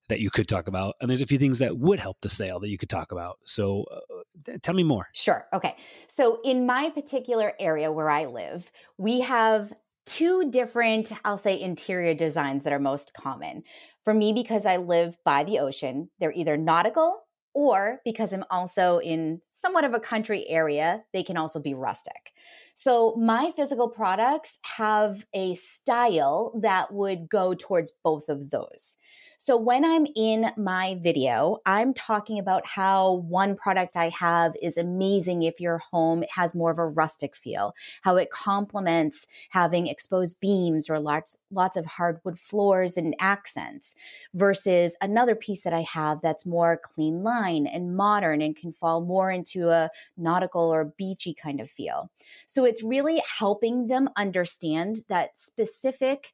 that 0.08 0.20
you 0.20 0.30
could 0.30 0.48
talk 0.48 0.68
about 0.68 0.94
and 1.00 1.10
there's 1.10 1.20
a 1.20 1.26
few 1.26 1.38
things 1.38 1.58
that 1.58 1.76
would 1.78 2.00
help 2.00 2.20
the 2.22 2.28
sale 2.28 2.58
that 2.60 2.70
you 2.70 2.78
could 2.78 2.88
talk 2.88 3.12
about. 3.12 3.38
So 3.44 3.84
uh, 3.90 4.52
tell 4.62 4.74
me 4.74 4.82
more. 4.82 5.06
Sure. 5.12 5.46
Okay. 5.52 5.76
So 6.08 6.40
in 6.44 6.66
my 6.66 6.90
particular 6.90 7.52
area 7.60 7.92
where 7.92 8.10
I 8.10 8.24
live, 8.24 8.72
we 8.96 9.20
have 9.20 9.72
two 10.06 10.50
different, 10.50 11.12
I'll 11.24 11.38
say, 11.38 11.60
interior 11.60 12.14
designs 12.14 12.64
that 12.64 12.72
are 12.72 12.78
most 12.78 13.12
common. 13.12 13.62
For 14.04 14.14
me, 14.14 14.32
because 14.32 14.64
I 14.64 14.78
live 14.78 15.18
by 15.24 15.44
the 15.44 15.58
ocean, 15.58 16.08
they're 16.18 16.32
either 16.32 16.56
nautical 16.56 17.27
or 17.58 18.00
because 18.04 18.32
I'm 18.32 18.44
also 18.52 19.00
in 19.00 19.40
somewhat 19.50 19.82
of 19.82 19.92
a 19.92 19.98
country 19.98 20.48
area, 20.48 21.02
they 21.12 21.24
can 21.24 21.36
also 21.36 21.58
be 21.58 21.74
rustic. 21.74 22.32
So 22.76 23.16
my 23.16 23.50
physical 23.50 23.88
products 23.88 24.60
have 24.62 25.26
a 25.34 25.56
style 25.56 26.52
that 26.62 26.92
would 26.92 27.28
go 27.28 27.54
towards 27.54 27.92
both 28.04 28.28
of 28.28 28.50
those. 28.50 28.96
So 29.38 29.56
when 29.56 29.84
I'm 29.84 30.06
in 30.14 30.52
my 30.56 30.98
video, 31.00 31.58
I'm 31.66 31.94
talking 31.94 32.38
about 32.38 32.64
how 32.64 33.14
one 33.14 33.56
product 33.56 33.96
I 33.96 34.10
have 34.10 34.52
is 34.62 34.76
amazing 34.76 35.42
if 35.42 35.60
your 35.60 35.78
home 35.78 36.22
has 36.36 36.54
more 36.54 36.70
of 36.70 36.78
a 36.78 36.86
rustic 36.86 37.34
feel, 37.34 37.74
how 38.02 38.16
it 38.16 38.30
complements 38.30 39.26
having 39.50 39.88
exposed 39.88 40.38
beams 40.38 40.88
or 40.88 41.00
lots 41.00 41.36
lots 41.50 41.76
of 41.76 41.86
hardwood 41.86 42.38
floors 42.38 42.96
and 42.96 43.16
accents 43.18 43.96
versus 44.32 44.96
another 45.00 45.34
piece 45.34 45.64
that 45.64 45.72
I 45.72 45.82
have 45.82 46.20
that's 46.20 46.46
more 46.46 46.80
clean 46.80 47.24
line 47.24 47.47
refined 47.48 47.68
and 47.68 47.96
modern 47.96 48.42
and 48.42 48.56
can 48.56 48.72
fall 48.72 49.00
more 49.04 49.30
into 49.30 49.68
a 49.68 49.90
nautical 50.16 50.72
or 50.72 50.92
beachy 50.96 51.34
kind 51.34 51.60
of 51.60 51.70
feel. 51.70 52.10
So 52.46 52.64
it's 52.64 52.82
really 52.82 53.22
helping 53.38 53.86
them 53.86 54.08
understand 54.16 54.98
that 55.08 55.38
specific 55.38 56.32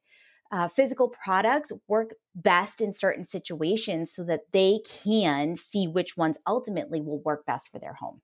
uh, 0.51 0.67
physical 0.67 1.09
products 1.09 1.71
work 1.87 2.13
best 2.35 2.79
in 2.79 2.93
certain 2.93 3.23
situations 3.23 4.13
so 4.13 4.23
that 4.23 4.41
they 4.53 4.79
can 4.85 5.55
see 5.55 5.87
which 5.87 6.15
ones 6.15 6.37
ultimately 6.45 7.01
will 7.01 7.19
work 7.19 7.45
best 7.45 7.67
for 7.67 7.79
their 7.79 7.93
home. 7.95 8.21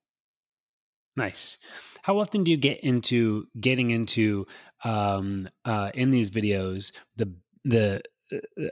Nice. 1.14 1.58
How 2.02 2.18
often 2.18 2.42
do 2.42 2.50
you 2.50 2.56
get 2.56 2.80
into 2.80 3.46
getting 3.60 3.90
into 3.90 4.46
um, 4.82 5.48
uh, 5.64 5.90
in 5.94 6.10
these 6.10 6.30
videos 6.30 6.92
the 7.16 7.34
the 7.64 8.02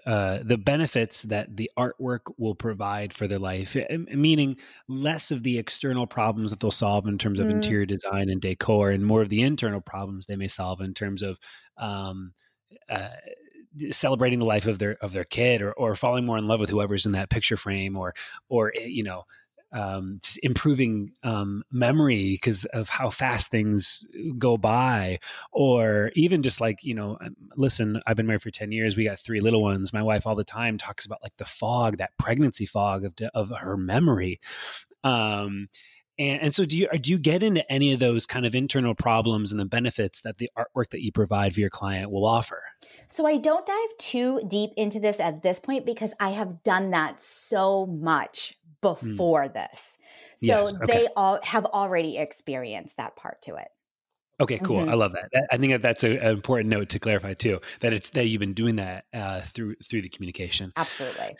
uh, 0.06 0.38
the 0.42 0.58
benefits 0.58 1.22
that 1.22 1.56
the 1.56 1.70
artwork 1.78 2.32
will 2.38 2.54
provide 2.54 3.12
for 3.12 3.26
their 3.26 3.38
life, 3.38 3.76
meaning 3.90 4.56
less 4.88 5.30
of 5.30 5.42
the 5.42 5.58
external 5.58 6.06
problems 6.06 6.50
that 6.50 6.60
they'll 6.60 6.70
solve 6.70 7.06
in 7.06 7.18
terms 7.18 7.40
of 7.40 7.46
mm. 7.46 7.52
interior 7.52 7.86
design 7.86 8.28
and 8.28 8.40
decor, 8.40 8.90
and 8.90 9.04
more 9.04 9.22
of 9.22 9.28
the 9.28 9.42
internal 9.42 9.80
problems 9.80 10.26
they 10.26 10.36
may 10.36 10.48
solve 10.48 10.80
in 10.80 10.94
terms 10.94 11.22
of 11.22 11.38
um, 11.76 12.32
uh, 12.88 13.08
celebrating 13.90 14.38
the 14.38 14.44
life 14.44 14.66
of 14.66 14.78
their 14.78 14.96
of 15.00 15.12
their 15.12 15.24
kid, 15.24 15.62
or 15.62 15.72
or 15.72 15.94
falling 15.94 16.26
more 16.26 16.38
in 16.38 16.48
love 16.48 16.60
with 16.60 16.70
whoever's 16.70 17.06
in 17.06 17.12
that 17.12 17.30
picture 17.30 17.56
frame, 17.56 17.96
or 17.96 18.14
or 18.48 18.72
eh, 18.76 18.86
you 18.86 19.02
know 19.02 19.24
um, 19.72 20.18
just 20.22 20.38
improving 20.42 21.12
um, 21.22 21.62
memory 21.70 22.32
because 22.32 22.64
of 22.66 22.88
how 22.88 23.10
fast 23.10 23.50
things 23.50 24.04
go 24.38 24.56
by, 24.56 25.18
or 25.52 26.10
even 26.14 26.42
just 26.42 26.60
like 26.60 26.82
you 26.82 26.94
know, 26.94 27.16
um, 27.20 27.36
listen, 27.56 28.00
I've 28.06 28.16
been 28.16 28.26
married 28.26 28.42
for 28.42 28.50
ten 28.50 28.72
years. 28.72 28.96
We 28.96 29.04
got 29.04 29.18
three 29.18 29.40
little 29.40 29.62
ones. 29.62 29.92
My 29.92 30.02
wife 30.02 30.26
all 30.26 30.34
the 30.34 30.44
time 30.44 30.78
talks 30.78 31.06
about 31.06 31.22
like 31.22 31.36
the 31.36 31.44
fog, 31.44 31.98
that 31.98 32.16
pregnancy 32.18 32.66
fog 32.66 33.04
of 33.04 33.14
of 33.34 33.50
her 33.58 33.76
memory. 33.76 34.40
Um, 35.04 35.68
and, 36.20 36.42
and 36.42 36.54
so, 36.54 36.66
do 36.66 36.76
you 36.76 36.86
do 36.98 37.10
you 37.10 37.18
get 37.18 37.42
into 37.42 37.70
any 37.72 37.94
of 37.94 37.98
those 37.98 38.26
kind 38.26 38.44
of 38.44 38.54
internal 38.54 38.94
problems 38.94 39.52
and 39.52 39.58
the 39.58 39.64
benefits 39.64 40.20
that 40.20 40.36
the 40.36 40.50
artwork 40.56 40.90
that 40.90 41.02
you 41.02 41.12
provide 41.12 41.54
for 41.54 41.60
your 41.60 41.70
client 41.70 42.10
will 42.10 42.26
offer? 42.26 42.62
So 43.08 43.26
I 43.26 43.38
don't 43.38 43.64
dive 43.64 43.96
too 43.98 44.42
deep 44.46 44.70
into 44.76 45.00
this 45.00 45.18
at 45.18 45.42
this 45.42 45.58
point 45.58 45.86
because 45.86 46.12
I 46.20 46.30
have 46.30 46.62
done 46.62 46.90
that 46.90 47.20
so 47.20 47.86
much. 47.86 48.58
Before 48.80 49.44
mm. 49.44 49.54
this. 49.54 49.98
So 50.36 50.46
yes, 50.46 50.74
okay. 50.74 50.86
they 50.86 51.08
all 51.16 51.38
have 51.42 51.66
already 51.66 52.18
experienced 52.18 52.96
that 52.96 53.16
part 53.16 53.42
to 53.42 53.56
it. 53.56 53.68
Okay, 54.40 54.58
cool. 54.58 54.80
Mm-hmm. 54.80 54.90
I 54.90 54.94
love 54.94 55.12
that. 55.12 55.30
I 55.52 55.58
think 55.58 55.72
that 55.72 55.82
that's 55.82 56.02
a, 56.02 56.16
an 56.16 56.32
important 56.32 56.70
note 56.70 56.88
to 56.90 56.98
clarify 56.98 57.34
too. 57.34 57.60
That 57.80 57.92
it's 57.92 58.10
that 58.10 58.26
you've 58.26 58.40
been 58.40 58.54
doing 58.54 58.76
that 58.76 59.04
uh, 59.12 59.42
through 59.42 59.76
through 59.84 60.02
the 60.02 60.08
communication. 60.08 60.72
Absolutely. 60.76 61.36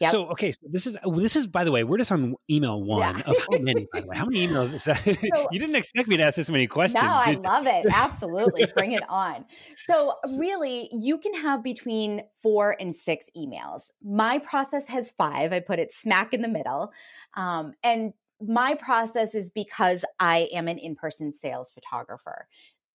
Yep. 0.00 0.10
So 0.12 0.26
okay, 0.28 0.52
so 0.52 0.60
this 0.70 0.86
is 0.86 0.96
this 1.14 1.36
is 1.36 1.46
by 1.46 1.62
the 1.62 1.70
way, 1.70 1.84
we're 1.84 1.98
just 1.98 2.10
on 2.10 2.34
email 2.50 2.82
one 2.82 3.00
yeah. 3.00 3.22
of 3.26 3.36
how 3.36 3.58
many? 3.58 3.86
By 3.92 4.00
the 4.00 4.06
way, 4.06 4.16
how 4.16 4.24
many 4.24 4.48
emails? 4.48 4.72
Is 4.72 4.84
that? 4.84 5.00
So, 5.20 5.48
you 5.52 5.60
didn't 5.60 5.76
expect 5.76 6.08
me 6.08 6.16
to 6.16 6.22
ask 6.22 6.36
this 6.36 6.48
many 6.50 6.66
questions. 6.66 7.02
No, 7.02 7.08
I 7.08 7.32
love 7.32 7.66
it. 7.66 7.86
Absolutely, 7.92 8.66
bring 8.74 8.92
it 8.92 9.02
on. 9.08 9.44
So 9.86 10.14
really, 10.38 10.88
you 10.92 11.18
can 11.18 11.34
have 11.34 11.62
between 11.62 12.22
four 12.42 12.76
and 12.78 12.94
six 12.94 13.28
emails. 13.36 13.90
My 14.02 14.38
process 14.38 14.88
has 14.88 15.10
five. 15.10 15.52
I 15.52 15.60
put 15.60 15.78
it 15.78 15.92
smack 15.92 16.32
in 16.32 16.42
the 16.42 16.48
middle, 16.48 16.92
um, 17.34 17.74
and 17.82 18.12
my 18.40 18.74
process 18.74 19.34
is 19.34 19.50
because 19.50 20.04
I 20.18 20.48
am 20.52 20.68
an 20.68 20.78
in 20.78 20.94
person 20.96 21.32
sales 21.32 21.70
photographer 21.70 22.46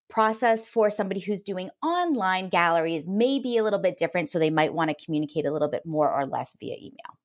process 0.10 0.66
for 0.66 0.90
somebody 0.90 1.20
who's 1.20 1.42
doing 1.42 1.70
online 1.84 2.50
galleries 2.50 3.08
may 3.08 3.40
be 3.40 3.58
a 3.58 3.64
little 3.64 3.80
bit 3.80 3.98
different. 3.98 4.30
So 4.30 4.40
they 4.40 4.50
might 4.50 4.74
want 4.74 4.90
to 4.90 5.06
communicate 5.06 5.46
a 5.46 5.52
little 5.52 5.70
bit 5.70 5.86
more 5.86 6.12
or 6.12 6.26
less 6.26 6.56
via 6.60 6.76
email. 6.76 7.18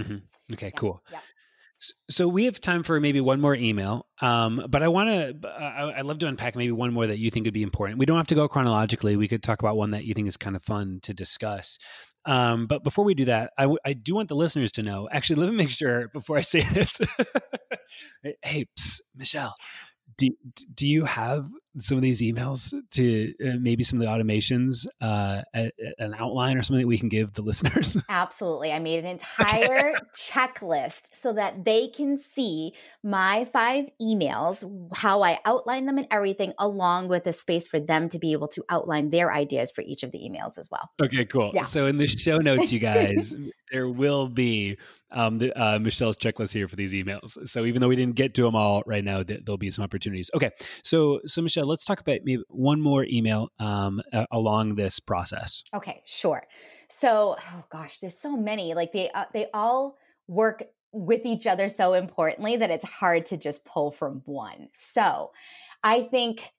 Mm-hmm. 0.00 0.54
Okay, 0.54 0.70
cool. 0.76 1.02
Yeah. 1.10 1.20
So 2.08 2.26
we 2.26 2.46
have 2.46 2.58
time 2.58 2.82
for 2.82 2.98
maybe 3.00 3.20
one 3.20 3.40
more 3.40 3.54
email, 3.54 4.06
um, 4.22 4.64
but 4.68 4.82
I 4.82 4.88
want 4.88 5.08
to. 5.10 5.48
I, 5.48 5.96
would 5.96 6.06
love 6.06 6.18
to 6.20 6.26
unpack 6.26 6.56
maybe 6.56 6.72
one 6.72 6.92
more 6.92 7.06
that 7.06 7.18
you 7.18 7.30
think 7.30 7.44
would 7.44 7.54
be 7.54 7.62
important. 7.62 7.98
We 7.98 8.06
don't 8.06 8.16
have 8.16 8.26
to 8.28 8.34
go 8.34 8.48
chronologically. 8.48 9.16
We 9.16 9.28
could 9.28 9.42
talk 9.42 9.60
about 9.60 9.76
one 9.76 9.90
that 9.90 10.04
you 10.04 10.14
think 10.14 10.26
is 10.26 10.38
kind 10.38 10.56
of 10.56 10.62
fun 10.62 11.00
to 11.02 11.12
discuss. 11.12 11.78
Um, 12.24 12.66
but 12.66 12.82
before 12.82 13.04
we 13.04 13.14
do 13.14 13.26
that, 13.26 13.52
I, 13.58 13.62
w- 13.62 13.78
I 13.84 13.92
do 13.92 14.14
want 14.14 14.28
the 14.28 14.34
listeners 14.34 14.72
to 14.72 14.82
know. 14.82 15.08
Actually, 15.12 15.42
let 15.42 15.50
me 15.50 15.56
make 15.56 15.70
sure 15.70 16.08
before 16.08 16.38
I 16.38 16.40
say 16.40 16.60
this. 16.72 16.98
hey, 18.42 18.66
psst, 18.78 19.00
Michelle, 19.14 19.54
do, 20.16 20.30
do 20.74 20.88
you 20.88 21.04
have 21.04 21.46
some 21.78 21.96
of 21.96 22.02
these 22.02 22.22
emails 22.22 22.74
to 22.90 23.34
uh, 23.44 23.56
maybe 23.60 23.82
some 23.82 24.00
of 24.00 24.06
the 24.06 24.10
automations 24.10 24.86
uh, 25.00 25.42
a, 25.54 25.70
an 25.98 26.14
outline 26.18 26.56
or 26.56 26.62
something 26.62 26.82
that 26.82 26.88
we 26.88 26.98
can 26.98 27.08
give 27.08 27.32
the 27.34 27.42
listeners 27.42 27.96
absolutely 28.08 28.72
i 28.72 28.78
made 28.78 29.04
an 29.04 29.06
entire 29.06 29.94
checklist 30.14 31.14
so 31.14 31.32
that 31.32 31.64
they 31.64 31.88
can 31.88 32.16
see 32.16 32.72
my 33.02 33.44
five 33.46 33.86
emails 34.00 34.64
how 34.94 35.22
i 35.22 35.38
outline 35.44 35.86
them 35.86 35.98
and 35.98 36.06
everything 36.10 36.52
along 36.58 37.08
with 37.08 37.26
a 37.26 37.32
space 37.32 37.66
for 37.66 37.80
them 37.80 38.08
to 38.08 38.18
be 38.18 38.32
able 38.32 38.48
to 38.48 38.62
outline 38.68 39.10
their 39.10 39.32
ideas 39.32 39.70
for 39.70 39.82
each 39.82 40.02
of 40.02 40.12
the 40.12 40.18
emails 40.18 40.58
as 40.58 40.68
well 40.70 40.90
okay 41.00 41.24
cool 41.24 41.50
yeah. 41.54 41.62
so 41.62 41.86
in 41.86 41.96
the 41.96 42.06
show 42.06 42.38
notes 42.38 42.72
you 42.72 42.78
guys 42.78 43.34
there 43.72 43.88
will 43.88 44.28
be 44.28 44.76
um, 45.12 45.38
the, 45.38 45.56
uh, 45.58 45.78
Michelle's 45.78 46.16
checklist 46.16 46.52
here 46.52 46.68
for 46.68 46.76
these 46.76 46.92
emails. 46.92 47.46
So 47.46 47.64
even 47.64 47.80
though 47.80 47.88
we 47.88 47.96
didn't 47.96 48.16
get 48.16 48.34
to 48.34 48.42
them 48.42 48.54
all 48.54 48.82
right 48.86 49.04
now, 49.04 49.22
th- 49.22 49.42
there'll 49.44 49.58
be 49.58 49.70
some 49.70 49.84
opportunities. 49.84 50.30
Okay, 50.34 50.50
so 50.82 51.20
so 51.24 51.42
Michelle, 51.42 51.65
let's 51.66 51.84
talk 51.84 52.00
about 52.00 52.20
maybe 52.24 52.42
one 52.48 52.80
more 52.80 53.04
email 53.04 53.50
um, 53.58 54.00
uh, 54.12 54.26
along 54.30 54.76
this 54.76 55.00
process. 55.00 55.62
Okay, 55.74 56.02
sure. 56.04 56.46
So 56.88 57.36
oh 57.38 57.64
gosh, 57.70 57.98
there's 57.98 58.18
so 58.18 58.36
many. 58.36 58.74
Like 58.74 58.92
they 58.92 59.10
uh, 59.10 59.24
they 59.32 59.48
all 59.52 59.96
work 60.28 60.64
with 60.92 61.26
each 61.26 61.46
other 61.46 61.68
so 61.68 61.92
importantly 61.92 62.56
that 62.56 62.70
it's 62.70 62.84
hard 62.84 63.26
to 63.26 63.36
just 63.36 63.64
pull 63.64 63.90
from 63.90 64.22
one. 64.24 64.68
So 64.72 65.30
I 65.82 66.02
think 66.02 66.50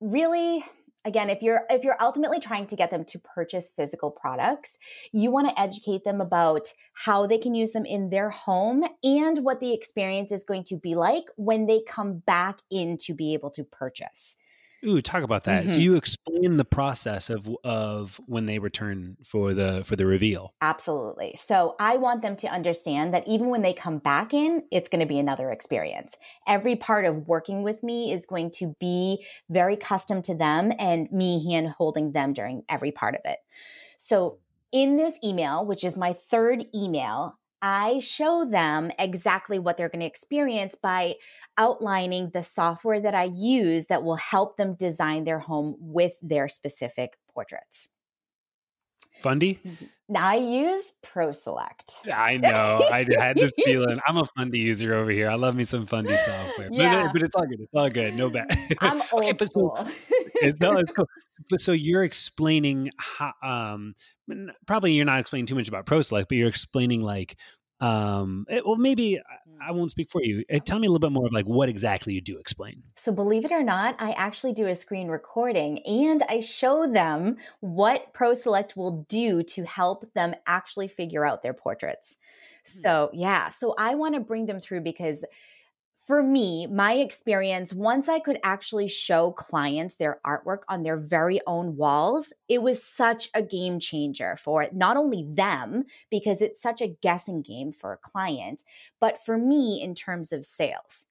really 0.00 0.64
again 1.04 1.30
if 1.30 1.42
you're 1.42 1.62
if 1.70 1.84
you're 1.84 2.00
ultimately 2.00 2.40
trying 2.40 2.66
to 2.66 2.76
get 2.76 2.90
them 2.90 3.04
to 3.04 3.18
purchase 3.18 3.70
physical 3.76 4.10
products 4.10 4.78
you 5.12 5.30
want 5.30 5.48
to 5.48 5.60
educate 5.60 6.04
them 6.04 6.20
about 6.20 6.68
how 6.94 7.26
they 7.26 7.38
can 7.38 7.54
use 7.54 7.72
them 7.72 7.84
in 7.84 8.10
their 8.10 8.30
home 8.30 8.84
and 9.02 9.38
what 9.38 9.60
the 9.60 9.72
experience 9.72 10.32
is 10.32 10.44
going 10.44 10.64
to 10.64 10.76
be 10.76 10.94
like 10.94 11.24
when 11.36 11.66
they 11.66 11.82
come 11.86 12.18
back 12.18 12.58
in 12.70 12.96
to 12.96 13.14
be 13.14 13.32
able 13.32 13.50
to 13.50 13.64
purchase 13.64 14.36
Ooh, 14.84 15.00
talk 15.00 15.22
about 15.22 15.44
that. 15.44 15.64
Mm-hmm. 15.64 15.72
So 15.72 15.80
you 15.80 15.96
explain 15.96 16.56
the 16.56 16.64
process 16.64 17.30
of 17.30 17.48
of 17.62 18.20
when 18.26 18.46
they 18.46 18.58
return 18.58 19.16
for 19.24 19.54
the 19.54 19.84
for 19.84 19.94
the 19.94 20.06
reveal. 20.06 20.54
Absolutely. 20.60 21.34
So 21.36 21.76
I 21.78 21.96
want 21.96 22.22
them 22.22 22.36
to 22.36 22.48
understand 22.48 23.14
that 23.14 23.26
even 23.28 23.48
when 23.48 23.62
they 23.62 23.72
come 23.72 23.98
back 23.98 24.34
in, 24.34 24.64
it's 24.72 24.88
going 24.88 25.00
to 25.00 25.06
be 25.06 25.18
another 25.18 25.50
experience. 25.50 26.16
Every 26.46 26.74
part 26.74 27.04
of 27.04 27.28
working 27.28 27.62
with 27.62 27.82
me 27.82 28.12
is 28.12 28.26
going 28.26 28.50
to 28.52 28.74
be 28.80 29.24
very 29.48 29.76
custom 29.76 30.20
to 30.22 30.34
them 30.34 30.72
and 30.78 31.10
me 31.12 31.48
hand 31.50 31.70
holding 31.70 32.12
them 32.12 32.32
during 32.32 32.64
every 32.68 32.90
part 32.90 33.14
of 33.14 33.20
it. 33.24 33.38
So 33.98 34.38
in 34.72 34.96
this 34.96 35.18
email, 35.22 35.64
which 35.64 35.84
is 35.84 35.96
my 35.96 36.12
third 36.12 36.64
email, 36.74 37.38
I 37.62 38.00
show 38.00 38.44
them 38.44 38.90
exactly 38.98 39.60
what 39.60 39.76
they're 39.76 39.88
going 39.88 40.00
to 40.00 40.06
experience 40.06 40.74
by 40.74 41.14
outlining 41.56 42.30
the 42.30 42.42
software 42.42 42.98
that 42.98 43.14
I 43.14 43.30
use 43.32 43.86
that 43.86 44.02
will 44.02 44.16
help 44.16 44.56
them 44.56 44.74
design 44.74 45.22
their 45.22 45.38
home 45.38 45.76
with 45.78 46.18
their 46.20 46.48
specific 46.48 47.16
portraits. 47.32 47.88
Fundy? 49.20 49.60
Mm-hmm. 49.64 49.84
I 50.16 50.36
use 50.36 50.94
ProSelect. 51.02 52.08
I 52.12 52.36
know. 52.36 52.88
I 52.92 53.06
had 53.18 53.36
this 53.36 53.52
feeling. 53.64 53.98
I'm 54.06 54.16
a 54.16 54.24
Fundy 54.36 54.58
user 54.58 54.94
over 54.94 55.10
here. 55.10 55.30
I 55.30 55.34
love 55.34 55.54
me 55.54 55.64
some 55.64 55.86
Fundy 55.86 56.16
software. 56.16 56.68
Yeah. 56.70 57.04
But, 57.04 57.14
but 57.14 57.22
it's 57.22 57.34
all 57.34 57.46
good. 57.46 57.60
It's 57.60 57.74
all 57.74 57.88
good. 57.88 58.14
No 58.14 58.30
bad. 58.30 58.46
I'm 58.80 59.02
old 59.12 59.24
okay, 59.24 59.44
school. 59.44 59.76
So, 59.76 60.52
no, 60.60 60.78
it's 60.78 60.92
cool. 60.92 61.06
But 61.50 61.60
so 61.60 61.72
you're 61.72 62.04
explaining 62.04 62.90
how, 62.98 63.32
um, 63.42 63.94
probably 64.66 64.92
you're 64.92 65.04
not 65.04 65.20
explaining 65.20 65.46
too 65.46 65.54
much 65.54 65.68
about 65.68 65.86
ProSelect, 65.86 66.26
but 66.28 66.36
you're 66.36 66.48
explaining 66.48 67.02
like 67.02 67.36
um 67.82 68.46
it, 68.48 68.64
well 68.66 68.76
maybe 68.76 69.20
I 69.60 69.70
mm. 69.70 69.74
won't 69.74 69.90
speak 69.90 70.10
for 70.10 70.22
you. 70.22 70.44
Uh, 70.52 70.58
tell 70.58 70.78
me 70.78 70.86
a 70.86 70.90
little 70.90 71.06
bit 71.06 71.12
more 71.12 71.26
of 71.26 71.32
like 71.32 71.46
what 71.46 71.68
exactly 71.68 72.14
you 72.14 72.20
do 72.20 72.38
explain. 72.38 72.82
So 72.96 73.12
believe 73.12 73.44
it 73.44 73.52
or 73.52 73.62
not, 73.62 73.96
I 73.98 74.12
actually 74.12 74.52
do 74.52 74.66
a 74.66 74.74
screen 74.74 75.08
recording 75.08 75.80
and 75.80 76.22
I 76.28 76.40
show 76.40 76.86
them 76.86 77.36
what 77.60 78.12
ProSelect 78.12 78.76
will 78.76 79.04
do 79.08 79.42
to 79.44 79.64
help 79.64 80.12
them 80.14 80.34
actually 80.46 80.88
figure 80.88 81.26
out 81.26 81.42
their 81.42 81.54
portraits. 81.54 82.16
Hmm. 82.66 82.78
So, 82.80 83.10
yeah, 83.12 83.50
so 83.50 83.74
I 83.78 83.94
want 83.94 84.14
to 84.14 84.20
bring 84.20 84.46
them 84.46 84.60
through 84.60 84.80
because 84.80 85.24
for 86.04 86.20
me, 86.20 86.66
my 86.66 86.94
experience, 86.94 87.72
once 87.72 88.08
I 88.08 88.18
could 88.18 88.40
actually 88.42 88.88
show 88.88 89.30
clients 89.30 89.96
their 89.96 90.20
artwork 90.26 90.62
on 90.68 90.82
their 90.82 90.96
very 90.96 91.40
own 91.46 91.76
walls, 91.76 92.32
it 92.48 92.60
was 92.60 92.82
such 92.82 93.28
a 93.34 93.42
game 93.42 93.78
changer 93.78 94.34
for 94.36 94.66
not 94.72 94.96
only 94.96 95.24
them, 95.28 95.84
because 96.10 96.42
it's 96.42 96.60
such 96.60 96.80
a 96.80 96.88
guessing 96.88 97.40
game 97.40 97.72
for 97.72 97.92
a 97.92 97.98
client, 97.98 98.64
but 99.00 99.24
for 99.24 99.38
me 99.38 99.80
in 99.80 99.94
terms 99.94 100.32
of 100.32 100.44
sales. 100.44 101.06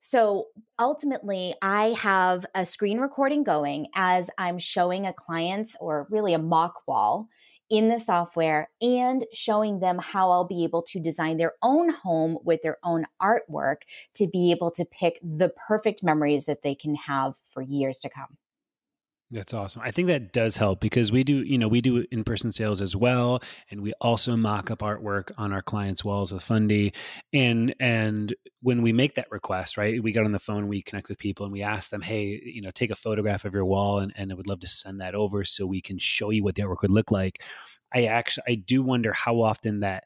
So 0.00 0.48
ultimately, 0.80 1.54
I 1.62 1.94
have 1.96 2.44
a 2.56 2.66
screen 2.66 2.98
recording 2.98 3.44
going 3.44 3.86
as 3.94 4.30
I'm 4.36 4.58
showing 4.58 5.06
a 5.06 5.12
client's 5.12 5.76
or 5.80 6.08
really 6.10 6.34
a 6.34 6.38
mock 6.38 6.82
wall 6.88 7.28
in 7.74 7.88
the 7.88 7.98
software 7.98 8.70
and 8.80 9.24
showing 9.32 9.80
them 9.80 9.98
how 9.98 10.30
I'll 10.30 10.46
be 10.46 10.62
able 10.62 10.82
to 10.82 11.00
design 11.00 11.38
their 11.38 11.54
own 11.60 11.88
home 11.88 12.38
with 12.44 12.62
their 12.62 12.78
own 12.84 13.04
artwork 13.20 13.78
to 14.14 14.28
be 14.28 14.52
able 14.52 14.70
to 14.70 14.84
pick 14.84 15.18
the 15.20 15.48
perfect 15.48 16.00
memories 16.00 16.44
that 16.44 16.62
they 16.62 16.76
can 16.76 16.94
have 16.94 17.34
for 17.42 17.62
years 17.62 17.98
to 18.00 18.08
come. 18.08 18.38
That's 19.30 19.52
awesome. 19.54 19.82
I 19.84 19.90
think 19.90 20.06
that 20.08 20.32
does 20.32 20.56
help 20.56 20.80
because 20.80 21.10
we 21.10 21.24
do, 21.24 21.42
you 21.42 21.58
know, 21.58 21.66
we 21.66 21.80
do 21.80 22.04
in 22.12 22.22
person 22.22 22.52
sales 22.52 22.80
as 22.80 22.94
well. 22.94 23.40
And 23.70 23.80
we 23.80 23.92
also 24.00 24.36
mock 24.36 24.70
up 24.70 24.78
artwork 24.78 25.32
on 25.36 25.52
our 25.52 25.62
clients' 25.62 26.04
walls 26.04 26.30
with 26.30 26.42
Fundy. 26.42 26.92
And 27.32 27.74
and 27.80 28.32
when 28.60 28.82
we 28.82 28.92
make 28.92 29.14
that 29.14 29.26
request, 29.32 29.76
right, 29.76 30.00
we 30.00 30.12
get 30.12 30.24
on 30.24 30.32
the 30.32 30.38
phone, 30.38 30.68
we 30.68 30.82
connect 30.82 31.08
with 31.08 31.18
people 31.18 31.46
and 31.46 31.52
we 31.52 31.62
ask 31.62 31.90
them, 31.90 32.02
hey, 32.02 32.40
you 32.44 32.62
know, 32.62 32.70
take 32.70 32.90
a 32.90 32.94
photograph 32.94 33.44
of 33.44 33.54
your 33.54 33.64
wall 33.64 33.98
and, 33.98 34.12
and 34.14 34.30
I 34.30 34.34
would 34.36 34.46
love 34.46 34.60
to 34.60 34.68
send 34.68 35.00
that 35.00 35.16
over 35.16 35.44
so 35.44 35.66
we 35.66 35.80
can 35.80 35.98
show 35.98 36.30
you 36.30 36.44
what 36.44 36.54
the 36.54 36.62
artwork 36.62 36.82
would 36.82 36.92
look 36.92 37.10
like. 37.10 37.42
I 37.92 38.04
actually 38.04 38.44
I 38.46 38.54
do 38.56 38.82
wonder 38.82 39.12
how 39.12 39.40
often 39.40 39.80
that 39.80 40.04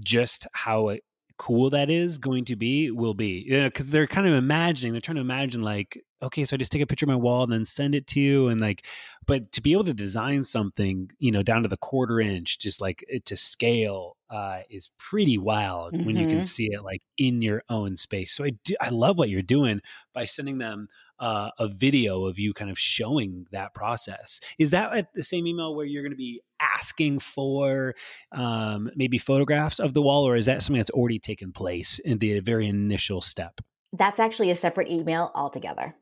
just 0.00 0.46
how 0.52 0.88
it 0.88 1.02
cool 1.36 1.68
that 1.70 1.90
is 1.90 2.18
going 2.18 2.44
to 2.44 2.54
be 2.56 2.90
will 2.92 3.14
be 3.14 3.48
because 3.64 3.86
they're 3.86 4.06
kind 4.06 4.26
of 4.26 4.34
imagining 4.34 4.92
they're 4.92 5.00
trying 5.00 5.16
to 5.16 5.20
imagine 5.20 5.62
like 5.62 6.00
okay, 6.24 6.44
so 6.44 6.54
I 6.54 6.58
just 6.58 6.72
take 6.72 6.82
a 6.82 6.86
picture 6.86 7.04
of 7.04 7.10
my 7.10 7.16
wall 7.16 7.44
and 7.44 7.52
then 7.52 7.64
send 7.64 7.94
it 7.94 8.06
to 8.08 8.20
you. 8.20 8.48
And 8.48 8.60
like, 8.60 8.86
but 9.26 9.52
to 9.52 9.60
be 9.60 9.72
able 9.72 9.84
to 9.84 9.94
design 9.94 10.44
something, 10.44 11.10
you 11.18 11.30
know, 11.30 11.42
down 11.42 11.62
to 11.62 11.68
the 11.68 11.76
quarter 11.76 12.20
inch, 12.20 12.58
just 12.58 12.80
like 12.80 13.04
to 13.24 13.36
scale, 13.36 14.16
uh, 14.30 14.60
is 14.68 14.90
pretty 14.98 15.38
wild 15.38 15.94
mm-hmm. 15.94 16.06
when 16.06 16.16
you 16.16 16.26
can 16.26 16.38
mm-hmm. 16.38 16.42
see 16.42 16.68
it 16.72 16.82
like 16.82 17.02
in 17.18 17.40
your 17.40 17.62
own 17.68 17.96
space. 17.96 18.34
So 18.34 18.44
I 18.44 18.50
do, 18.64 18.74
I 18.80 18.88
love 18.88 19.18
what 19.18 19.28
you're 19.28 19.42
doing 19.42 19.80
by 20.12 20.24
sending 20.24 20.58
them 20.58 20.88
uh, 21.20 21.50
a 21.58 21.68
video 21.68 22.24
of 22.24 22.38
you 22.38 22.52
kind 22.52 22.70
of 22.70 22.78
showing 22.78 23.46
that 23.52 23.74
process. 23.74 24.40
Is 24.58 24.70
that 24.70 24.92
at 24.92 25.12
the 25.14 25.22
same 25.22 25.46
email 25.46 25.74
where 25.76 25.86
you're 25.86 26.02
going 26.02 26.12
to 26.12 26.16
be 26.16 26.40
asking 26.60 27.20
for 27.20 27.94
um, 28.32 28.90
maybe 28.96 29.18
photographs 29.18 29.78
of 29.78 29.94
the 29.94 30.02
wall, 30.02 30.26
or 30.26 30.34
is 30.34 30.46
that 30.46 30.62
something 30.62 30.80
that's 30.80 30.90
already 30.90 31.18
taken 31.18 31.52
place 31.52 31.98
in 32.00 32.18
the 32.18 32.40
very 32.40 32.66
initial 32.66 33.20
step? 33.20 33.60
That's 33.92 34.18
actually 34.18 34.50
a 34.50 34.56
separate 34.56 34.90
email 34.90 35.30
altogether. 35.34 35.94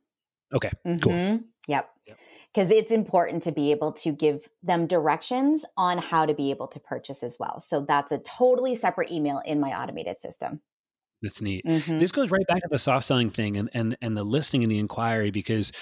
Okay, 0.54 0.70
mm-hmm. 0.86 0.96
cool. 0.98 1.40
Yep. 1.68 1.88
Because 2.52 2.70
yep. 2.70 2.82
it's 2.82 2.92
important 2.92 3.42
to 3.44 3.52
be 3.52 3.70
able 3.70 3.92
to 3.92 4.12
give 4.12 4.48
them 4.62 4.86
directions 4.86 5.64
on 5.76 5.98
how 5.98 6.26
to 6.26 6.34
be 6.34 6.50
able 6.50 6.68
to 6.68 6.80
purchase 6.80 7.22
as 7.22 7.36
well. 7.38 7.60
So 7.60 7.80
that's 7.80 8.12
a 8.12 8.18
totally 8.18 8.74
separate 8.74 9.10
email 9.10 9.40
in 9.44 9.60
my 9.60 9.70
automated 9.70 10.18
system. 10.18 10.60
That's 11.22 11.40
neat. 11.40 11.64
Mm-hmm. 11.64 11.98
This 12.00 12.10
goes 12.10 12.30
right 12.30 12.46
back 12.48 12.62
to 12.62 12.68
the 12.68 12.78
soft 12.78 13.06
selling 13.06 13.30
thing 13.30 13.56
and, 13.56 13.70
and 13.72 13.96
and 14.02 14.16
the 14.16 14.24
listing 14.24 14.62
and 14.64 14.72
the 14.72 14.78
inquiry 14.78 15.30
because 15.30 15.72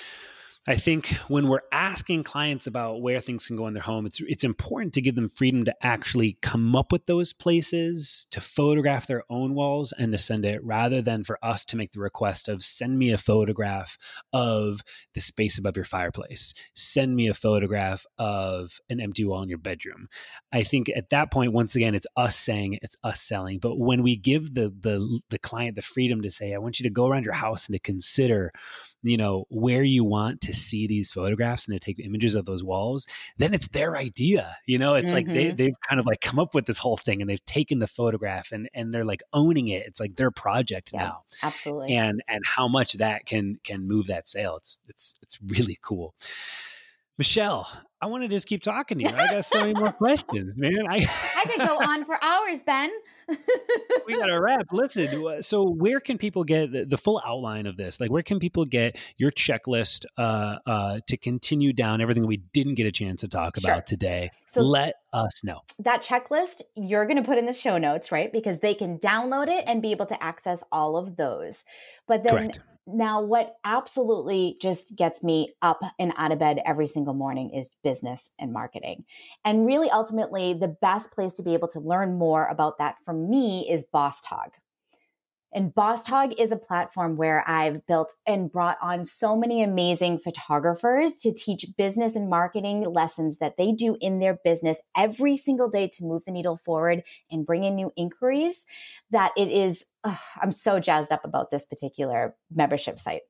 I 0.66 0.74
think 0.74 1.08
when 1.28 1.48
we're 1.48 1.62
asking 1.72 2.22
clients 2.24 2.66
about 2.66 3.00
where 3.00 3.20
things 3.20 3.46
can 3.46 3.56
go 3.56 3.66
in 3.66 3.72
their 3.72 3.82
home, 3.82 4.04
it's 4.04 4.20
it's 4.20 4.44
important 4.44 4.92
to 4.92 5.00
give 5.00 5.14
them 5.14 5.30
freedom 5.30 5.64
to 5.64 5.74
actually 5.80 6.36
come 6.42 6.76
up 6.76 6.92
with 6.92 7.06
those 7.06 7.32
places, 7.32 8.26
to 8.30 8.42
photograph 8.42 9.06
their 9.06 9.24
own 9.30 9.54
walls 9.54 9.94
and 9.96 10.12
to 10.12 10.18
send 10.18 10.44
it 10.44 10.62
rather 10.62 11.00
than 11.00 11.24
for 11.24 11.38
us 11.42 11.64
to 11.64 11.78
make 11.78 11.92
the 11.92 12.00
request 12.00 12.46
of 12.46 12.62
send 12.62 12.98
me 12.98 13.10
a 13.10 13.16
photograph 13.16 13.96
of 14.34 14.82
the 15.14 15.22
space 15.22 15.56
above 15.56 15.76
your 15.76 15.84
fireplace. 15.86 16.52
Send 16.74 17.16
me 17.16 17.26
a 17.26 17.34
photograph 17.34 18.04
of 18.18 18.80
an 18.90 19.00
empty 19.00 19.24
wall 19.24 19.42
in 19.42 19.48
your 19.48 19.56
bedroom. 19.56 20.08
I 20.52 20.62
think 20.62 20.90
at 20.94 21.08
that 21.08 21.30
point 21.30 21.54
once 21.54 21.74
again 21.74 21.94
it's 21.94 22.06
us 22.16 22.36
saying 22.36 22.78
it's 22.82 22.96
us 23.02 23.22
selling, 23.22 23.60
but 23.60 23.78
when 23.78 24.02
we 24.02 24.14
give 24.14 24.52
the 24.52 24.68
the 24.78 25.20
the 25.30 25.38
client 25.38 25.76
the 25.76 25.82
freedom 25.82 26.20
to 26.20 26.30
say 26.30 26.52
I 26.52 26.58
want 26.58 26.78
you 26.78 26.84
to 26.84 26.90
go 26.90 27.08
around 27.08 27.24
your 27.24 27.32
house 27.32 27.66
and 27.66 27.74
to 27.74 27.80
consider 27.80 28.52
you 29.02 29.16
know 29.16 29.46
where 29.48 29.82
you 29.82 30.04
want 30.04 30.42
to 30.42 30.49
see 30.52 30.86
these 30.86 31.12
photographs 31.12 31.66
and 31.66 31.78
to 31.78 31.84
take 31.84 31.98
images 32.00 32.34
of 32.34 32.44
those 32.44 32.62
walls 32.62 33.06
then 33.38 33.54
it's 33.54 33.68
their 33.68 33.96
idea 33.96 34.56
you 34.66 34.78
know 34.78 34.94
it's 34.94 35.10
mm-hmm. 35.10 35.16
like 35.16 35.26
they, 35.26 35.46
mm-hmm. 35.46 35.56
they've 35.56 35.80
kind 35.88 36.00
of 36.00 36.06
like 36.06 36.20
come 36.20 36.38
up 36.38 36.54
with 36.54 36.66
this 36.66 36.78
whole 36.78 36.96
thing 36.96 37.20
and 37.20 37.28
they've 37.30 37.44
taken 37.46 37.78
the 37.78 37.86
photograph 37.86 38.52
and 38.52 38.68
and 38.74 38.92
they're 38.92 39.04
like 39.04 39.22
owning 39.32 39.68
it 39.68 39.86
it's 39.86 40.00
like 40.00 40.16
their 40.16 40.30
project 40.30 40.90
yeah, 40.92 41.04
now 41.04 41.18
absolutely 41.42 41.94
and 41.94 42.22
and 42.28 42.44
how 42.44 42.68
much 42.68 42.94
that 42.94 43.26
can 43.26 43.58
can 43.64 43.86
move 43.86 44.06
that 44.06 44.28
sale 44.28 44.56
it's 44.56 44.80
it's 44.88 45.14
it's 45.22 45.38
really 45.42 45.78
cool 45.82 46.14
Michelle, 47.20 47.68
I 48.00 48.06
want 48.06 48.22
to 48.22 48.28
just 48.28 48.46
keep 48.46 48.62
talking 48.62 48.96
to 48.96 49.04
you. 49.04 49.10
I 49.10 49.26
got 49.30 49.44
so 49.44 49.60
many 49.60 49.74
more 49.74 49.92
questions, 50.04 50.56
man. 50.56 50.86
I 50.88 51.06
I 51.36 51.44
could 51.44 51.68
go 51.68 51.76
on 51.76 52.06
for 52.06 52.16
hours, 52.24 52.62
Ben. 52.62 52.90
we 54.06 54.18
got 54.18 54.28
to 54.28 54.40
wrap. 54.40 54.68
Listen, 54.72 55.42
so 55.42 55.68
where 55.68 56.00
can 56.00 56.16
people 56.16 56.44
get 56.44 56.72
the, 56.72 56.86
the, 56.86 56.96
full 56.96 57.20
outline 57.22 57.66
of 57.66 57.76
this? 57.76 58.00
Like, 58.00 58.10
where 58.10 58.22
can 58.22 58.38
people 58.38 58.64
get 58.64 58.98
your 59.18 59.30
checklist 59.30 60.06
uh, 60.16 60.60
uh, 60.64 61.00
to 61.08 61.18
continue 61.18 61.74
down 61.74 62.00
everything 62.00 62.26
we 62.26 62.38
didn't 62.38 62.76
get 62.76 62.86
a 62.86 62.90
chance 62.90 63.20
to 63.20 63.28
talk 63.28 63.58
about 63.58 63.84
today? 63.84 64.30
So 64.46 64.62
let 64.62 64.94
us 65.12 65.44
know. 65.44 65.60
That 65.78 66.00
checklist 66.00 66.62
you're 66.74 67.04
going 67.04 67.18
to 67.18 67.22
put 67.22 67.36
in 67.36 67.44
the 67.44 67.52
show 67.52 67.76
notes, 67.76 68.10
right? 68.10 68.32
Because 68.32 68.60
they 68.60 68.72
can 68.72 68.98
download 68.98 69.48
it 69.48 69.64
and 69.66 69.82
be 69.82 69.90
able 69.90 70.06
to 70.06 70.22
access 70.22 70.64
all 70.72 70.96
of 70.96 71.16
those. 71.16 71.64
But 72.06 72.24
then 72.24 72.32
Correct. 72.32 72.60
Now, 72.94 73.20
what 73.20 73.56
absolutely 73.64 74.56
just 74.60 74.96
gets 74.96 75.22
me 75.22 75.50
up 75.62 75.82
and 75.98 76.12
out 76.16 76.32
of 76.32 76.38
bed 76.38 76.60
every 76.64 76.86
single 76.86 77.14
morning 77.14 77.50
is 77.50 77.70
business 77.82 78.30
and 78.38 78.52
marketing. 78.52 79.04
And 79.44 79.66
really, 79.66 79.90
ultimately, 79.90 80.54
the 80.54 80.68
best 80.68 81.12
place 81.12 81.34
to 81.34 81.42
be 81.42 81.54
able 81.54 81.68
to 81.68 81.80
learn 81.80 82.18
more 82.18 82.46
about 82.46 82.78
that 82.78 82.96
for 83.04 83.14
me 83.14 83.68
is 83.70 83.84
Boss 83.84 84.20
Tog. 84.20 84.50
And 85.52 85.74
Boss 85.74 86.04
Tog 86.04 86.32
is 86.38 86.52
a 86.52 86.56
platform 86.56 87.16
where 87.16 87.42
I've 87.48 87.84
built 87.86 88.14
and 88.24 88.50
brought 88.50 88.78
on 88.80 89.04
so 89.04 89.36
many 89.36 89.62
amazing 89.62 90.18
photographers 90.18 91.16
to 91.16 91.32
teach 91.32 91.66
business 91.76 92.14
and 92.14 92.30
marketing 92.30 92.82
lessons 92.82 93.38
that 93.38 93.56
they 93.56 93.72
do 93.72 93.96
in 94.00 94.20
their 94.20 94.38
business 94.44 94.80
every 94.96 95.36
single 95.36 95.68
day 95.68 95.88
to 95.94 96.04
move 96.04 96.24
the 96.24 96.30
needle 96.30 96.56
forward 96.56 97.02
and 97.30 97.44
bring 97.44 97.64
in 97.64 97.74
new 97.74 97.92
inquiries. 97.96 98.64
That 99.10 99.32
it 99.36 99.50
is, 99.50 99.86
oh, 100.04 100.20
I'm 100.40 100.52
so 100.52 100.78
jazzed 100.78 101.10
up 101.10 101.24
about 101.24 101.50
this 101.50 101.66
particular 101.66 102.36
membership 102.54 103.00
site. 103.00 103.22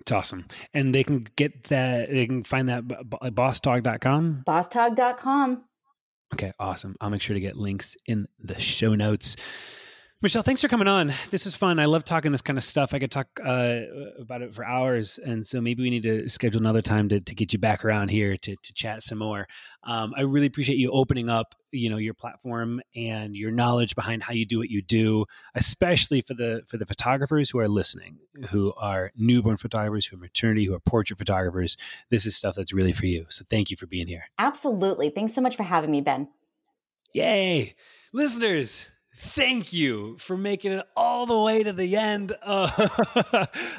It's 0.00 0.12
awesome. 0.12 0.46
And 0.74 0.94
they 0.94 1.02
can 1.02 1.26
get 1.36 1.64
that, 1.64 2.10
they 2.10 2.26
can 2.26 2.44
find 2.44 2.68
that 2.68 2.84
at 3.22 3.34
bosstog.com. 3.34 4.44
Bosstog.com. 4.46 5.64
Okay, 6.34 6.52
awesome. 6.58 6.94
I'll 7.00 7.10
make 7.10 7.22
sure 7.22 7.34
to 7.34 7.40
get 7.40 7.56
links 7.56 7.96
in 8.06 8.26
the 8.38 8.60
show 8.60 8.94
notes. 8.94 9.36
Michelle, 10.26 10.42
thanks 10.42 10.60
for 10.60 10.66
coming 10.66 10.88
on. 10.88 11.12
This 11.30 11.46
is 11.46 11.54
fun. 11.54 11.78
I 11.78 11.84
love 11.84 12.02
talking 12.02 12.32
this 12.32 12.42
kind 12.42 12.58
of 12.58 12.64
stuff. 12.64 12.92
I 12.92 12.98
could 12.98 13.12
talk 13.12 13.28
uh, 13.44 13.82
about 14.18 14.42
it 14.42 14.52
for 14.52 14.64
hours, 14.64 15.20
and 15.24 15.46
so 15.46 15.60
maybe 15.60 15.84
we 15.84 15.88
need 15.88 16.02
to 16.02 16.28
schedule 16.28 16.60
another 16.60 16.82
time 16.82 17.08
to, 17.10 17.20
to 17.20 17.32
get 17.36 17.52
you 17.52 17.60
back 17.60 17.84
around 17.84 18.08
here 18.08 18.36
to, 18.36 18.56
to 18.56 18.72
chat 18.72 19.04
some 19.04 19.18
more. 19.18 19.46
Um, 19.84 20.12
I 20.16 20.22
really 20.22 20.48
appreciate 20.48 20.78
you 20.78 20.90
opening 20.90 21.30
up, 21.30 21.54
you 21.70 21.88
know, 21.88 21.96
your 21.96 22.12
platform 22.12 22.80
and 22.96 23.36
your 23.36 23.52
knowledge 23.52 23.94
behind 23.94 24.24
how 24.24 24.32
you 24.32 24.44
do 24.44 24.58
what 24.58 24.68
you 24.68 24.82
do, 24.82 25.26
especially 25.54 26.22
for 26.22 26.34
the 26.34 26.62
for 26.66 26.76
the 26.76 26.86
photographers 26.86 27.50
who 27.50 27.60
are 27.60 27.68
listening, 27.68 28.18
who 28.48 28.74
are 28.76 29.12
newborn 29.14 29.58
photographers, 29.58 30.06
who 30.06 30.16
are 30.16 30.20
maternity, 30.20 30.64
who 30.64 30.74
are 30.74 30.80
portrait 30.80 31.20
photographers. 31.20 31.76
This 32.10 32.26
is 32.26 32.34
stuff 32.34 32.56
that's 32.56 32.72
really 32.72 32.90
for 32.90 33.06
you. 33.06 33.26
So 33.28 33.44
thank 33.48 33.70
you 33.70 33.76
for 33.76 33.86
being 33.86 34.08
here. 34.08 34.24
Absolutely. 34.38 35.08
Thanks 35.08 35.34
so 35.34 35.40
much 35.40 35.54
for 35.54 35.62
having 35.62 35.92
me, 35.92 36.00
Ben. 36.00 36.26
Yay, 37.12 37.76
listeners 38.12 38.88
thank 39.16 39.72
you 39.72 40.16
for 40.18 40.36
making 40.36 40.72
it 40.72 40.86
all 40.94 41.26
the 41.26 41.38
way 41.38 41.62
to 41.62 41.72
the 41.72 41.96
end 41.96 42.32
of, 42.42 42.70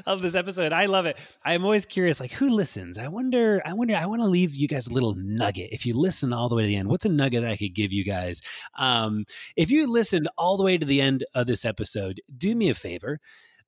of 0.05 0.21
this 0.21 0.35
episode. 0.35 0.73
I 0.73 0.87
love 0.87 1.05
it. 1.05 1.17
I'm 1.45 1.63
always 1.63 1.85
curious 1.85 2.19
like 2.19 2.31
who 2.31 2.49
listens? 2.49 2.97
I 2.97 3.07
wonder 3.07 3.61
i 3.65 3.73
wonder 3.73 3.95
i 3.95 4.05
want 4.05 4.21
to 4.21 4.27
leave 4.27 4.55
you 4.55 4.67
guys 4.67 4.87
a 4.87 4.93
little 4.93 5.13
nugget. 5.15 5.69
If 5.71 5.85
you 5.85 5.95
listen 5.95 6.33
all 6.33 6.49
the 6.49 6.55
way 6.55 6.63
to 6.63 6.67
the 6.67 6.75
end 6.75 6.89
what's 6.89 7.05
a 7.05 7.09
nugget 7.09 7.43
that 7.43 7.51
i 7.51 7.57
could 7.57 7.75
give 7.75 7.93
you 7.93 8.03
guys? 8.03 8.41
Um, 8.77 9.25
if 9.55 9.69
you 9.69 9.87
listened 9.87 10.27
all 10.37 10.57
the 10.57 10.63
way 10.63 10.77
to 10.77 10.85
the 10.85 11.01
end 11.01 11.23
of 11.35 11.47
this 11.47 11.65
episode 11.65 12.21
do 12.35 12.55
me 12.55 12.69
a 12.69 12.73
favor. 12.73 13.19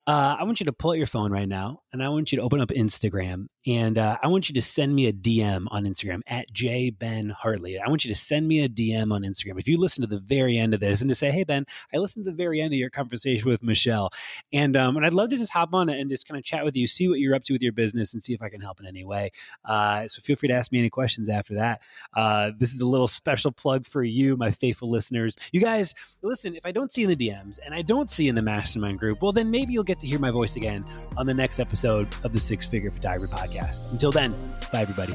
Uh, 0.08 0.38
I 0.40 0.44
want 0.44 0.60
you 0.60 0.66
to 0.66 0.74
pull 0.74 0.92
out 0.92 0.98
your 0.98 1.06
phone 1.06 1.32
right 1.32 1.48
now 1.48 1.82
and 1.92 2.04
I 2.04 2.10
want 2.10 2.32
you 2.32 2.38
to 2.38 2.44
open 2.44 2.62
up 2.62 2.70
Instagram 2.70 3.48
and 3.66 3.98
uh, 3.98 4.18
I 4.22 4.28
want 4.28 4.50
you 4.50 4.56
to 4.56 4.62
send 4.62 4.96
me 4.96 5.08
a 5.08 5.14
DM 5.14 5.68
on 5.72 5.84
Instagram 5.84 6.22
at 6.28 6.52
jbenhartley. 6.54 7.80
I 7.84 7.90
want 7.90 8.06
you 8.06 8.14
to 8.14 8.20
send 8.20 8.48
me 8.48 8.64
a 8.64 8.70
DM 8.70 9.12
on 9.12 9.24
Instagram 9.24 9.60
if 9.60 9.68
you 9.68 9.78
listen 9.78 10.02
to 10.02 10.08
the 10.08 10.20
very 10.20 10.58
end 10.58 10.74
of 10.74 10.80
this 10.80 11.02
and 11.02 11.10
to 11.10 11.16
say, 11.16 11.32
"Hey 11.32 11.44
Ben, 11.44 11.66
I 11.94 11.98
listened 11.98 12.26
to 12.26 12.32
the 12.32 12.38
very 12.38 12.62
end 12.62 12.74
of 12.74 12.80
your 12.80 12.90
conversation 12.90 13.50
with 13.50 13.64
Michelle, 13.64 14.10
and 14.54 14.76
um, 14.78 14.98
and 14.98 15.06
I'd 15.06 15.14
love 15.14 15.30
to 15.32 15.38
just 15.38 15.52
hop 15.52 15.74
on 15.74 15.90
and 15.90 16.10
just 16.10 16.28
kind 16.28 16.38
of 16.38 16.44
chat 16.44 16.64
with 16.64 16.76
you, 16.76 16.88
see 16.88 17.08
what 17.10 17.20
you're 17.20 17.36
up 17.36 17.44
to 17.46 17.54
with 17.54 17.62
your 17.62 17.74
business, 17.74 18.14
and 18.14 18.22
see 18.22 18.34
if 18.34 18.42
I 18.42 18.50
can 18.50 18.62
help 18.62 18.80
in 18.80 18.86
any 18.86 19.04
way." 19.04 19.32
Uh, 19.66 20.08
so 20.08 20.22
feel 20.22 20.36
free 20.36 20.48
to 20.50 20.56
ask 20.56 20.72
me 20.72 20.80
any 20.80 20.90
questions 20.90 21.30
after 21.30 21.56
that. 21.56 21.82
Uh, 22.16 22.52
this 22.58 22.74
is 22.74 22.82
a 22.82 22.88
little 22.88 23.08
special 23.08 23.52
plug 23.52 23.86
for 23.86 24.04
you, 24.04 24.38
my 24.38 24.52
faithful 24.52 24.90
listeners. 24.90 25.36
You 25.52 25.62
guys, 25.62 25.94
listen. 26.22 26.56
If 26.56 26.66
I 26.66 26.72
don't 26.72 26.92
see 26.92 27.04
in 27.04 27.10
the 27.10 27.16
DMs 27.16 27.60
and 27.66 27.74
I 27.74 27.82
don't 27.82 28.10
see 28.10 28.28
in 28.28 28.36
the 28.36 28.42
mastermind 28.42 29.00
group, 29.00 29.22
well, 29.22 29.32
then 29.32 29.52
maybe 29.52 29.74
you'll 29.74 29.84
get 29.84 30.00
to 30.02 30.08
hear 30.08 30.20
my 30.20 30.32
voice 30.32 30.56
again 30.56 30.86
on 31.18 31.26
the 31.26 31.34
next 31.34 31.60
episode 31.80 32.10
of 32.26 32.34
the 32.34 32.40
Six 32.42 32.66
Figure 32.66 32.92
Photography 32.92 33.34
Podcast. 33.34 33.90
Until 33.94 34.12
then, 34.12 34.34
bye, 34.74 34.82
everybody. 34.82 35.14